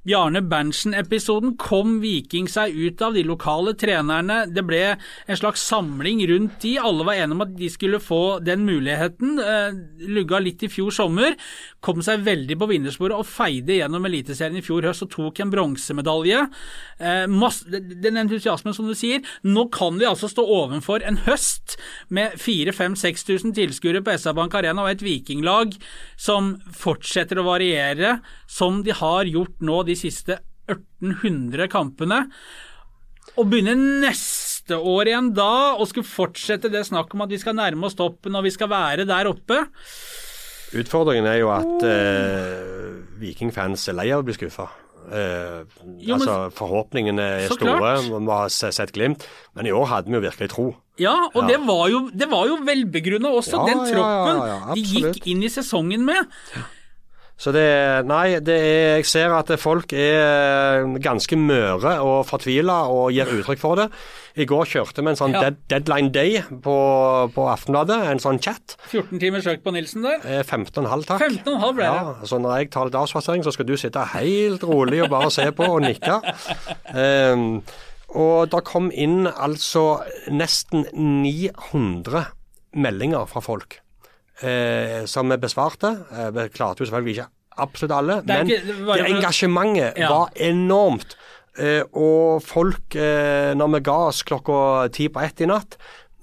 Bjarne 0.07 0.39
Berntsen-episoden 0.47 1.57
kom 1.59 1.97
Viking 1.99 2.47
seg 2.47 2.71
ut 2.71 3.01
av. 3.03 3.15
De 3.17 3.25
lokale 3.27 3.73
trenerne, 3.75 4.45
det 4.47 4.63
ble 4.63 4.81
en 4.95 5.39
slags 5.39 5.65
samling 5.67 6.21
rundt 6.29 6.61
de. 6.63 6.77
Alle 6.79 7.03
var 7.03 7.17
enige 7.17 7.35
om 7.35 7.43
at 7.43 7.51
de 7.57 7.67
skulle 7.71 7.99
få 7.99 8.39
den 8.39 8.63
muligheten. 8.67 9.35
Eh, 9.41 9.75
lugga 10.07 10.39
litt 10.39 10.63
i 10.63 10.69
fjor 10.71 10.95
sommer. 10.95 11.35
Kom 11.83 11.99
seg 12.05 12.23
veldig 12.23 12.55
på 12.61 12.69
vinnersporet 12.71 13.17
og 13.17 13.27
feide 13.27 13.81
gjennom 13.81 14.07
Eliteserien 14.07 14.61
i 14.61 14.63
fjor 14.63 14.87
høst 14.87 15.03
og 15.03 15.11
tok 15.11 15.41
en 15.43 15.51
bronsemedalje. 15.51 16.45
Eh, 17.03 17.25
den 18.07 18.21
entusiasmen 18.23 18.77
som 18.77 18.87
du 18.87 18.95
sier. 18.95 19.25
Nå 19.43 19.67
kan 19.75 19.99
vi 19.99 20.07
altså 20.07 20.31
stå 20.31 20.47
ovenfor 20.47 21.03
en 21.03 21.19
høst 21.27 21.75
med 22.07 22.39
4000-5000-6000 22.39 23.57
tilskuere 23.59 24.03
på 24.05 24.15
SR 24.15 24.37
Bank 24.39 24.55
Arena 24.55 24.87
og 24.87 24.93
et 24.93 25.03
vikinglag 25.03 25.75
som 26.15 26.55
fortsetter 26.71 27.41
å 27.41 27.47
variere, 27.49 28.21
som 28.47 28.79
de 28.87 28.95
har 28.95 29.27
gjort 29.27 29.59
nå 29.59 29.81
de 29.83 29.96
siste 29.97 30.39
1800 30.69 31.67
kampene. 31.73 32.23
Og 33.37 33.49
begynne 33.51 33.75
neste 34.05 34.77
år 34.79 35.09
igjen 35.11 35.29
da, 35.35 35.75
og 35.77 35.87
skulle 35.89 36.07
fortsette 36.07 36.71
det 36.73 36.85
snakket 36.87 37.13
om 37.17 37.25
at 37.27 37.33
vi 37.33 37.39
skal 37.41 37.55
nærme 37.59 37.85
oss 37.89 37.95
toppen 37.99 38.35
og 38.35 38.43
vi 38.47 38.51
skal 38.55 38.69
være 38.71 39.05
der 39.07 39.29
oppe. 39.29 39.61
Utfordringen 40.77 41.27
er 41.29 41.37
jo 41.39 41.51
at 41.53 41.85
eh, 41.87 42.97
vikingfans 43.21 43.85
er 43.91 43.95
lei 43.99 44.09
av 44.11 44.23
å 44.23 44.27
bli 44.27 44.35
skuffa. 44.35 44.65
Eh, 45.07 45.61
Jo, 46.03 46.17
men- 46.17 46.17
altså, 46.17 46.33
Forhåpningene 46.51 47.27
er 47.45 47.45
store, 47.47 47.77
klart. 47.79 48.09
vi 48.09 48.31
har 48.31 48.49
sett 48.75 48.91
glimt, 48.91 49.23
men 49.55 49.65
i 49.67 49.71
år 49.71 49.85
hadde 49.87 50.07
vi 50.11 50.17
jo 50.17 50.23
virkelig 50.25 50.49
tro. 50.51 50.75
Ja, 50.99 51.13
og 51.33 51.43
Ja. 51.43 51.47
det 51.47 51.59
var 51.65 51.87
jo, 51.89 52.09
det 52.09 52.27
var 52.29 52.47
jo 52.47 52.57
velbegrunna 52.57 53.29
også, 53.31 53.53
Ja, 53.53 53.65
den 53.65 53.77
ja, 53.77 53.85
ja, 53.85 53.93
troppen 53.93 54.47
ja, 54.47 54.73
de 54.73 54.81
gikk 54.83 55.27
inn 55.27 55.43
i 55.43 55.47
sesongen 55.47 56.03
med. 56.03 56.27
Så 57.37 57.51
det 57.53 57.67
Nei, 58.09 58.39
det 58.41 58.55
er, 58.57 58.95
jeg 58.97 59.05
ser 59.05 59.33
at 59.37 59.51
folk 59.61 59.93
er 59.93 60.87
ganske 61.05 61.37
møre 61.37 61.91
og 62.01 62.23
fortvila 62.25 62.79
og 62.89 63.11
gir 63.13 63.29
uttrykk 63.29 63.61
for 63.61 63.77
det. 63.77 63.85
I 64.41 64.45
går 64.49 64.65
kjørte 64.69 65.03
vi 65.05 65.11
en 65.11 65.17
sånn 65.19 65.35
Ja. 65.37 65.43
dead, 65.45 65.59
deadline 65.69 66.09
day 66.13 66.41
på, 66.49 66.73
på 67.33 67.45
Aftenbladet, 67.49 67.99
en 68.09 68.21
sånn 68.21 68.41
chat. 68.41 68.75
14 68.89 69.21
timers 69.21 69.45
økt 69.53 69.63
på 69.65 69.73
Nilsen 69.73 70.01
der. 70.05 70.17
Eh, 70.25 70.41
15,5 70.43 71.05
takk. 71.11 71.21
15,5 71.21 71.77
ble 71.77 71.85
det. 71.85 72.01
Ja, 72.01 72.15
så 72.25 72.41
når 72.41 72.57
jeg 72.57 72.71
tar 72.73 72.89
litt 72.89 72.97
avspasering, 73.03 73.45
så 73.45 73.53
skal 73.53 73.69
du 73.69 73.75
sitte 73.77 74.05
helt 74.15 74.65
rolig 74.65 75.03
og 75.05 75.09
bare 75.13 75.29
se 75.33 75.45
på 75.57 75.69
og 75.77 75.81
nikke. 75.85 76.19
Um, 76.93 77.61
og 78.17 78.47
det 78.53 78.63
kom 78.65 78.89
inn 78.93 79.27
altså 79.27 79.99
nesten 80.33 80.85
900 80.93 82.25
meldinger 82.77 83.25
fra 83.29 83.41
folk 83.45 83.79
eh, 84.41 85.05
som 85.05 85.29
vi 85.29 85.37
besvarte. 85.37 85.93
Eh, 86.11 86.29
vi 86.31 86.47
klarte 86.49 86.83
jo 86.83 86.89
selvfølgelig 86.89 87.17
ikke 87.17 87.29
absolutt 87.57 87.91
alle, 87.97 88.21
Det 88.21 88.27
men 88.27 88.47
ikke- 88.47 88.65
det 88.67 88.85
var- 88.85 88.97
det 88.97 89.05
engasjementet 89.15 89.97
Ja. 89.97 90.09
var 90.09 90.29
enormt. 90.35 91.15
Eh, 91.57 91.81
og 91.93 92.43
folk, 92.43 92.95
eh, 92.95 93.53
når 93.55 93.71
vi 93.73 93.79
ga 93.79 93.97
oss 94.07 94.21
klokka 94.23 94.91
ti 94.91 95.07
på 95.09 95.19
ett 95.23 95.41
i 95.41 95.45
natt, 95.47 95.75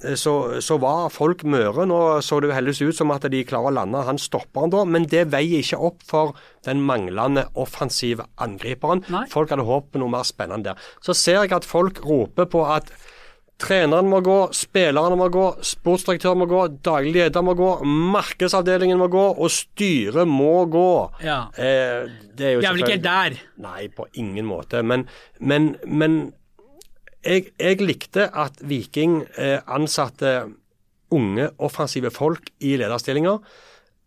eh, 0.05 0.13
så, 0.15 0.61
så 0.63 0.79
var 0.79 1.09
folk 1.11 1.43
møre. 1.43 1.85
Nå 1.89 2.21
så 2.23 2.41
det 2.41 2.51
jo 2.51 2.55
heldigvis 2.55 2.89
ut 2.89 2.95
som 2.95 3.11
at 3.11 3.23
de 3.23 3.43
klarer 3.45 3.73
å 3.73 3.75
lande 3.75 4.05
han 4.05 4.17
stopperen 4.17 4.71
da, 4.71 4.85
men 4.85 5.07
det 5.07 5.29
veier 5.33 5.59
ikke 5.59 5.81
opp 5.81 6.03
for 6.07 6.35
den 6.63 6.81
manglende 6.87 7.49
offensive 7.57 8.25
angriperen. 8.39 9.03
Nei. 9.11 9.27
Folk 9.27 9.51
hadde 9.51 9.65
håpet 9.67 9.91
på 9.91 9.99
noe 9.99 10.09
mer 10.09 10.23
spennende 10.23 10.63
der. 10.63 10.77
Så 11.03 11.17
ser 11.17 11.43
jeg 11.43 11.53
at 11.53 11.65
folk 11.65 11.99
roper 12.05 12.47
på 12.47 12.65
at 12.71 12.93
Treneren 13.63 14.09
må 14.11 14.19
gå, 14.25 14.39
spillerne 14.57 15.17
må 15.19 15.29
gå, 15.33 15.45
sportsdirektøren 15.63 16.41
må 16.41 16.47
gå, 16.51 16.63
daglig 16.85 17.13
leder 17.15 17.45
må 17.47 17.55
gå, 17.59 17.69
markedsavdelingen 17.87 18.99
må 18.99 19.07
gå, 19.13 19.23
og 19.39 19.53
styret 19.55 20.27
må 20.27 20.65
gå. 20.71 20.89
Ja. 21.23 21.45
Eh, 21.55 22.11
det 22.35 22.49
er 22.49 22.57
jo 22.57 22.65
Vi 22.65 22.69
er 22.69 22.75
vel 22.75 22.87
ikke 22.89 23.05
der. 23.05 23.37
Nei, 23.63 23.87
på 23.95 24.09
ingen 24.19 24.49
måte. 24.49 24.83
Men, 24.83 25.07
men, 25.39 25.77
men 25.87 26.19
jeg, 27.23 27.53
jeg 27.61 27.81
likte 27.85 28.27
at 28.35 28.59
Viking 28.67 29.23
eh, 29.39 29.61
ansatte 29.71 30.35
unge, 31.15 31.49
offensive 31.63 32.11
folk 32.11 32.51
i 32.59 32.75
lederstillinger. 32.81 33.39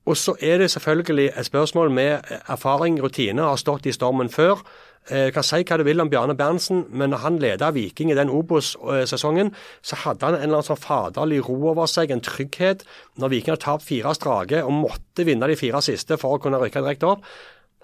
Og 0.07 0.17
så 0.17 0.35
er 0.43 0.61
det 0.61 0.71
selvfølgelig 0.71 1.31
et 1.37 1.47
spørsmål 1.47 1.91
med 1.91 2.35
erfaring, 2.47 2.99
rutine, 3.03 3.41
har 3.41 3.55
stått 3.59 3.87
i 3.87 3.95
stormen 3.95 4.29
før. 4.29 4.59
Eh, 5.07 5.29
kan 5.31 5.45
si 5.45 5.61
hva 5.63 5.77
du 5.79 5.85
vil 5.87 6.03
om 6.03 6.09
Bjarne 6.11 6.35
Berntsen, 6.35 6.81
men 6.91 7.13
når 7.13 7.21
han 7.23 7.37
leda 7.39 7.69
Viking 7.71 8.09
i 8.11 8.17
den 8.17 8.31
Obos-sesongen, 8.33 9.53
så 9.79 9.99
hadde 10.03 10.27
han 10.27 10.35
en 10.35 10.41
eller 10.49 10.59
annen 10.59 10.67
sånn 10.67 10.81
faderlig 10.83 11.45
ro 11.47 11.55
over 11.71 11.87
seg, 11.87 12.11
en 12.11 12.23
trygghet. 12.23 12.83
Når 13.15 13.31
Viking 13.31 13.55
hadde 13.55 13.63
tapt 13.63 13.87
fire 13.87 14.11
strake 14.17 14.63
og 14.65 14.73
måtte 14.75 15.23
vinne 15.27 15.47
de 15.47 15.55
fire 15.59 15.79
siste 15.85 16.19
for 16.19 16.35
å 16.35 16.41
kunne 16.43 16.59
rykke 16.59 16.83
direkte 16.83 17.13
opp, 17.13 17.23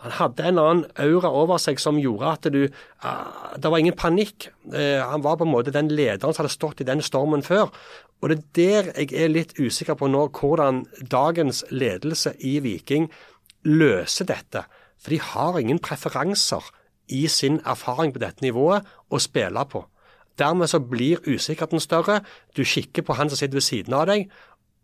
han 0.04 0.18
hadde 0.18 0.44
en 0.44 0.58
eller 0.58 0.70
annen 0.74 1.00
aura 1.00 1.32
over 1.32 1.62
seg 1.64 1.80
som 1.80 1.96
gjorde 1.96 2.32
at 2.36 2.48
du 2.52 2.66
ah, 3.08 3.56
Det 3.56 3.70
var 3.72 3.80
ingen 3.80 3.96
panikk. 3.96 4.50
Eh, 4.76 5.00
han 5.00 5.24
var 5.24 5.38
på 5.40 5.48
en 5.48 5.54
måte 5.54 5.72
den 5.72 5.88
lederen 5.88 6.36
som 6.36 6.44
hadde 6.44 6.58
stått 6.58 6.84
i 6.84 6.88
den 6.90 7.00
stormen 7.00 7.46
før. 7.46 7.72
Og 8.20 8.34
det 8.34 8.68
er 8.68 8.90
der 8.92 8.92
jeg 9.00 9.16
er 9.16 9.32
litt 9.32 9.56
usikker 9.56 9.96
på 9.96 10.12
nå 10.12 10.26
hvordan 10.36 10.84
dagens 11.08 11.64
ledelse 11.72 12.36
i 12.44 12.58
Viking 12.64 13.08
løser 13.64 14.28
dette. 14.28 14.66
For 15.00 15.16
de 15.16 15.24
har 15.24 15.60
ingen 15.60 15.80
preferanser 15.84 16.68
i 17.08 17.28
sin 17.28 17.60
erfaring 17.66 18.14
på 18.14 18.22
dette 18.24 18.46
nivået 18.46 18.88
å 19.10 19.20
spille 19.20 19.66
på. 19.70 19.86
Dermed 20.40 20.68
så 20.68 20.80
blir 20.80 21.22
usikkerheten 21.28 21.80
større. 21.80 22.24
Du 22.58 22.64
kikker 22.66 23.06
på 23.06 23.14
han 23.14 23.30
som 23.30 23.38
sitter 23.38 23.60
ved 23.60 23.68
siden 23.68 23.94
av 23.94 24.08
deg. 24.10 24.32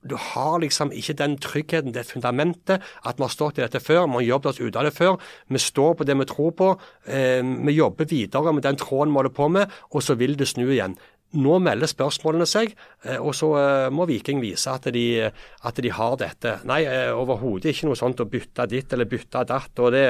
Du 0.10 0.16
har 0.16 0.60
liksom 0.60 0.94
ikke 0.96 1.14
den 1.20 1.36
tryggheten, 1.44 1.94
det 1.94 2.06
fundamentet, 2.08 2.80
at 3.06 3.18
vi 3.18 3.26
har 3.26 3.34
stått 3.34 3.58
i 3.58 3.66
dette 3.66 3.82
før, 3.84 4.06
vi 4.08 4.22
har 4.22 4.28
jobbet 4.30 4.50
oss 4.54 4.62
ut 4.62 4.76
av 4.80 4.88
det 4.88 4.94
før. 4.96 5.18
Vi 5.50 5.60
står 5.60 5.94
på 5.94 6.08
det 6.08 6.16
vi 6.18 6.28
tror 6.30 6.52
på. 6.56 6.70
Eh, 7.06 7.44
vi 7.44 7.76
jobber 7.76 8.06
videre 8.06 8.54
med 8.54 8.64
den 8.64 8.80
tråden 8.80 9.12
vi 9.12 9.20
holder 9.20 9.36
på 9.36 9.48
med, 9.48 9.68
og 9.92 10.04
så 10.04 10.16
vil 10.16 10.38
det 10.40 10.48
snu 10.48 10.70
igjen. 10.70 10.96
Nå 11.38 11.60
melder 11.62 11.86
spørsmålene 11.86 12.46
seg, 12.50 12.72
eh, 13.06 13.20
og 13.22 13.36
så 13.38 13.52
eh, 13.60 13.90
må 13.94 14.08
Viking 14.10 14.40
vise 14.42 14.72
at 14.74 14.88
de, 14.96 15.30
at 15.30 15.82
de 15.86 15.92
har 15.94 16.16
dette. 16.18 16.56
Nei, 16.66 16.80
eh, 16.90 17.12
overhodet 17.14 17.70
ikke 17.70 17.86
noe 17.86 18.00
sånt 18.00 18.24
å 18.24 18.26
bytte 18.30 18.66
ditt 18.72 18.96
eller 18.96 19.06
bytte 19.10 19.44
datt. 19.46 19.84
Det, 19.94 20.08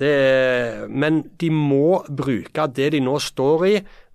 det, 0.00 0.14
men 0.88 1.20
de 1.36 1.50
må 1.52 2.00
bruke 2.08 2.64
det 2.72 2.94
de 2.96 3.02
nå 3.04 3.18
står 3.20 3.66
i 3.68 3.74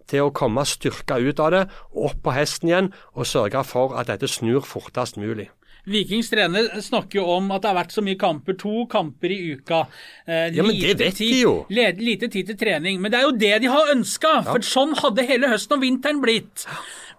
til 0.10 0.26
å 0.26 0.34
komme 0.34 0.66
styrka 0.66 1.20
ut 1.22 1.38
av 1.46 1.54
det, 1.54 1.64
opp 1.94 2.18
på 2.26 2.34
hesten 2.34 2.72
igjen 2.72 2.92
og 3.14 3.30
sørge 3.30 3.62
for 3.68 3.94
at 4.00 4.10
dette 4.10 4.32
snur 4.32 4.66
fortest 4.66 5.22
mulig. 5.22 5.52
Vikings 5.86 6.30
trener 6.30 6.68
snakker 6.82 7.22
jo 7.22 7.26
om 7.38 7.52
at 7.52 7.62
det 7.64 7.70
har 7.72 7.78
vært 7.80 7.94
så 7.96 8.04
mye 8.06 8.18
kamper. 8.20 8.58
To 8.62 8.86
kamper 8.92 9.32
i 9.32 9.40
uka. 9.56 9.86
Eh, 10.28 10.50
Ja, 10.54 10.64
men 10.64 10.76
det 10.76 10.96
vet 10.98 11.00
vet 11.00 11.18
de 11.18 11.30
jo. 11.42 11.66
Lite 11.70 12.28
tid 12.30 12.48
til 12.48 12.58
trening. 12.58 13.00
Men 13.02 13.12
det 13.12 13.20
er 13.20 13.24
jo 13.30 13.32
det 13.38 13.62
de 13.62 13.68
har 13.72 13.94
ønska, 13.96 14.44
for 14.44 14.60
sånn 14.60 14.94
hadde 15.00 15.26
hele 15.26 15.48
høsten 15.48 15.78
og 15.78 15.82
vinteren 15.82 16.22
blitt. 16.22 16.66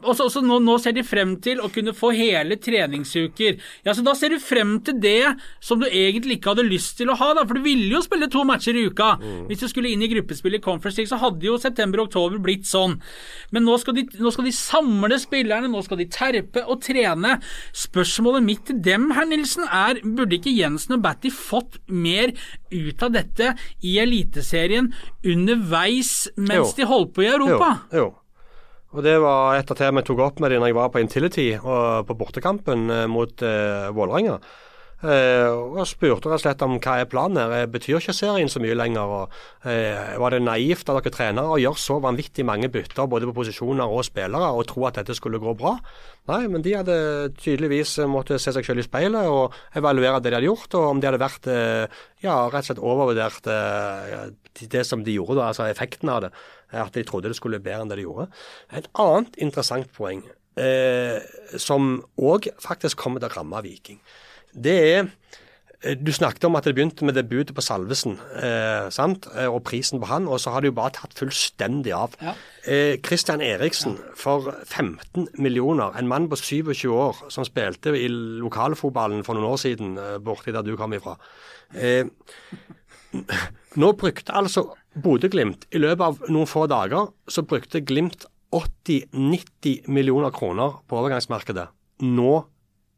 Og 0.04 0.16
så, 0.16 0.28
så 0.32 0.42
nå, 0.44 0.58
nå 0.64 0.76
ser 0.80 0.94
de 0.96 1.04
frem 1.06 1.34
til 1.44 1.60
å 1.60 1.68
kunne 1.72 1.94
få 1.96 2.12
hele 2.16 2.56
treningsuker. 2.60 3.58
Ja, 3.86 3.94
så 3.96 4.04
Da 4.06 4.14
ser 4.16 4.32
du 4.34 4.38
frem 4.42 4.78
til 4.86 4.98
det 5.02 5.34
som 5.60 5.80
du 5.82 5.86
egentlig 5.88 6.38
ikke 6.38 6.54
hadde 6.54 6.66
lyst 6.68 6.96
til 7.00 7.12
å 7.12 7.16
ha. 7.20 7.32
da, 7.36 7.44
For 7.48 7.58
du 7.58 7.64
ville 7.66 7.90
jo 7.92 8.02
spille 8.04 8.30
to 8.32 8.44
matcher 8.48 8.78
i 8.78 8.86
uka. 8.88 9.12
Mm. 9.20 9.42
Hvis 9.50 9.64
du 9.64 9.68
skulle 9.70 9.92
inn 9.92 10.04
i 10.04 10.10
gruppespill 10.12 10.56
i 10.56 10.62
Conference 10.64 11.00
League, 11.00 11.10
så 11.10 11.20
hadde 11.20 11.46
jo 11.46 11.58
september 11.60 12.02
og 12.02 12.10
oktober 12.10 12.40
blitt 12.42 12.68
sånn. 12.68 12.98
Men 13.54 13.66
nå 13.68 13.76
skal, 13.82 13.98
de, 13.98 14.06
nå 14.20 14.32
skal 14.34 14.48
de 14.48 14.54
samle 14.56 15.20
spillerne, 15.20 15.70
nå 15.70 15.82
skal 15.86 16.00
de 16.00 16.08
terpe 16.10 16.64
og 16.66 16.80
trene. 16.84 17.36
Spørsmålet 17.76 18.46
mitt 18.46 18.64
til 18.70 18.80
dem, 18.84 19.10
herr 19.16 19.28
Nilsen, 19.28 19.66
er 19.68 20.00
burde 20.04 20.38
ikke 20.38 20.54
Jensen 20.54 20.96
og 20.96 21.04
Batty 21.04 21.32
fått 21.34 21.80
mer 21.90 22.32
ut 22.70 23.02
av 23.04 23.14
dette 23.14 23.54
i 23.86 23.96
Eliteserien 24.02 24.92
underveis 25.26 26.28
mens 26.36 26.72
Jo. 26.72 26.76
de 26.76 26.88
holdt 26.90 27.14
på 27.16 27.24
i 27.24 27.30
Europa? 27.30 27.70
Jo, 27.92 27.98
jo. 27.98 28.08
Og 28.90 29.04
Det 29.06 29.18
var 29.22 29.54
et 29.54 29.70
av 29.70 29.78
temaene 29.78 30.02
jeg 30.02 30.10
tok 30.10 30.24
opp 30.24 30.40
med 30.42 30.50
dem 30.50 30.64
når 30.64 30.72
jeg 30.72 30.78
var 30.80 30.90
på 30.90 31.02
Intility 31.02 31.46
og 31.60 32.08
på 32.08 32.16
bortekampen 32.18 32.90
eh, 32.90 33.06
mot 33.10 33.46
eh, 33.46 33.86
Vålerenga. 33.94 34.40
Eh, 35.00 35.48
og 35.48 35.86
spurte 35.88 36.28
rett 36.28 36.34
og 36.36 36.42
slett 36.42 36.62
om 36.66 36.74
hva 36.76 36.98
er 37.00 37.08
planen 37.08 37.38
her. 37.40 37.70
Betyr 37.72 38.00
ikke 38.00 38.12
serien 38.12 38.50
så 38.52 38.60
mye 38.60 38.76
lenger? 38.76 39.14
og 39.14 39.68
eh, 39.70 40.18
Var 40.20 40.34
det 40.34 40.42
naivt 40.44 40.90
av 40.92 40.98
dere 40.98 41.14
trenere 41.14 41.54
å 41.54 41.60
gjøre 41.60 41.80
så 41.80 41.96
vanvittig 42.04 42.44
mange 42.44 42.68
bytter 42.72 43.08
både 43.08 43.30
på 43.30 43.36
posisjoner 43.38 43.88
og 43.88 44.04
spillere 44.04 44.50
og 44.52 44.66
tro 44.68 44.84
at 44.88 45.00
dette 45.00 45.16
skulle 45.16 45.40
gå 45.40 45.54
bra? 45.56 45.76
Nei, 46.28 46.42
men 46.52 46.66
de 46.66 46.76
hadde 46.76 46.98
tydeligvis 47.40 47.96
måttet 48.10 48.42
se 48.42 48.52
seg 48.52 48.66
selv 48.66 48.82
i 48.82 48.86
speilet 48.86 49.30
og 49.30 49.56
evaluere 49.78 50.20
det 50.20 50.34
de 50.34 50.36
hadde 50.36 50.50
gjort, 50.50 50.76
og 50.76 50.90
om 50.90 51.00
de 51.00 51.08
hadde 51.08 51.22
vært 51.22 51.48
eh, 51.48 52.00
ja, 52.26 52.36
rett 52.50 52.66
og 52.66 52.68
slett 52.68 52.84
overvurdert 52.92 53.48
eh, 53.54 54.66
det 54.68 54.84
som 54.84 55.06
de 55.06 55.16
gjorde, 55.16 55.38
da, 55.40 55.48
altså 55.48 55.70
effekten 55.70 56.12
av 56.12 56.26
det. 56.26 56.34
At 56.72 56.94
de 56.94 57.04
trodde 57.06 57.30
det 57.30 57.38
skulle 57.38 57.62
bedre 57.62 57.84
enn 57.84 57.92
det 57.92 58.00
de 58.00 58.06
gjorde. 58.06 58.28
Et 58.76 58.88
annet 59.02 59.40
interessant 59.42 59.90
poeng, 59.96 60.22
eh, 60.60 61.18
som 61.58 61.96
òg 62.18 62.50
faktisk 62.62 63.00
kommer 63.00 63.22
til 63.22 63.30
å 63.30 63.38
ramme 63.38 63.62
Viking, 63.64 64.00
det 64.54 64.76
er 64.78 65.00
eh, 65.82 65.96
du 65.96 66.12
snakket 66.12 66.44
om 66.48 66.58
at 66.58 66.66
det 66.66 66.74
begynte 66.76 67.06
med 67.06 67.16
debutet 67.16 67.54
på 67.56 67.64
Salvesen 67.64 68.18
eh, 68.38 68.88
sant? 68.94 69.28
Eh, 69.34 69.48
og 69.48 69.62
prisen 69.66 70.02
på 70.02 70.10
han, 70.10 70.28
og 70.28 70.40
så 70.42 70.54
har 70.54 70.62
det 70.62 70.72
jo 70.72 70.78
bare 70.78 70.94
tatt 70.98 71.16
fullstendig 71.18 71.94
av. 71.96 72.16
Ja. 72.22 72.34
Eh, 72.66 72.98
Christian 73.06 73.42
Eriksen 73.44 73.98
for 74.18 74.52
15 74.64 75.30
millioner, 75.38 75.96
en 75.98 76.10
mann 76.10 76.28
på 76.30 76.38
27 76.40 76.86
år 76.90 77.24
som 77.32 77.46
spilte 77.48 77.94
i 77.96 78.08
lokalfotballen 78.10 79.24
for 79.26 79.38
noen 79.38 79.52
år 79.52 79.62
siden, 79.62 79.96
eh, 79.98 80.18
borti 80.22 80.54
der 80.54 80.66
du 80.66 80.76
kom 80.78 80.94
ifra. 80.94 81.16
Eh, 81.74 82.04
nå 83.82 83.92
brukte 83.98 84.34
altså 84.36 84.68
Bodø-Glimt 84.98 85.68
i 85.70 85.80
løpet 85.80 86.02
av 86.02 86.30
noen 86.32 86.48
få 86.50 86.66
dager 86.70 87.12
så 87.30 87.44
brukte 87.46 87.82
Glimt 87.86 88.26
80-90 88.50 89.86
millioner 89.86 90.32
kroner 90.34 90.80
på 90.90 90.98
overgangsmarkedet 90.98 91.68
nå 92.02 92.32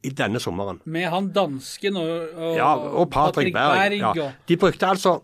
i 0.03 0.11
denne 0.17 0.41
sommeren. 0.43 0.81
Med 0.89 1.11
han 1.13 1.29
dansken 1.35 1.99
og, 2.01 2.11
og, 2.33 2.57
Ja, 2.57 2.73
og 2.75 3.11
Patrick 3.13 3.53
Berg. 3.55 3.99
Ja. 4.01 4.31
De 4.49 4.57
brukte 4.59 4.89
altså 4.89 5.19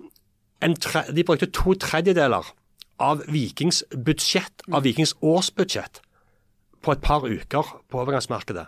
en 0.62 0.77
tre, 0.77 1.05
de 1.14 1.25
brukte 1.25 1.49
to 1.55 1.75
tredjedeler 1.79 2.53
av 2.99 3.23
Vikings 3.31 3.85
budsjett, 3.95 4.64
av 4.73 4.85
Vikings 4.87 5.14
årsbudsjett, 5.23 6.01
på 6.83 6.95
et 6.95 7.03
par 7.03 7.27
uker 7.27 7.75
på 7.91 8.01
overgangsmarkedet. 8.03 8.66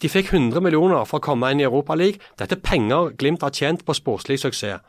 De 0.00 0.08
fikk 0.08 0.32
100 0.32 0.62
millioner 0.64 1.04
for 1.04 1.20
å 1.20 1.24
komme 1.24 1.50
inn 1.52 1.60
i 1.60 1.66
Europaligaen. 1.68 2.20
Dette 2.40 2.56
er 2.56 2.64
penger 2.64 3.12
Glimt 3.20 3.44
har 3.44 3.54
tjent 3.54 3.84
på 3.84 3.96
sportslig 3.96 4.38
suksess. 4.40 4.80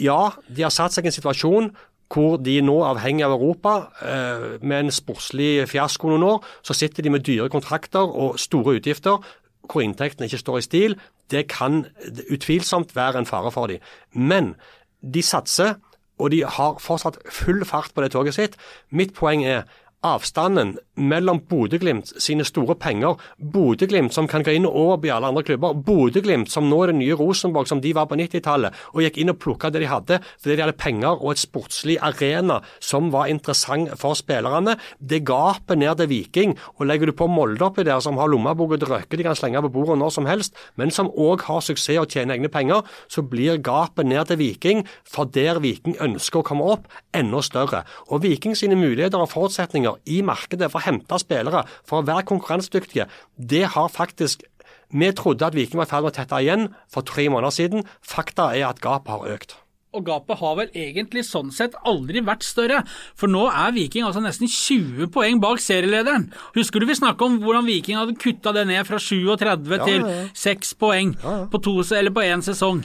Ja, 0.00 0.34
de 0.48 0.64
har 0.64 0.72
satt 0.74 0.94
seg 0.94 1.06
i 1.06 1.12
en 1.12 1.18
situasjon 1.18 1.74
hvor 2.14 2.36
de 2.38 2.60
nå, 2.62 2.74
avhengig 2.86 3.24
av 3.26 3.32
Europa, 3.34 3.88
eh, 4.04 4.58
med 4.62 4.84
en 4.84 4.92
sportslig 4.94 5.66
fiasko 5.66 6.10
noen 6.12 6.22
år, 6.22 6.44
så 6.62 6.76
sitter 6.76 7.02
de 7.02 7.10
med 7.10 7.24
dyre 7.26 7.48
kontrakter 7.50 8.04
og 8.04 8.38
store 8.38 8.76
utgifter 8.78 9.18
hvor 9.64 9.82
inntektene 9.82 10.28
ikke 10.28 10.42
står 10.42 10.60
i 10.60 10.66
stil. 10.66 10.96
Det 11.32 11.46
kan 11.48 11.86
utvilsomt 12.30 12.94
være 12.94 13.22
en 13.22 13.26
fare 13.26 13.50
for 13.50 13.72
dem. 13.72 13.80
Men 14.12 14.54
de 15.00 15.22
satser, 15.22 15.78
og 16.18 16.30
de 16.30 16.44
har 16.46 16.78
fortsatt 16.78 17.18
full 17.32 17.64
fart 17.66 17.94
på 17.94 18.04
det 18.04 18.12
toget 18.14 18.36
sitt. 18.36 18.58
Mitt 18.90 19.14
poeng 19.16 19.42
er 19.44 19.64
avstanden 20.04 20.76
mellom 20.94 21.40
Bodø-Glimt 21.48 22.12
sine 22.22 22.44
store 22.46 22.76
penger, 22.78 23.18
Bodø-Glimt 23.38 24.14
som 24.14 24.28
kan 24.30 24.44
gå 24.46 24.54
inn 24.54 24.68
og 24.68 24.76
overby 24.78 25.10
alle 25.10 25.30
andre 25.32 25.42
klubber, 25.46 25.74
Bodø-Glimt 25.74 26.52
som 26.52 26.68
nå 26.70 26.82
er 26.84 26.92
det 26.92 26.98
nye 27.00 27.16
Rosenborg 27.18 27.70
som 27.70 27.80
de 27.82 27.94
var 27.96 28.06
på 28.10 28.18
90-tallet, 28.20 28.76
og 28.92 29.02
gikk 29.02 29.18
inn 29.22 29.32
og 29.32 29.40
plukka 29.42 29.72
det 29.72 29.82
de 29.84 29.90
hadde 29.90 30.20
fordi 30.20 30.54
de 30.54 30.64
hadde 30.64 30.76
penger 30.78 31.16
og 31.16 31.32
et 31.32 31.42
sportslig 31.42 31.96
arena 32.04 32.60
som 32.82 33.10
var 33.14 33.30
interessant 33.32 33.94
for 34.00 34.16
spillerne. 34.18 34.76
Det 35.00 35.24
gapet 35.26 35.80
ned 35.80 35.98
til 35.98 36.10
Viking, 36.12 36.54
og 36.78 36.86
legger 36.90 37.10
du 37.10 37.16
på 37.16 37.28
Molde 37.30 37.64
oppi 37.66 37.86
der 37.86 38.02
som 38.04 38.20
har 38.20 38.30
lommebok 38.30 38.76
og 38.76 38.84
drøkke 38.84 39.18
de 39.18 39.26
kan 39.26 39.38
slenge 39.38 39.62
på 39.64 39.72
bordet 39.74 39.98
når 39.98 40.14
som 40.14 40.28
helst, 40.28 40.54
men 40.76 40.92
som 40.94 41.10
òg 41.10 41.46
har 41.48 41.64
suksess 41.64 42.00
og 42.00 42.10
tjener 42.12 42.36
egne 42.36 42.52
penger, 42.52 42.84
så 43.08 43.24
blir 43.26 43.60
gapet 43.64 44.06
ned 44.06 44.28
til 44.28 44.40
Viking, 44.40 44.84
for 45.08 45.28
der 45.30 45.60
Viking 45.64 45.96
ønsker 46.02 46.40
å 46.40 46.46
komme 46.46 46.66
opp, 46.76 46.88
enda 47.14 47.42
større. 47.44 47.84
Og 48.10 48.22
Viking 48.24 48.56
sine 48.58 48.78
muligheter 48.78 49.20
og 49.20 49.30
forutsetninger 49.32 49.93
i 50.06 50.20
markedet 50.26 50.70
for 50.72 50.80
å 50.80 50.86
hente 50.88 51.18
spillere, 51.22 51.64
for 51.86 52.00
å 52.00 52.06
være 52.06 52.26
konkurransedyktige, 52.30 53.08
det 53.36 53.66
har 53.76 53.92
faktisk 53.92 54.46
Vi 54.94 55.08
trodde 55.16 55.42
at 55.42 55.56
Viking 55.56 55.80
var 55.80 55.88
i 55.88 55.90
ferd 55.90 56.04
med 56.04 56.12
å 56.12 56.14
tette 56.14 56.38
igjen 56.38 56.68
for 56.92 57.02
tre 57.02 57.24
måneder 57.32 57.50
siden. 57.50 57.86
Fakta 58.04 58.52
er 58.54 58.68
at 58.68 58.82
gapet 58.84 59.10
har 59.10 59.32
økt. 59.34 59.56
Og 59.94 60.04
gapet 60.06 60.38
har 60.38 60.54
vel 60.58 60.70
egentlig 60.74 61.24
sånn 61.26 61.50
sett 61.54 61.74
aldri 61.86 62.22
vært 62.22 62.46
større, 62.46 62.82
for 63.18 63.30
nå 63.30 63.46
er 63.48 63.74
Viking 63.74 64.06
altså 64.06 64.22
nesten 64.22 64.50
20 64.50 65.10
poeng 65.14 65.38
bak 65.42 65.62
serielederen. 65.62 66.28
Husker 66.54 66.82
du 66.82 66.86
vi 66.90 66.98
snakka 66.98 67.26
om 67.26 67.40
hvordan 67.42 67.66
Viking 67.66 67.98
hadde 67.98 68.18
kutta 68.18 68.54
det 68.54 68.66
ned 68.70 68.86
fra 68.86 68.98
37 69.02 69.86
til 69.86 70.08
6 70.44 70.74
poeng 70.78 71.14
på 71.50 71.62
to, 71.62 71.78
eller 71.94 72.14
på 72.14 72.26
én 72.26 72.42
sesong? 72.42 72.84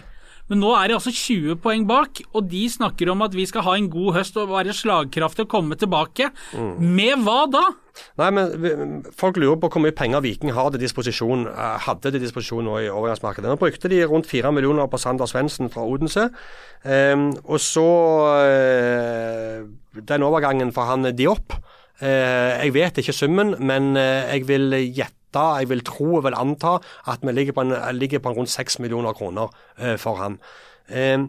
Men 0.49 0.63
nå 0.63 0.73
er 0.75 0.89
de 0.89 0.97
altså 0.97 1.13
20 1.13 1.59
poeng 1.63 1.85
bak, 1.89 2.23
og 2.33 2.49
de 2.49 2.63
snakker 2.69 3.11
om 3.13 3.21
at 3.25 3.35
vi 3.37 3.45
skal 3.49 3.65
ha 3.67 3.75
en 3.77 3.89
god 3.93 4.15
høst 4.17 4.37
og 4.41 4.49
være 4.51 4.73
slagkraftige 4.75 5.45
og 5.45 5.53
komme 5.53 5.77
tilbake. 5.79 6.31
Med 6.79 7.21
hva 7.25 7.43
da? 7.51 7.67
Nei, 8.19 8.29
men 8.35 9.03
Folk 9.17 9.37
lurer 9.39 9.59
på 9.59 9.69
hvor 9.73 9.83
mye 9.83 9.95
penger 9.95 10.23
Viking 10.23 10.53
har 10.55 10.71
til 10.73 10.81
disposisjon, 10.81 11.47
eh, 11.49 11.75
hadde 11.85 12.13
til 12.13 12.23
disposisjon 12.23 12.65
nå 12.67 12.77
i 12.83 12.89
overgangsmarkedet. 12.91 13.49
Nå 13.49 13.59
brukte 13.59 13.91
de 13.91 14.01
rundt 14.07 14.29
fire 14.29 14.51
millioner 14.55 14.89
på 14.89 14.99
Sander 15.01 15.29
Svendsen 15.29 15.71
fra 15.73 15.85
Odense. 15.85 16.29
Um, 16.85 17.33
og 17.43 17.59
så 17.59 17.89
uh, 18.39 19.67
den 19.99 20.23
overgangen 20.23 20.71
for 20.75 20.87
han 20.89 21.09
Diop. 21.15 21.57
Uh, 21.99 22.55
jeg 22.63 22.73
vet 22.73 23.01
ikke 23.01 23.15
summen, 23.15 23.55
men 23.59 23.95
jeg 23.99 24.47
vil 24.47 24.71
gjette, 24.95 25.18
jeg 25.35 25.69
vil 25.69 25.83
tro 25.85 26.15
og 26.15 26.23
vil 26.23 26.37
anta 26.37 26.77
at 27.07 27.19
vi 27.21 27.31
ligger 27.31 27.53
på, 27.53 27.61
en, 27.61 27.75
ligger 27.95 28.19
på 28.19 28.29
en 28.29 28.35
rundt 28.35 28.49
6 28.49 28.79
millioner 28.79 29.13
kroner 29.13 29.49
eh, 29.77 29.97
for 29.97 30.15
ham. 30.15 30.39
Eh, 30.89 31.27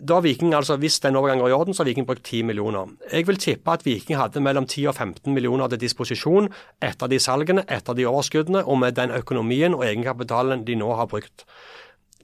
da 0.00 0.20
Viking, 0.20 0.54
altså 0.54 0.76
Hvis 0.76 1.00
den 1.00 1.16
overgangen 1.16 1.42
går 1.42 1.48
i 1.48 1.52
orden, 1.52 1.74
så 1.74 1.82
har 1.82 1.88
Viking 1.88 2.06
brukt 2.06 2.24
10 2.24 2.42
millioner. 2.42 2.86
Jeg 3.12 3.26
vil 3.26 3.36
tippe 3.36 3.72
at 3.72 3.84
Viking 3.84 4.18
hadde 4.18 4.40
mellom 4.40 4.66
10 4.66 4.86
og 4.86 4.94
15 4.94 5.34
millioner 5.34 5.68
til 5.68 5.80
disposisjon 5.80 6.48
etter 6.82 7.06
de 7.06 7.18
salgene, 7.18 7.64
etter 7.68 7.94
de 7.94 8.06
overskuddene, 8.06 8.64
og 8.64 8.78
med 8.78 8.92
den 8.92 9.10
økonomien 9.10 9.74
og 9.74 9.84
egenkapitalen 9.84 10.64
de 10.64 10.74
nå 10.74 10.94
har 10.94 11.06
brukt. 11.06 11.44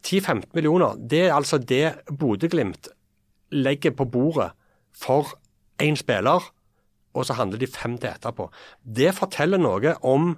10-15 0.06 0.54
millioner, 0.54 0.94
det 1.10 1.26
er 1.26 1.34
altså 1.34 1.58
det 1.58 1.94
Bodø-Glimt 2.18 2.88
legger 3.50 3.90
på 3.90 4.04
bordet 4.04 4.50
for 4.94 5.34
én 5.82 5.96
spiller, 5.96 6.52
og 7.14 7.26
så 7.26 7.32
handler 7.32 7.58
de 7.58 7.66
fem 7.66 7.98
til 7.98 8.10
etterpå. 8.10 8.50
Det 8.96 9.14
forteller 9.14 9.58
noe 9.58 9.96
om 10.02 10.36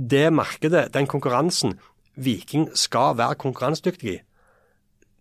det 0.00 0.30
markedet, 0.32 0.88
den 0.94 1.08
konkurransen, 1.10 1.78
Viking 2.20 2.68
skal 2.76 3.16
være 3.20 3.38
konkurransedyktig 3.40 4.16
i. 4.16 4.18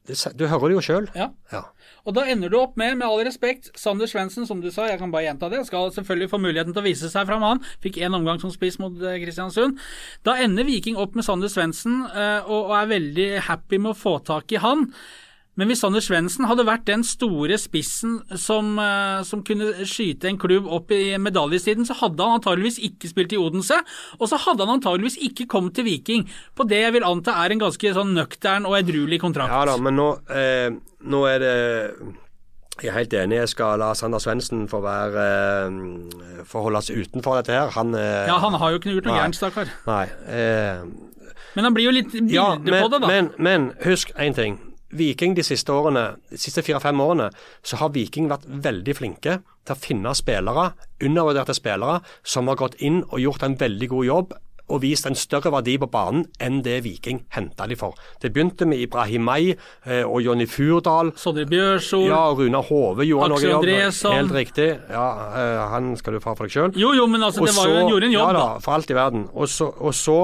Du 0.10 0.48
hører 0.50 0.72
det 0.72 0.78
jo 0.78 0.82
sjøl. 0.82 1.08
Ja. 1.16 1.30
Ja. 1.54 1.62
Og 2.08 2.16
da 2.18 2.24
ender 2.32 2.50
du 2.50 2.58
opp 2.58 2.78
med, 2.80 2.96
med 2.98 3.06
all 3.06 3.22
respekt, 3.28 3.70
Sander 3.78 4.10
Svendsen, 4.10 4.48
som 4.50 4.62
du 4.64 4.72
sa, 4.74 4.88
jeg 4.90 4.98
kan 5.02 5.12
bare 5.14 5.28
gjenta 5.28 5.52
det, 5.52 5.62
skal 5.68 5.92
selvfølgelig 5.94 6.32
få 6.32 6.40
muligheten 6.42 6.74
til 6.74 6.82
å 6.82 6.88
vise 6.88 7.12
seg 7.12 7.28
fram, 7.30 7.46
han. 7.46 7.62
Fikk 7.84 8.00
én 8.02 8.16
omgang 8.18 8.42
som 8.42 8.54
spiss 8.54 8.80
mot 8.82 8.96
eh, 9.04 9.20
Kristiansund. 9.22 9.78
Da 10.26 10.38
ender 10.42 10.66
Viking 10.68 10.98
opp 10.98 11.18
med 11.18 11.28
Sander 11.28 11.52
Svendsen, 11.52 12.02
eh, 12.10 12.40
og, 12.48 12.72
og 12.72 12.78
er 12.80 12.94
veldig 12.96 13.30
happy 13.50 13.82
med 13.84 13.94
å 13.94 14.00
få 14.00 14.18
tak 14.26 14.56
i 14.56 14.64
han. 14.64 14.88
Men 15.60 15.68
hvis 15.68 15.82
Sander 15.84 16.00
Svendsen 16.04 16.48
hadde 16.48 16.64
vært 16.64 16.86
den 16.88 17.02
store 17.04 17.58
spissen 17.60 18.22
som, 18.40 18.78
eh, 18.80 19.20
som 19.28 19.42
kunne 19.44 19.74
skyte 19.84 20.30
en 20.30 20.38
klubb 20.40 20.70
opp 20.72 20.94
i 20.96 21.18
medaljesiden, 21.20 21.84
så 21.88 21.98
hadde 22.00 22.24
han 22.24 22.38
antageligvis 22.40 22.80
ikke 22.88 23.10
spilt 23.12 23.36
i 23.36 23.40
Odense, 23.42 23.76
og 24.16 24.30
så 24.32 24.40
hadde 24.40 24.64
han 24.64 24.78
antageligvis 24.78 25.18
ikke 25.28 25.50
kommet 25.52 25.76
til 25.76 25.84
Viking, 25.90 26.24
på 26.56 26.64
det 26.70 26.80
jeg 26.86 26.96
vil 26.96 27.08
anta 27.08 27.36
er 27.44 27.52
en 27.52 27.60
ganske 27.66 27.92
sånn 27.98 28.16
nøktern 28.16 28.70
og 28.70 28.78
edruelig 28.80 29.20
kontrakt. 29.20 29.52
Ja 29.52 29.66
da, 29.68 29.76
men 29.84 30.00
nå, 30.00 30.08
eh, 30.32 30.70
nå 31.04 31.24
er 31.28 31.44
det 31.44 31.56
Jeg 32.80 32.94
er 32.94 32.96
helt 32.96 33.14
enig, 33.20 33.36
jeg 33.42 33.50
skal 33.52 33.82
la 33.82 33.90
Sander 33.92 34.22
Svendsen 34.24 34.62
få 34.72 34.80
være 34.80 35.26
eh, 35.68 36.46
få 36.48 36.62
holde 36.64 36.80
seg 36.88 37.02
utenfor 37.04 37.42
dette 37.42 37.52
her. 37.52 37.74
Han 37.76 37.92
eh, 37.92 38.30
Ja, 38.32 38.38
han 38.40 38.56
har 38.56 38.72
jo 38.72 38.80
ikke 38.80 38.94
gjort 38.94 39.10
noe 39.10 39.18
gærent, 39.20 39.36
stakkar. 39.36 39.74
Nei. 39.90 40.06
Eh, 40.32 40.88
Men 41.58 41.68
han 41.68 41.76
blir 41.76 41.90
jo 41.90 41.92
litt 41.98 42.14
bilde 42.16 42.32
ja, 42.32 42.54
men, 42.56 42.72
på 42.80 42.88
det, 42.94 43.02
da. 43.04 43.12
Men, 43.12 43.32
men 43.36 43.72
husk 43.84 44.16
én 44.16 44.32
ting. 44.38 44.56
Viking 44.92 45.36
de 45.38 45.46
siste 45.46 45.74
årene, 45.74 46.16
de 46.32 46.40
siste 46.42 46.64
fire-fem 46.66 47.00
årene, 47.04 47.30
så 47.62 47.80
har 47.82 47.94
Viking 47.94 48.30
vært 48.32 48.48
veldig 48.50 48.96
flinke 48.98 49.40
til 49.68 49.76
å 49.76 49.80
finne 49.80 50.14
spillere, 50.18 50.72
undervurderte 51.06 51.54
spillere, 51.58 52.00
som 52.24 52.50
har 52.50 52.60
gått 52.60 52.80
inn 52.82 53.04
og 53.10 53.20
gjort 53.22 53.46
en 53.46 53.58
veldig 53.60 53.92
god 53.94 54.08
jobb 54.10 54.38
og 54.70 54.84
vist 54.84 55.08
en 55.10 55.18
større 55.18 55.52
verdi 55.54 55.76
på 55.82 55.90
banen 55.92 56.26
enn 56.42 56.62
det 56.66 56.80
Viking 56.86 57.24
henta 57.34 57.68
de 57.70 57.78
for. 57.80 57.98
Det 58.22 58.32
begynte 58.34 58.68
med 58.70 58.84
Ibrahim 58.84 59.26
May 59.26 59.52
eh, 59.54 60.04
og 60.04 60.22
Jonny 60.22 60.46
Furdal. 60.50 61.12
Sondre 61.20 61.48
Bjørsol 61.50 62.06
Ja, 62.10 62.22
Runa 62.38 62.62
Hove 62.70 63.08
gjorde 63.08 63.40
Aksel 63.40 63.56
noe 63.56 63.72
jobb. 63.74 64.14
Helt 64.14 64.36
riktig. 64.36 64.70
Ja, 64.92 65.08
eh, 65.34 65.64
Han 65.74 65.96
skal 66.00 66.18
du 66.18 66.24
få 66.24 66.36
for 66.38 66.46
deg 66.46 66.56
sjøl. 66.56 66.78
Jo, 66.78 66.94
jo, 66.98 67.08
men 67.10 67.26
altså, 67.26 67.46
det 67.48 67.56
var 67.58 67.72
jo, 67.72 67.82
han 67.82 67.92
gjorde 67.96 68.10
en 68.12 68.16
jobb, 68.20 68.30
ja, 68.30 68.38
da. 68.38 68.64
For 68.66 68.78
alt 68.78 68.94
i 68.94 68.98
verden. 69.00 69.28
Og 69.34 69.50
så, 69.50 69.72
og 69.74 69.96
så 69.98 70.20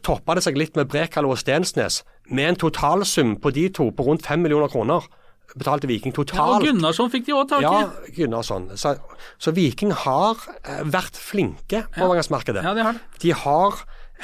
toppa 0.00 0.36
det 0.36 0.44
seg 0.46 0.56
litt 0.56 0.76
med 0.78 0.88
Brekalo 0.92 1.34
og 1.34 1.40
Stensnes, 1.40 2.02
med 2.30 2.52
en 2.52 2.60
totalsum 2.64 3.36
på 3.42 3.52
de 3.52 3.68
to 3.74 3.90
på 3.92 4.06
rundt 4.06 4.24
5 4.26 4.40
millioner 4.42 4.72
kroner. 4.72 5.04
Betalte 5.52 5.88
Viking 5.90 6.14
Ja, 6.16 6.46
og. 6.46 6.62
Gunnarsson 6.64 7.10
fikk 7.12 7.26
de 7.26 7.34
òg 7.36 7.48
tak 7.50 7.60
i. 7.60 7.66
Ja, 7.66 8.12
Gunnarsson. 8.16 8.70
Så, 8.80 8.94
så 9.36 9.52
Viking 9.52 9.92
har 9.92 10.40
eh, 10.64 10.80
vært 10.88 11.18
flinke 11.20 11.84
på 11.92 12.06
overgangsmarkedet. 12.06 12.64
Ja, 12.64 12.72
det 12.72 12.86
har. 12.86 13.02
De 13.20 13.34
har 13.36 13.82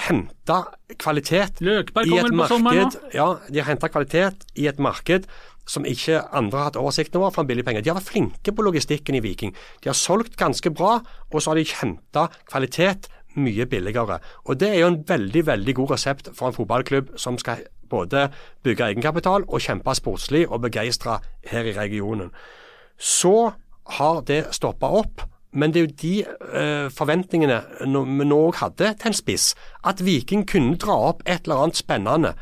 henta 0.08 0.62
kvalitet 0.96 1.60
Løkberg 1.64 2.08
i 2.08 2.18
et 2.20 2.32
marked 2.32 2.98
Ja, 3.16 3.28
de 3.50 3.62
har 3.66 3.88
kvalitet 3.90 4.46
i 4.54 4.68
et 4.70 4.78
marked 4.78 5.26
som 5.68 5.84
ikke 5.84 6.22
andre 6.32 6.56
har 6.62 6.70
hatt 6.70 6.78
oversikt 6.80 7.16
over 7.18 7.32
for 7.34 7.44
en 7.44 7.50
billig 7.50 7.66
penge. 7.66 7.82
De 7.84 7.90
har 7.90 7.98
vært 7.98 8.08
flinke 8.08 8.54
på 8.56 8.64
logistikken 8.64 9.18
i 9.18 9.20
Viking. 9.20 9.52
De 9.84 9.90
har 9.90 9.98
solgt 9.98 10.38
ganske 10.40 10.72
bra, 10.72 10.94
og 11.28 11.42
så 11.42 11.52
har 11.52 11.60
de 11.60 11.66
henta 11.82 12.28
kvalitet 12.48 13.10
mye 13.38 13.66
billigere. 13.66 14.18
Og 14.44 14.60
Det 14.60 14.68
er 14.68 14.80
jo 14.80 14.92
en 14.92 15.04
veldig 15.08 15.46
veldig 15.46 15.74
god 15.74 15.90
resept 15.90 16.30
for 16.34 16.48
en 16.48 16.56
fotballklubb 16.56 17.16
som 17.16 17.38
skal 17.38 17.64
både 17.88 18.28
bygge 18.62 18.84
egenkapital 18.84 19.46
og 19.48 19.60
kjempe 19.60 19.94
sportslig 19.94 20.48
og 20.48 20.62
begeistre 20.66 21.18
her 21.46 21.64
i 21.64 21.76
regionen. 21.78 22.30
Så 22.98 23.52
har 23.98 24.20
det 24.20 24.46
stoppa 24.50 24.86
opp. 24.86 25.24
Men 25.52 25.72
det 25.72 25.80
er 25.80 25.86
jo 25.86 25.96
de 26.02 26.14
eh, 26.60 26.88
forventningene 26.92 27.62
vi 27.80 28.26
nå 28.28 28.38
òg 28.50 28.58
hadde 28.60 28.92
til 29.00 29.10
en 29.10 29.16
spiss. 29.16 29.54
At 29.80 30.04
Viking 30.04 30.44
kunne 30.48 30.76
dra 30.76 30.98
opp 31.08 31.22
et 31.24 31.48
eller 31.48 31.64
annet 31.64 31.80
spennende 31.80 32.34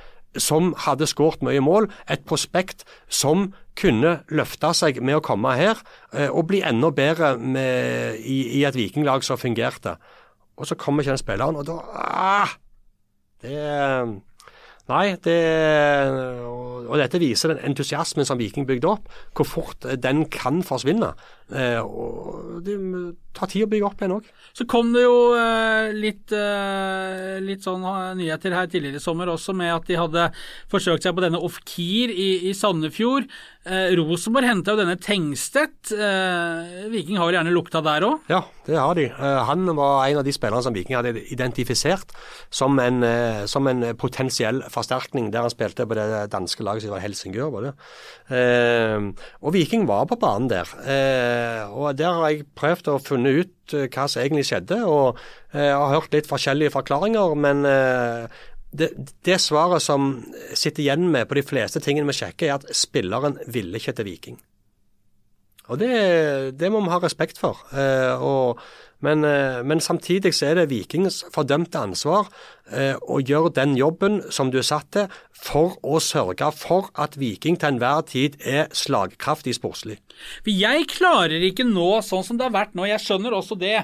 som 0.43 0.75
hadde 0.85 1.07
skåret 1.09 1.45
mye 1.47 1.63
mål. 1.63 1.89
Et 2.11 2.23
prospekt 2.27 2.85
som 3.09 3.53
kunne 3.79 4.19
løfte 4.33 4.73
seg 4.75 5.01
med 5.05 5.19
å 5.19 5.25
komme 5.25 5.55
her 5.57 5.81
eh, 6.13 6.29
og 6.29 6.49
bli 6.51 6.63
enda 6.67 6.91
bedre 6.91 7.37
med, 7.39 8.21
i, 8.21 8.59
i 8.59 8.65
et 8.67 8.77
vikinglag 8.77 9.25
som 9.25 9.41
fungerte. 9.41 9.97
Og 10.57 10.69
så 10.69 10.79
kommer 10.79 11.03
ikke 11.03 11.15
den 11.15 11.21
spilleren, 11.21 11.59
og 11.61 11.67
da 11.69 11.81
ah, 11.93 12.57
Det 13.43 13.57
Nei, 14.87 15.17
det 15.19 15.35
og, 16.47 16.93
dette 17.01 17.19
viser 17.19 17.51
den 17.51 17.65
entusiasmen 17.73 18.27
som 18.29 18.39
Viking 18.39 18.69
bygde 18.69 18.87
opp, 18.87 19.09
hvor 19.35 19.49
fort 19.51 19.87
den 19.99 20.23
kan 20.31 20.61
forsvinne. 20.63 21.09
Eh, 21.51 21.81
og 21.83 22.61
Det 22.63 22.77
tar 23.35 23.51
tid 23.51 23.67
å 23.67 23.71
bygge 23.73 23.89
opp 23.89 23.99
igjen 23.99 24.15
òg. 24.15 24.29
Så 24.55 24.69
kom 24.71 24.93
det 24.95 25.03
jo 25.03 25.35
eh, 25.35 25.91
litt, 25.91 26.31
eh, 26.31 27.43
litt 27.43 27.67
sånn 27.67 27.83
nyheter 28.21 28.55
her 28.55 28.71
tidligere 28.71 29.03
i 29.03 29.03
sommer 29.03 29.33
også 29.35 29.57
med 29.59 29.75
at 29.75 29.91
de 29.91 29.99
hadde 29.99 30.29
forsøkt 30.71 31.03
seg 31.03 31.19
på 31.19 31.27
denne 31.27 31.43
Ofkir 31.43 32.15
i, 32.15 32.31
i 32.47 32.55
Sandefjord. 32.55 33.27
Eh, 33.67 33.97
Rosenborg 33.99 34.47
henta 34.47 34.75
jo 34.75 34.79
denne 34.79 34.95
Tengstedt. 35.03 35.91
Eh, 35.91 36.85
Viking 36.93 37.19
har 37.19 37.35
gjerne 37.35 37.55
lukta 37.55 37.81
der 37.83 38.05
òg? 38.07 38.29
Ja, 38.31 38.45
det 38.69 38.79
har 38.79 38.95
de. 38.95 39.09
Eh, 39.11 39.39
han 39.49 39.67
var 39.75 40.07
en 40.07 40.21
av 40.21 40.25
de 40.27 40.35
spillerne 40.35 40.63
som 40.63 40.77
Viking 40.77 40.95
hadde 40.95 41.19
identifisert 41.35 42.15
som 42.49 42.79
en, 42.79 43.03
eh, 43.03 43.43
som 43.51 43.67
en 43.67 43.83
potensiell 43.99 44.63
forsterkning, 44.71 45.33
der 45.33 45.43
han 45.43 45.51
spilte 45.51 45.87
på 45.87 45.99
det 45.99 46.31
danske 46.31 46.63
laget 46.63 46.87
som 46.87 46.95
var 46.95 47.03
Helsingør. 47.03 47.51
Var 47.51 47.63
det. 47.67 47.75
Eh, 48.31 49.13
og 49.43 49.53
Viking 49.53 49.87
var 49.87 50.07
på 50.07 50.21
banen 50.21 50.49
der. 50.49 50.71
Eh, 50.87 51.67
og 51.67 51.97
der 51.97 52.15
har 52.15 52.31
jeg 52.31 52.47
prøvd 52.55 52.95
å 52.95 53.03
funne 53.03 53.35
ut 53.43 53.51
hva 53.67 54.07
som 54.07 54.23
egentlig 54.23 54.47
skjedde, 54.47 54.85
og 54.87 55.19
eh, 55.53 55.75
har 55.75 55.91
hørt 55.91 56.15
litt 56.15 56.29
forskjellige 56.31 56.71
forklaringer. 56.71 57.35
men 57.35 57.67
det, 58.79 58.91
det 59.27 59.39
svaret 59.43 59.85
som 59.85 60.11
sitter 60.53 60.85
igjen 60.85 61.09
med 61.13 61.29
på 61.29 61.39
de 61.39 61.45
fleste 61.47 61.83
tingene 61.85 62.11
vi 62.11 62.19
sjekker, 62.21 62.51
er 62.51 62.61
at 62.61 62.77
spilleren 62.77 63.39
ville 63.53 63.81
ikke 63.81 63.97
til 63.97 64.09
Viking. 64.09 64.39
Og 65.67 65.81
det, 65.81 65.95
det 66.59 66.71
må 66.71 66.83
vi 66.85 66.93
ha 66.93 67.01
respekt 67.03 67.41
for. 67.43 67.59
Eh, 67.75 68.23
og, 68.23 68.61
men, 69.05 69.25
eh, 69.27 69.63
men 69.67 69.83
samtidig 69.83 70.33
så 70.37 70.51
er 70.51 70.61
det 70.61 70.69
Vikings 70.71 71.25
fordømte 71.35 71.83
ansvar 71.83 72.29
eh, 72.71 72.95
å 72.95 73.19
gjøre 73.19 73.55
den 73.59 73.75
jobben 73.79 74.21
som 74.31 74.53
du 74.53 74.61
er 74.61 74.69
satt 74.69 74.93
til, 74.95 75.11
for 75.37 75.77
å 75.85 75.99
sørge 76.03 76.49
for 76.57 76.91
at 76.99 77.17
Viking 77.21 77.59
til 77.61 77.75
enhver 77.75 78.05
tid 78.09 78.37
er 78.41 78.71
slagkraftig 78.77 79.57
sportslig. 79.59 79.99
Jeg 80.49 80.87
klarer 80.91 81.43
ikke 81.45 81.67
nå, 81.69 82.01
sånn 82.05 82.25
som 82.27 82.39
det 82.39 82.47
har 82.47 82.55
vært 82.55 82.77
nå, 82.77 82.87
jeg 82.89 83.03
skjønner 83.05 83.37
også 83.37 83.59
det, 83.61 83.77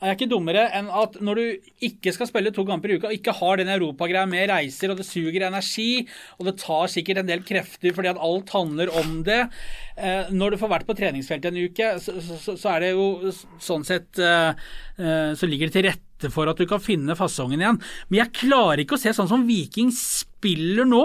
Jeg 0.00 0.08
er 0.08 0.16
ikke 0.16 0.30
dummere 0.30 0.62
enn 0.72 0.86
at 0.96 1.18
når 1.20 1.36
du 1.36 1.72
ikke 1.90 2.14
skal 2.16 2.28
spille 2.30 2.52
to 2.56 2.62
kamper 2.64 2.88
i 2.88 2.94
uka, 2.96 3.10
og 3.10 3.16
ikke 3.18 3.34
har 3.36 3.60
den 3.60 3.68
europagreia 3.68 4.24
med 4.24 4.46
reiser, 4.48 4.94
og 4.94 4.96
det 4.96 5.04
suger 5.04 5.44
energi, 5.44 6.06
og 6.38 6.48
det 6.48 6.54
tar 6.62 6.88
sikkert 6.88 7.20
en 7.20 7.28
del 7.28 7.44
krefter 7.44 7.92
fordi 7.92 8.08
at 8.14 8.22
alt 8.24 8.54
handler 8.54 8.94
om 8.96 9.18
det 9.26 9.42
eh, 9.42 10.30
Når 10.32 10.54
du 10.54 10.60
får 10.62 10.72
vært 10.72 10.88
på 10.88 10.96
treningsfeltet 10.96 11.52
en 11.52 11.64
uke, 11.68 11.90
så, 12.00 12.70
er 12.72 12.86
det 12.86 12.94
jo 12.94 13.34
sånn 13.60 13.84
sett 13.84 14.22
eh, 14.24 14.54
eh, 14.96 15.34
Så 15.36 15.50
ligger 15.50 15.68
det 15.68 15.76
til 15.76 15.90
rette 15.90 16.09
for 16.28 16.50
at 16.50 16.60
du 16.60 16.66
kan 16.68 16.82
finne 16.82 17.16
fasongen 17.16 17.62
igjen. 17.62 17.78
Men 18.10 18.20
jeg 18.20 18.34
klarer 18.42 18.82
ikke 18.82 18.98
å 18.98 19.00
se 19.00 19.14
sånn 19.16 19.30
som 19.30 19.46
Viking 19.48 19.92
spiller 19.94 20.88
nå, 20.88 21.04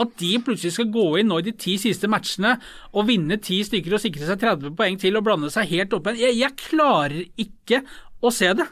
at 0.00 0.14
de 0.20 0.32
plutselig 0.44 0.76
skal 0.78 0.88
gå 0.94 1.08
inn 1.20 1.28
nå 1.32 1.42
i 1.42 1.48
de 1.50 1.52
ti 1.66 1.76
siste 1.80 2.08
matchene 2.10 2.56
og 2.94 3.10
vinne 3.10 3.36
ti 3.42 3.60
stykker 3.66 3.98
og 3.98 4.04
sikre 4.04 4.30
seg 4.30 4.40
30 4.40 4.78
poeng 4.78 4.96
til 5.00 5.20
og 5.20 5.26
blande 5.26 5.52
seg 5.52 5.68
helt 5.74 5.92
opp 5.96 6.08
igjen. 6.08 6.22
Jeg, 6.24 6.40
jeg 6.40 6.58
klarer 6.70 7.20
ikke 7.44 7.84
å 8.24 8.32
se 8.32 8.54
det. 8.56 8.68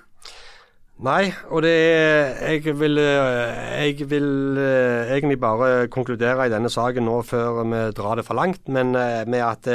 Nei, 1.02 1.32
og 1.50 1.64
det 1.64 1.72
er 1.72 2.52
Jeg 2.52 2.76
vil, 2.78 2.98
eh, 2.98 3.86
jeg 3.88 4.08
vil 4.10 4.58
eh, 4.58 5.14
egentlig 5.16 5.40
bare 5.40 5.88
konkludere 5.88 6.46
i 6.46 6.52
denne 6.52 6.70
saken 6.70 7.08
nå 7.08 7.22
før 7.26 7.64
vi 7.64 7.80
drar 7.96 8.20
det 8.20 8.26
for 8.26 8.38
langt, 8.38 8.68
men 8.68 8.94
eh, 8.94 9.24
med 9.26 9.42
at 9.42 9.66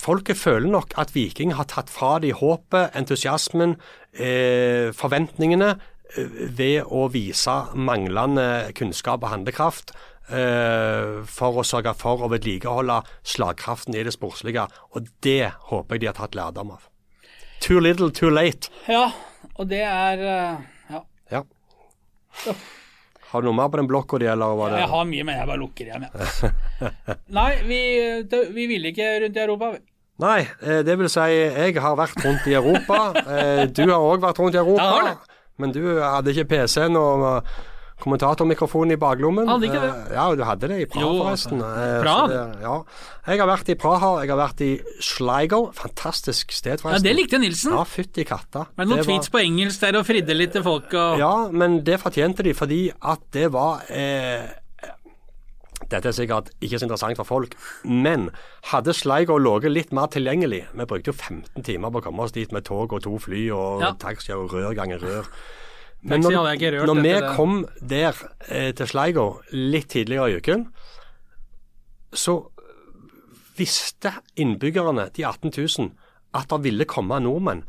folket 0.00 0.38
føler 0.40 0.68
nok 0.72 0.94
at 1.00 1.12
Viking 1.14 1.52
har 1.58 1.68
tatt 1.70 1.90
fra 1.92 2.18
de 2.22 2.32
håpet, 2.36 2.94
entusiasmen, 2.98 3.76
eh, 4.16 4.90
forventningene 4.96 5.70
eh, 5.74 6.38
ved 6.56 6.88
å 6.88 7.06
vise 7.12 7.54
manglende 7.76 8.72
kunnskap 8.78 9.22
og 9.26 9.30
handlekraft. 9.34 9.92
eh, 10.30 11.24
for 11.26 11.56
å 11.58 11.64
sørge 11.66 11.90
for 11.98 12.22
å 12.22 12.28
vedlikeholde 12.30 13.00
slagkraften 13.26 13.96
i 13.98 14.04
det 14.06 14.12
sportslige. 14.14 14.68
Og 14.94 15.08
det 15.26 15.50
håper 15.72 15.96
jeg 15.96 16.00
de 16.04 16.06
har 16.06 16.14
tatt 16.20 16.36
lærdom 16.38 16.70
av. 16.76 16.84
Too 17.60 17.80
little, 17.82 18.12
too 18.14 18.30
late. 18.30 18.70
Ja, 18.86 19.08
og 19.56 19.66
det 19.72 19.82
er 19.82 20.22
eh, 20.22 20.60
Ja. 20.94 21.00
Ja. 21.34 21.42
Har 23.30 23.42
du 23.42 23.46
noe 23.50 23.54
mer 23.58 23.68
på 23.70 23.78
den 23.78 23.86
blokka 23.90 24.18
di, 24.18 24.26
eller 24.30 24.54
var 24.58 24.70
det 24.72 24.78
Jeg 24.84 24.88
har 24.90 25.04
mye, 25.06 25.24
men 25.26 25.36
jeg 25.38 25.46
bare 25.50 25.60
lukker 25.60 25.86
igjen, 25.90 26.06
jeg. 26.06 26.94
Nei, 27.36 27.50
vi, 27.66 27.80
vi 28.54 28.64
ville 28.70 28.90
ikke 28.94 29.10
rundt 29.24 29.36
i 29.38 29.42
Europa. 29.44 29.68
vi. 29.74 29.82
Nei, 30.20 30.40
eh, 30.62 30.82
det 30.86 30.98
vil 31.00 31.08
si, 31.08 31.20
jeg 31.20 31.74
har 31.80 31.96
vært 31.96 32.20
rundt 32.24 32.46
i 32.46 32.54
Europa. 32.60 33.00
Eh, 33.40 33.66
Du 33.72 33.86
har 33.88 33.98
òg 34.00 34.20
vært 34.20 34.38
rundt 34.42 34.54
i 34.54 34.60
Europa. 34.60 34.92
det. 35.08 35.16
Men 35.60 35.72
du 35.72 35.82
hadde 36.00 36.32
ikke 36.34 36.48
PC-en 36.54 36.96
og 36.96 37.42
kommentatormikrofonen 38.00 38.94
i 38.94 38.96
baklommen. 39.00 39.48
Hadde 39.48 39.66
ikke 39.68 39.80
det. 39.82 39.90
Eh, 39.90 40.14
Ja, 40.16 40.24
du 40.34 40.42
hadde 40.48 40.68
det 40.70 40.78
i 40.80 40.86
Praha, 40.88 41.04
Jo, 41.04 41.18
forresten. 41.22 41.58
Praha? 41.60 42.28
det- 42.28 42.62
Ja. 42.62 42.76
Jeg 43.26 43.38
har 43.40 43.46
vært 43.48 43.68
i 43.68 43.74
Praha, 43.74 44.20
jeg 44.22 44.30
har 44.30 44.38
vært 44.48 44.60
i 44.64 44.80
Sligo. 45.00 45.70
Fantastisk 45.74 46.50
sted, 46.52 46.80
forresten. 46.80 47.04
Ja. 47.04 47.12
Det 47.12 47.16
likte 47.16 47.38
Nilsen. 47.38 47.72
Ja, 47.76 47.84
fytti 47.84 48.24
katta. 48.24 48.66
Men 48.76 48.88
noen 48.88 48.98
Det 48.98 49.06
var- 49.06 49.20
på 49.20 49.40
engelsk 49.44 49.80
der 49.80 49.98
og 49.98 50.06
fridde 50.06 50.34
litt 50.34 50.52
til 50.52 50.62
folk 50.62 50.92
og 50.94 51.18
Ja, 51.18 51.48
men 51.52 51.84
det 51.84 52.00
fortjente 52.00 52.42
de 52.42 52.52
fordi 52.54 52.90
at 53.02 53.18
det 53.32 53.52
var 53.52 53.82
eh, 53.90 54.48
Dette 55.90 56.08
er 56.08 56.14
sikkert 56.14 56.50
ikke 56.62 56.78
så 56.78 56.86
interessant 56.86 57.18
for 57.18 57.26
folk, 57.26 57.54
men 57.84 58.28
hadde 58.70 58.94
Sligo 58.94 59.38
ligget 59.42 59.72
litt 59.74 59.92
mer 59.96 60.06
tilgjengelig 60.12 60.60
Vi 60.78 60.86
brukte 60.86 61.10
jo 61.10 61.16
15 61.16 61.64
timer 61.66 61.90
på 61.90 61.98
å 61.98 62.04
komme 62.04 62.22
oss 62.22 62.32
dit 62.36 62.52
med 62.54 62.64
tog 62.68 62.92
og 62.92 63.02
to 63.02 63.16
fly 63.18 63.48
og 63.50 63.82
Ja. 63.82 63.92
taxi 63.98 64.32
og 64.32 64.52
rør 64.54 64.74
ganger 64.78 65.02
rør. 65.02 65.26
Men 66.02 66.22
når, 66.22 66.32
når 66.86 67.02
vi 67.02 67.36
kom 67.36 67.66
der 67.82 68.16
eh, 68.48 68.70
til 68.72 68.86
Sligo 68.86 69.40
litt 69.52 69.88
tidligere 69.92 70.30
i 70.30 70.36
uken, 70.40 70.68
så 72.16 72.38
visste 73.58 74.14
innbyggerne, 74.40 75.10
de 75.16 75.24
18 75.28 75.52
000, 75.78 75.90
at 76.34 76.48
det 76.48 76.62
ville 76.64 76.86
komme 76.88 77.18
nordmenn. 77.20 77.64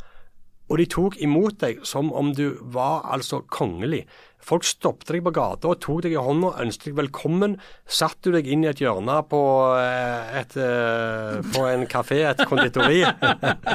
Og 0.72 0.78
de 0.80 0.86
tok 0.88 1.18
imot 1.20 1.58
deg 1.60 1.82
som 1.84 2.14
om 2.16 2.32
du 2.38 2.54
var 2.62 3.02
altså 3.12 3.42
kongelig. 3.52 4.06
Folk 4.42 4.66
stoppet 4.66 5.12
deg 5.14 5.24
på 5.26 5.34
gata 5.36 5.70
og 5.70 5.80
tok 5.84 6.02
deg 6.06 6.16
i 6.16 6.22
hånda, 6.22 6.56
ønsket 6.64 6.90
deg 6.90 6.98
velkommen. 6.98 7.56
Satt 7.86 8.18
du 8.26 8.32
deg 8.34 8.48
inn 8.50 8.66
i 8.66 8.72
et 8.72 8.82
hjørne 8.82 9.20
på, 9.30 9.42
eh, 9.78 10.40
et, 10.42 10.56
eh, 10.58 11.38
på 11.54 11.66
en 11.70 11.86
kafé, 11.90 12.24
et 12.30 12.42
konditori. 12.50 13.04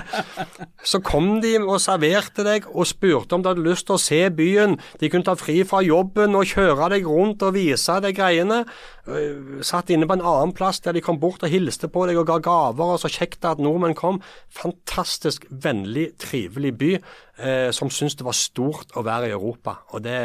Så 0.90 1.00
kom 1.06 1.40
de 1.42 1.56
og 1.62 1.78
serverte 1.82 2.44
deg 2.46 2.66
og 2.72 2.86
spurte 2.90 3.36
om 3.36 3.44
du 3.44 3.50
hadde 3.50 3.64
lyst 3.66 3.86
til 3.86 3.96
å 3.96 4.02
se 4.02 4.20
byen. 4.34 4.76
De 5.00 5.10
kunne 5.12 5.26
ta 5.26 5.36
fri 5.38 5.62
fra 5.66 5.82
jobben 5.86 6.34
og 6.38 6.50
kjøre 6.50 6.90
deg 6.96 7.06
rundt 7.06 7.46
og 7.46 7.54
vise 7.56 8.00
deg 8.02 8.18
greiene. 8.18 8.64
Øh, 9.06 9.62
Satt 9.66 9.90
inne 9.94 10.08
på 10.08 10.18
en 10.18 10.24
annen 10.26 10.54
plass 10.56 10.82
der 10.82 10.96
de 10.96 11.04
kom 11.04 11.20
bort 11.22 11.44
og 11.46 11.52
hilste 11.52 11.88
på 11.92 12.08
deg 12.10 12.18
og 12.18 12.26
ga 12.26 12.40
gaver. 12.42 12.96
og 12.96 13.00
Så 13.02 13.12
kjekt 13.12 13.46
at 13.46 13.62
nordmenn 13.62 13.94
kom. 13.94 14.20
Fantastisk 14.50 15.46
vennlig, 15.50 16.12
trivelig 16.18 16.74
by 16.78 16.92
eh, 17.38 17.70
som 17.76 17.90
syntes 17.92 18.16
det 18.18 18.26
var 18.26 18.36
stort 18.36 18.94
å 18.96 19.02
være 19.06 19.28
i 19.30 19.34
Europa. 19.36 19.78
Og 19.96 20.02
det, 20.04 20.16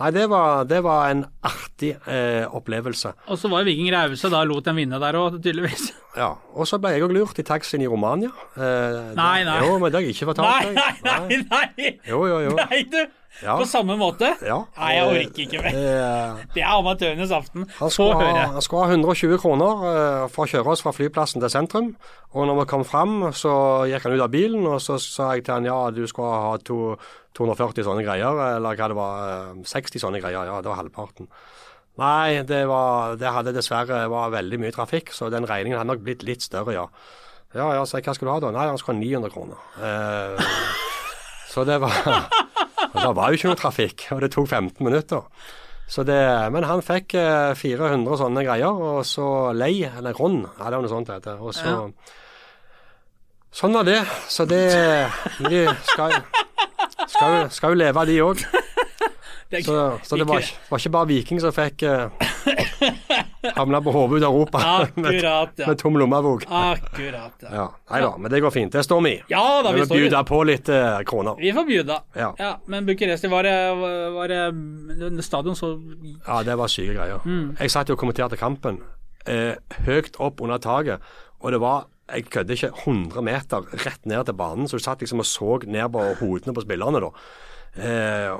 nei, 0.00 0.10
det, 0.14 0.26
var, 0.30 0.64
det 0.68 0.80
var 0.84 1.08
en 1.12 1.24
artig 1.48 1.94
eh, 2.06 2.44
opplevelse. 2.48 3.12
Og 3.28 3.38
så 3.40 3.50
var 3.52 3.62
jo 3.64 3.70
Viking 3.70 3.90
rause, 3.94 4.30
da 4.32 4.42
lot 4.46 4.64
dem 4.68 4.80
vinne 4.82 5.00
der 5.02 5.18
òg, 5.20 5.40
tydeligvis. 5.42 5.90
Ja, 6.18 6.32
Og 6.58 6.66
så 6.66 6.80
ble 6.82 6.90
jeg 6.96 7.04
òg 7.04 7.12
lurt 7.14 7.38
i 7.38 7.44
taxien 7.46 7.82
i 7.84 7.86
Romania. 7.86 8.32
Eh, 8.58 9.12
Nei, 9.14 9.44
nei. 9.46 9.58
Jo, 9.62 9.76
men 9.78 9.92
det 9.92 10.00
har 10.00 10.06
jeg 10.08 10.16
ikke 10.16 10.26
fortalt 10.32 10.48
Nei, 10.50 10.72
nei, 11.04 11.20
nei! 11.28 11.36
nei. 11.76 11.90
Jo, 12.08 12.24
jo, 12.26 12.40
jo. 12.48 12.56
Nei, 12.58 12.80
du! 12.90 13.04
Ja. 13.44 13.54
På 13.60 13.66
samme 13.70 13.94
måte? 14.00 14.32
Ja. 14.42 14.56
Nei, 14.78 14.88
jeg 14.96 15.08
orker 15.12 15.42
ikke 15.44 15.60
mer. 15.62 15.76
Eh, 15.78 16.40
Det 16.56 16.62
er 16.64 16.72
amatørenes 16.74 17.30
aften. 17.34 17.66
Han 17.78 17.92
Få 17.92 17.94
skulle, 17.94 18.16
høre. 18.24 18.46
han 18.56 18.64
skulle 18.64 18.86
ha 18.88 18.96
120 18.96 19.38
kroner 19.42 19.84
eh, 19.92 20.24
for 20.34 20.46
å 20.46 20.50
kjøre 20.50 20.72
oss 20.74 20.82
fra 20.82 20.94
flyplassen 20.96 21.44
til 21.44 21.52
sentrum. 21.52 21.92
Og 22.34 22.48
når 22.50 22.62
vi 22.62 22.66
kom 22.72 22.82
fram, 22.88 23.28
så 23.36 23.52
gikk 23.90 24.08
han 24.08 24.16
ut 24.18 24.24
av 24.26 24.32
bilen, 24.34 24.66
og 24.66 24.80
så 24.82 24.98
sa 25.02 25.30
jeg 25.36 25.46
til 25.46 25.54
han 25.58 25.68
ja, 25.70 25.78
du 25.94 26.02
skal 26.10 26.34
ha 26.48 26.56
to, 26.66 26.96
240 27.38 27.86
sånne 27.86 28.02
greier, 28.06 28.42
eller 28.56 28.74
hva 28.80 28.90
det 28.90 28.98
var, 28.98 29.22
eh, 29.36 29.62
60 29.70 30.02
sånne 30.02 30.20
greier. 30.24 30.42
Ja, 30.50 30.58
det 30.64 30.72
var 30.72 30.82
halvparten. 30.82 31.30
Nei, 31.98 32.42
det, 32.46 32.60
var, 32.70 33.16
det 33.18 33.30
hadde 33.34 33.54
dessverre 33.56 34.04
var 34.10 34.30
veldig 34.30 34.60
mye 34.62 34.74
trafikk, 34.74 35.10
så 35.14 35.30
den 35.34 35.46
regningen 35.50 35.80
hadde 35.80 35.90
nok 35.94 36.04
blitt 36.06 36.22
litt 36.26 36.44
større, 36.46 36.74
ja. 36.76 36.84
Ja, 37.56 37.70
ja, 37.78 37.86
så 37.88 37.98
hva 38.04 38.12
skal 38.14 38.28
du 38.28 38.30
ha 38.34 38.40
da? 38.44 38.50
Nei, 38.54 38.66
han 38.68 38.76
skulle 38.78 38.98
ha 38.98 39.02
900 39.02 39.32
kroner. 39.32 39.62
Eh, 39.82 40.50
så 41.48 41.64
det 41.66 41.78
var 41.80 41.96
Det 43.02 43.14
var 43.16 43.30
jo 43.30 43.38
ikke 43.38 43.50
noe 43.50 43.60
trafikk, 43.60 44.06
og 44.14 44.22
det 44.24 44.30
tok 44.34 44.48
15 44.48 44.84
minutter. 44.84 45.26
Så 45.88 46.04
det, 46.04 46.20
men 46.52 46.66
han 46.68 46.82
fikk 46.84 47.14
eh, 47.16 47.54
400 47.56 48.18
sånne 48.20 48.44
greier, 48.44 48.80
og 48.90 49.00
så 49.08 49.54
lei, 49.56 49.86
eller 49.88 50.16
rond, 50.18 50.44
er 50.58 50.74
det 50.74 50.80
noe 50.82 50.90
sånt 50.92 51.08
det 51.08 51.20
heter. 51.20 51.40
Og 51.40 51.56
så 51.56 51.78
Sånn 53.58 53.72
var 53.72 53.86
det. 53.88 54.02
Så 54.28 54.44
det 54.44 54.60
De 55.40 55.62
skal, 55.88 56.18
skal, 57.08 57.48
skal 57.50 57.72
jo 57.72 57.78
leve, 57.80 58.04
de 58.10 58.18
òg. 58.22 58.42
Så, 59.48 59.76
så 60.04 60.18
det 60.20 60.26
var, 60.28 60.44
var 60.68 60.82
ikke 60.82 60.92
bare 60.92 61.08
Viking 61.08 61.38
som 61.40 61.54
fikk 61.56 61.86
uh, 61.88 62.12
havna 63.56 63.80
på 63.84 63.92
hodet 63.94 64.18
ut 64.18 64.26
av 64.26 64.34
Europa 64.34 64.62
Akkurat, 64.82 65.52
ja. 65.60 65.66
med 65.66 65.78
tom 65.78 65.98
lommebok. 66.00 66.44
Akkurat, 66.48 67.34
ja. 67.42 67.48
Ja. 67.52 67.66
Nei 67.90 68.00
da, 68.04 68.12
men 68.18 68.32
det 68.32 68.40
går 68.44 68.54
fint. 68.54 68.72
Det 68.72 68.82
står 68.84 69.02
vi 69.04 69.12
i. 69.16 69.20
Ja 69.32 69.44
da, 69.64 69.72
Vi 69.72 69.80
vi 69.80 69.86
står 69.86 69.96
i 69.96 70.04
bjude 70.06 70.22
på 70.28 70.42
litt 70.48 70.68
eh, 70.74 71.00
kroner. 71.08 71.38
Vi 71.38 71.52
får 71.56 71.68
bjuda. 71.68 72.00
Ja. 72.18 72.32
Ja, 72.38 72.52
men 72.66 72.86
Bucuresti 72.88 73.30
var 73.32 73.46
det, 73.46 73.56
var 74.16 74.28
det 74.32 75.22
Stadion 75.24 75.56
så 75.56 75.74
Ja, 76.26 76.42
det 76.42 76.56
var 76.58 76.72
syke 76.72 76.96
greier. 76.98 77.22
Mm. 77.24 77.56
Jeg 77.60 77.70
satt 77.74 77.88
jo 77.90 77.96
og 77.98 78.02
kommenterte 78.02 78.38
kampen 78.40 78.82
eh, 79.28 79.54
høyt 79.86 80.18
opp 80.22 80.42
under 80.44 80.58
taket, 80.62 81.04
og 81.38 81.54
det 81.54 81.62
var 81.62 81.86
jeg 82.08 82.30
kødder 82.32 82.56
ikke 82.56 82.70
100 82.86 83.20
meter 83.20 83.66
rett 83.84 84.06
ned 84.08 84.24
til 84.24 84.36
banen, 84.38 84.68
så 84.68 84.78
du 84.78 84.84
satt 84.84 85.02
liksom 85.04 85.20
og 85.20 85.26
så 85.28 85.58
ned 85.68 85.90
på 85.92 86.04
hodene 86.22 86.54
på 86.56 86.64
spillerne. 86.64 87.02
da. 87.04 87.10
Eh, 87.76 88.38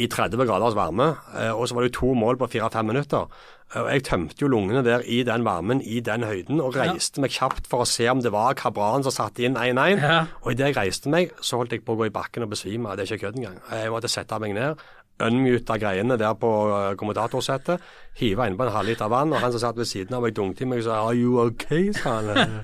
I 0.00 0.06
30 0.08 0.46
graders 0.46 0.76
varme, 0.78 1.10
eh, 1.36 1.50
og 1.52 1.68
så 1.68 1.74
var 1.76 1.84
det 1.84 1.90
jo 1.90 1.98
to 1.98 2.14
mål 2.14 2.38
på 2.40 2.48
4-5 2.48 2.86
minutter. 2.88 3.26
Eh, 3.74 3.86
Jeg 3.94 4.02
tømte 4.08 4.42
jo 4.42 4.48
lungene 4.50 4.82
der 4.84 5.02
i 5.06 5.22
den 5.22 5.44
varmen, 5.44 5.80
i 5.82 6.00
den 6.00 6.24
høyden, 6.26 6.60
og 6.60 6.74
reiste 6.76 7.20
meg 7.22 7.30
kjapt 7.30 7.68
for 7.70 7.84
å 7.84 7.88
se 7.88 8.08
om 8.10 8.20
det 8.22 8.32
var 8.34 8.54
Kabran 8.58 9.04
som 9.06 9.14
satte 9.14 9.44
inn 9.46 9.54
1-1. 9.56 10.00
Ja. 10.02 10.24
Og 10.42 10.52
idet 10.52 10.72
jeg 10.72 10.76
reiste 10.76 11.08
meg, 11.12 11.30
så 11.40 11.60
holdt 11.60 11.72
jeg 11.76 11.84
på 11.86 11.94
å 11.94 12.00
gå 12.00 12.08
i 12.10 12.14
bakken 12.14 12.42
og 12.46 12.50
besvime. 12.50 12.96
Det 12.96 13.06
er 13.06 13.14
ikke 13.14 13.26
kødd 13.28 13.38
engang. 13.38 13.60
Jeg 13.70 13.90
måtte 13.94 14.10
sette 14.10 14.38
meg 14.42 14.54
ned, 14.58 14.80
unmute 15.20 15.76
greiene 15.78 16.16
der 16.18 16.34
på 16.40 16.50
eh, 16.74 16.94
kommentatorsettet, 16.96 17.80
hive 18.18 18.46
innpå 18.50 18.66
en 18.66 18.74
halvliter 18.74 19.10
vann, 19.12 19.32
og 19.32 19.42
han 19.44 19.52
som 19.52 19.60
satt 19.68 19.76
ved 19.78 19.86
siden 19.90 20.16
av 20.16 20.24
meg, 20.24 20.34
dunket 20.34 20.64
i 20.64 20.70
meg 20.70 20.82
og 20.82 20.84
sa 20.88 21.02
'Are 21.04 21.14
you 21.14 21.38
okay?' 21.44 21.92
sa 21.92 22.20
han. 22.22 22.62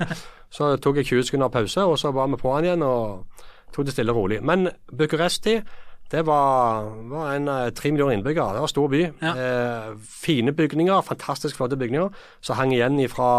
Så 0.51 0.77
tok 0.81 0.97
jeg 0.97 1.07
20 1.07 1.23
sekunder 1.27 1.49
pause, 1.49 1.83
og 1.85 1.99
så 1.99 2.13
var 2.15 2.27
vi 2.29 2.37
på 2.41 2.55
han 2.55 2.65
igjen 2.65 2.83
og 2.83 3.27
tok 3.75 3.85
det 3.85 3.93
stille 3.93 4.13
og 4.13 4.17
rolig. 4.17 4.43
Men 4.43 4.71
Bucuresti 4.97 5.61
det 6.13 6.23
var, 6.27 6.87
var 7.11 7.33
en 7.35 7.49
eh, 7.51 7.71
tre 7.75 7.91
millioner 7.91 8.15
innbyggere. 8.15 8.55
Det 8.55 8.63
var 8.63 8.71
stor 8.71 8.91
by. 8.93 9.01
Ja. 9.23 9.33
Eh, 9.35 9.89
fine 10.07 10.53
bygninger, 10.55 11.01
fantastisk 11.03 11.59
flotte 11.59 11.79
bygninger, 11.81 12.13
som 12.41 12.59
hang 12.61 12.75
igjen 12.77 13.01
fra 13.11 13.31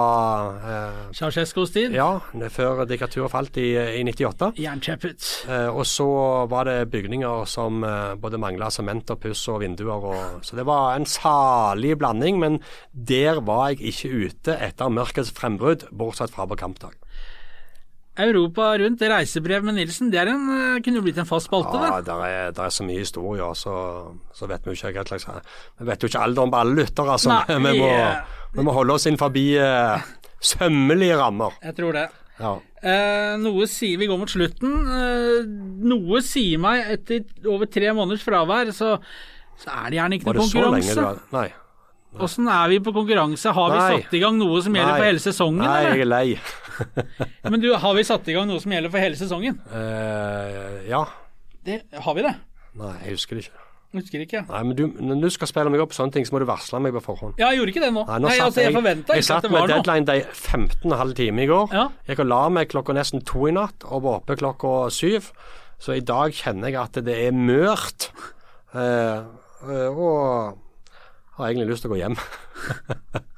eh, 0.57 0.99
Ceaucescos 1.15 1.71
tid. 1.71 1.95
ja, 1.95 2.19
før 2.51 2.83
diktaturet 2.89 3.31
falt 3.31 3.57
i, 3.61 3.69
i 3.71 4.03
98. 4.03 4.51
Jernkjeppet. 4.59 5.29
Eh, 5.47 5.69
og 5.71 5.87
så 5.87 6.09
var 6.51 6.67
det 6.67 6.91
bygninger 6.91 7.47
som 7.47 7.83
eh, 7.87 8.15
både 8.19 8.41
mangla 8.41 8.69
sement 8.73 9.15
og 9.15 9.23
puss 9.23 9.47
og 9.53 9.61
vinduer. 9.63 10.11
Og, 10.11 10.43
så 10.43 10.59
det 10.59 10.67
var 10.67 10.97
en 10.97 11.07
salig 11.07 11.95
blanding, 11.97 12.39
men 12.43 12.59
der 12.91 13.39
var 13.47 13.71
jeg 13.71 13.93
ikke 13.93 14.27
ute 14.27 14.59
etter 14.67 14.91
mørkets 14.91 15.31
frembrudd, 15.31 15.87
bortsett 15.95 16.35
fra 16.35 16.49
på 16.49 16.59
kampdag. 16.59 16.99
Europa 18.23 18.69
rundt, 18.81 19.01
reisebrev 19.01 19.63
med 19.67 19.75
Nilsen, 19.77 20.09
det 20.11 20.19
er 20.23 20.31
en, 20.33 20.45
eh, 20.55 20.79
kunne 20.85 20.99
jo 20.99 21.05
blitt 21.05 21.17
en 21.21 21.25
fast 21.29 21.47
spalte, 21.49 21.77
Ja, 21.77 22.01
det. 22.01 22.15
er, 22.27 22.51
er 22.65 22.73
så 22.73 22.83
mye 22.87 22.99
historie, 23.03 23.47
så, 23.55 23.73
så 24.33 24.47
vet 24.49 24.65
vi 24.65 24.73
jo 24.73 24.77
ikke 24.89 25.05
slags 25.07 25.27
Vi 25.79 25.85
vet 25.85 26.01
jo 26.01 26.07
ikke 26.11 26.23
alderen 26.23 26.51
på 26.53 26.59
alle 26.61 26.75
lyttere, 26.81 27.17
så 27.21 27.29
Nei, 27.33 27.43
vi, 27.47 27.79
må, 27.81 27.91
vi- 28.55 28.63
må 28.63 28.73
holde 28.73 28.93
oss 28.97 29.05
inn 29.09 29.17
forbi 29.17 29.45
eh, 29.61 30.01
sømmelige 30.41 31.17
rammer. 31.19 31.53
Jeg 31.63 31.75
tror 31.77 31.93
det. 31.93 32.07
Ja. 32.39 32.55
Eh, 32.85 33.35
noe 33.41 33.65
sier 33.65 33.97
Vi 33.97 34.05
går 34.05 34.19
mot 34.21 34.29
slutten. 34.29 34.73
Eh, 34.93 35.47
noe 35.89 36.19
sier 36.21 36.59
meg 36.61 36.91
etter 36.93 37.23
over 37.49 37.65
tre 37.65 37.89
måneders 37.97 38.21
fravær, 38.25 38.69
så, 38.71 38.99
så 39.57 39.71
er 39.73 39.89
det 39.89 39.97
gjerne 39.97 40.19
ikke 40.19 40.29
Var 40.29 40.37
det 40.37 40.45
så 40.45 40.65
lenge 40.67 40.93
konkurranse. 40.93 40.95
du 40.95 41.01
var 41.01 41.41
Nei. 41.41 41.47
Åssen 42.17 42.47
er 42.49 42.71
vi 42.71 42.79
på 42.81 42.93
konkurranse? 42.95 43.51
Har 43.53 43.69
vi 43.73 43.77
Nei. 43.77 43.99
satt 44.01 44.15
i 44.17 44.21
gang 44.23 44.39
noe 44.39 44.61
som 44.65 44.75
gjelder 44.75 44.93
Nei. 44.93 44.97
for 44.97 45.09
hele 45.11 45.21
sesongen? 45.21 45.61
Nei, 45.61 45.83
jeg 45.85 46.01
er 46.05 46.09
lei. 46.09 46.25
Men 47.51 47.61
du, 47.61 47.69
har 47.77 47.95
vi 47.97 48.07
satt 48.07 48.27
i 48.31 48.35
gang 48.37 48.49
noe 48.49 48.63
som 48.63 48.73
gjelder 48.73 48.93
for 48.93 49.03
hele 49.03 49.19
sesongen? 49.19 49.59
Eh, 49.75 50.87
ja. 50.89 51.03
Det, 51.67 51.81
har 51.93 52.17
vi 52.17 52.25
det? 52.25 52.35
Nei, 52.77 52.93
jeg 53.03 53.17
husker 53.17 53.37
det 53.37 53.47
ikke. 53.47 53.63
Husker 53.95 54.21
ikke. 54.21 54.41
Nei, 54.49 54.61
men 54.67 54.75
du, 54.75 54.83
når 54.99 55.21
du 55.23 55.29
skal 55.31 55.47
spille 55.49 55.71
meg 55.71 55.81
opp 55.81 55.93
på 55.93 55.97
sånne 55.97 56.13
ting, 56.17 56.25
så 56.27 56.35
må 56.35 56.41
du 56.43 56.45
varsle 56.49 56.79
meg 56.83 56.91
på 56.97 57.01
forhånd. 57.05 57.37
Ja, 57.39 57.53
jeg 57.53 57.61
gjorde 57.61 57.71
ikke 57.71 57.83
det 57.85 57.91
nå. 57.95 58.03
Nei, 58.09 58.17
nå 58.19 58.27
Nei 58.27 58.35
altså, 58.43 58.61
jeg 58.65 58.75
forventa 58.75 59.15
jeg 59.15 59.23
ikke 59.23 59.29
satt 59.29 59.39
at 59.39 59.47
det 59.47 59.53
var 59.53 59.63
noe. 59.63 59.69
med 59.69 59.87
deadline 59.87 60.07
de 60.09 60.17
15,5 60.35 61.13
timer 61.17 61.45
i 61.45 61.47
går. 61.53 61.75
Ja. 61.79 61.85
Jeg 62.09 62.27
la 62.27 62.41
meg 62.53 62.69
klokka 62.73 62.97
nesten 62.97 63.23
to 63.25 63.47
i 63.47 63.55
natt 63.55 63.87
og 63.87 64.03
var 64.05 64.19
oppe 64.19 64.37
klokka 64.39 64.73
syv. 64.93 65.31
Så 65.81 65.95
i 65.95 66.03
dag 66.03 66.35
kjenner 66.35 66.73
jeg 66.73 66.81
at 66.83 66.99
det 67.07 67.15
er 67.29 67.35
mørt. 67.37 68.09
Eh, 68.75 69.23
eh, 69.71 69.87
og 69.87 70.59
har 71.37 71.49
egentlig 71.49 71.71
lyst 71.71 71.85
til 71.85 71.91
å 71.91 71.95
gå 71.95 72.01
hjem. 72.03 72.17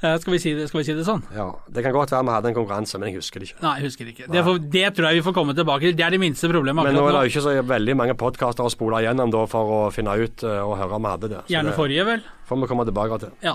Skal, 0.00 0.32
vi 0.32 0.38
si 0.40 0.54
det, 0.56 0.64
skal 0.70 0.80
vi 0.80 0.84
si 0.88 0.94
det 0.96 1.02
sånn? 1.04 1.20
Ja, 1.36 1.44
Det 1.68 1.82
kan 1.84 1.92
godt 1.92 2.14
være 2.14 2.24
vi 2.24 2.32
hadde 2.32 2.48
en 2.48 2.54
konkurranse, 2.56 2.96
men 2.96 3.10
jeg 3.10 3.18
husker 3.20 3.42
det 3.42 3.50
ikke. 3.50 3.58
Nei, 3.60 3.72
jeg 3.76 3.84
husker 3.90 4.08
ikke. 4.08 4.28
Det, 4.32 4.44
for, 4.46 4.62
det 4.76 4.84
tror 4.96 5.10
jeg 5.10 5.18
vi 5.18 5.24
får 5.26 5.34
komme 5.36 5.54
tilbake 5.58 5.84
til. 5.84 5.96
Det 5.98 6.06
er 6.06 6.14
det 6.16 6.20
minste 6.22 6.48
problemet 6.48 6.88
Men 6.88 6.96
nå 6.96 7.02
er 7.04 7.12
det 7.18 7.20
jo 7.26 7.32
ikke 7.34 7.42
så 7.44 7.52
veldig 7.68 7.96
mange 8.00 8.14
podkaster 8.16 8.64
å 8.64 8.72
spole 8.72 9.02
igjennom 9.04 9.34
da 9.34 9.42
for 9.50 9.74
å 9.76 9.80
finne 9.92 10.14
ut 10.16 10.46
eh, 10.48 10.62
og 10.64 10.78
høre 10.80 10.96
om 10.96 11.04
vi 11.04 11.12
hadde 11.12 11.30
det. 11.34 11.42
Så 11.44 11.52
Gjerne 11.52 11.74
det 11.74 11.76
forrige, 11.76 12.06
vel. 12.08 12.24
får 12.48 12.62
vi 12.62 12.70
komme 12.72 12.86
tilbake 12.88 13.20
til. 13.26 13.34
Ja. 13.44 13.54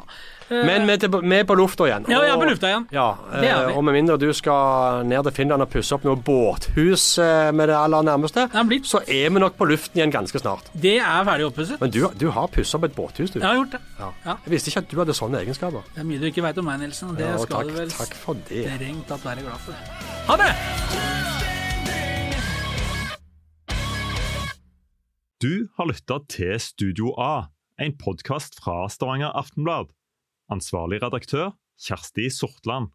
Eh, 0.50 0.62
Men 0.66 0.84
vi 0.86 0.94
er, 0.94 0.98
til, 1.02 1.10
vi 1.10 1.36
er 1.40 1.44
på 1.50 1.56
lufta 1.58 1.88
igjen. 1.90 2.04
Ja, 2.12 2.20
vi 2.22 2.30
er 2.30 2.38
på 2.38 2.46
lufta 2.50 2.68
igjen. 2.70 2.84
Ja, 2.94 3.06
Det 3.32 3.50
eh, 3.50 3.72
og 3.78 3.84
med 3.88 3.96
mindre 3.98 4.18
du 4.22 4.28
skal 4.38 5.02
ned 5.10 5.24
til 5.26 5.34
Finland 5.34 5.66
og 5.66 5.70
pusse 5.74 5.96
opp 5.96 6.04
noe 6.06 6.16
båthus 6.22 7.06
eh, 7.24 7.50
med 7.52 7.72
det 7.72 7.76
aller 7.80 8.06
nærmeste, 8.06 8.46
Det 8.54 8.82
så 8.86 9.02
er 9.08 9.30
vi 9.34 9.40
nok 9.42 9.58
på 9.58 9.66
luften 9.66 9.98
igjen 9.98 10.12
ganske 10.14 10.38
snart. 10.40 10.70
det 10.74 11.00
er 11.00 11.24
ferdig 11.26 11.46
oppusset. 11.48 11.82
Men 11.82 11.90
du, 11.90 12.06
du 12.20 12.30
har 12.30 12.48
pussa 12.54 12.78
opp 12.78 12.84
et 12.86 12.96
båthus, 12.96 13.32
du. 13.32 13.40
Jeg 13.40 13.48
har 13.48 13.56
gjort 13.56 13.72
det. 13.72 13.82
Ja. 14.00 14.12
Ja. 14.26 14.38
Jeg 14.46 14.52
visste 14.54 14.70
ikke 14.70 14.84
at 14.86 14.92
du 14.92 15.00
hadde 15.02 15.14
sånne 15.18 15.42
egenskaper. 15.42 15.82
Det 15.96 16.04
er 16.06 16.10
mye 16.12 16.20
du 16.22 16.26
ikke 16.30 16.44
veit 16.46 16.58
om 16.62 16.66
meg, 16.70 16.80
Nilsen. 16.80 17.10
og 17.10 17.18
Det 17.18 17.26
Ja, 17.26 17.34
og 17.34 17.48
skal 17.48 17.58
takk, 17.58 17.68
du 17.74 17.80
vel 17.82 17.90
takk 17.98 18.14
for 18.14 18.34
det. 18.50 18.66
strengt 18.76 19.08
tatt 19.10 19.26
være 19.26 19.42
glad 19.42 19.60
for. 19.66 19.74
Ha 20.30 20.38
det! 20.44 20.52
Du 25.42 25.68
har 25.78 25.86
lytta 25.90 26.20
til 26.32 26.56
Studio 26.64 27.12
A, 27.22 27.48
en 27.82 27.94
podkast 28.00 28.56
fra 28.64 28.86
Stavanger 28.90 29.34
Aftenblad. 29.36 29.92
Ansvarlig 30.52 31.02
redaktør, 31.02 31.56
Kjersti 31.82 32.30
Sortland. 32.30 32.92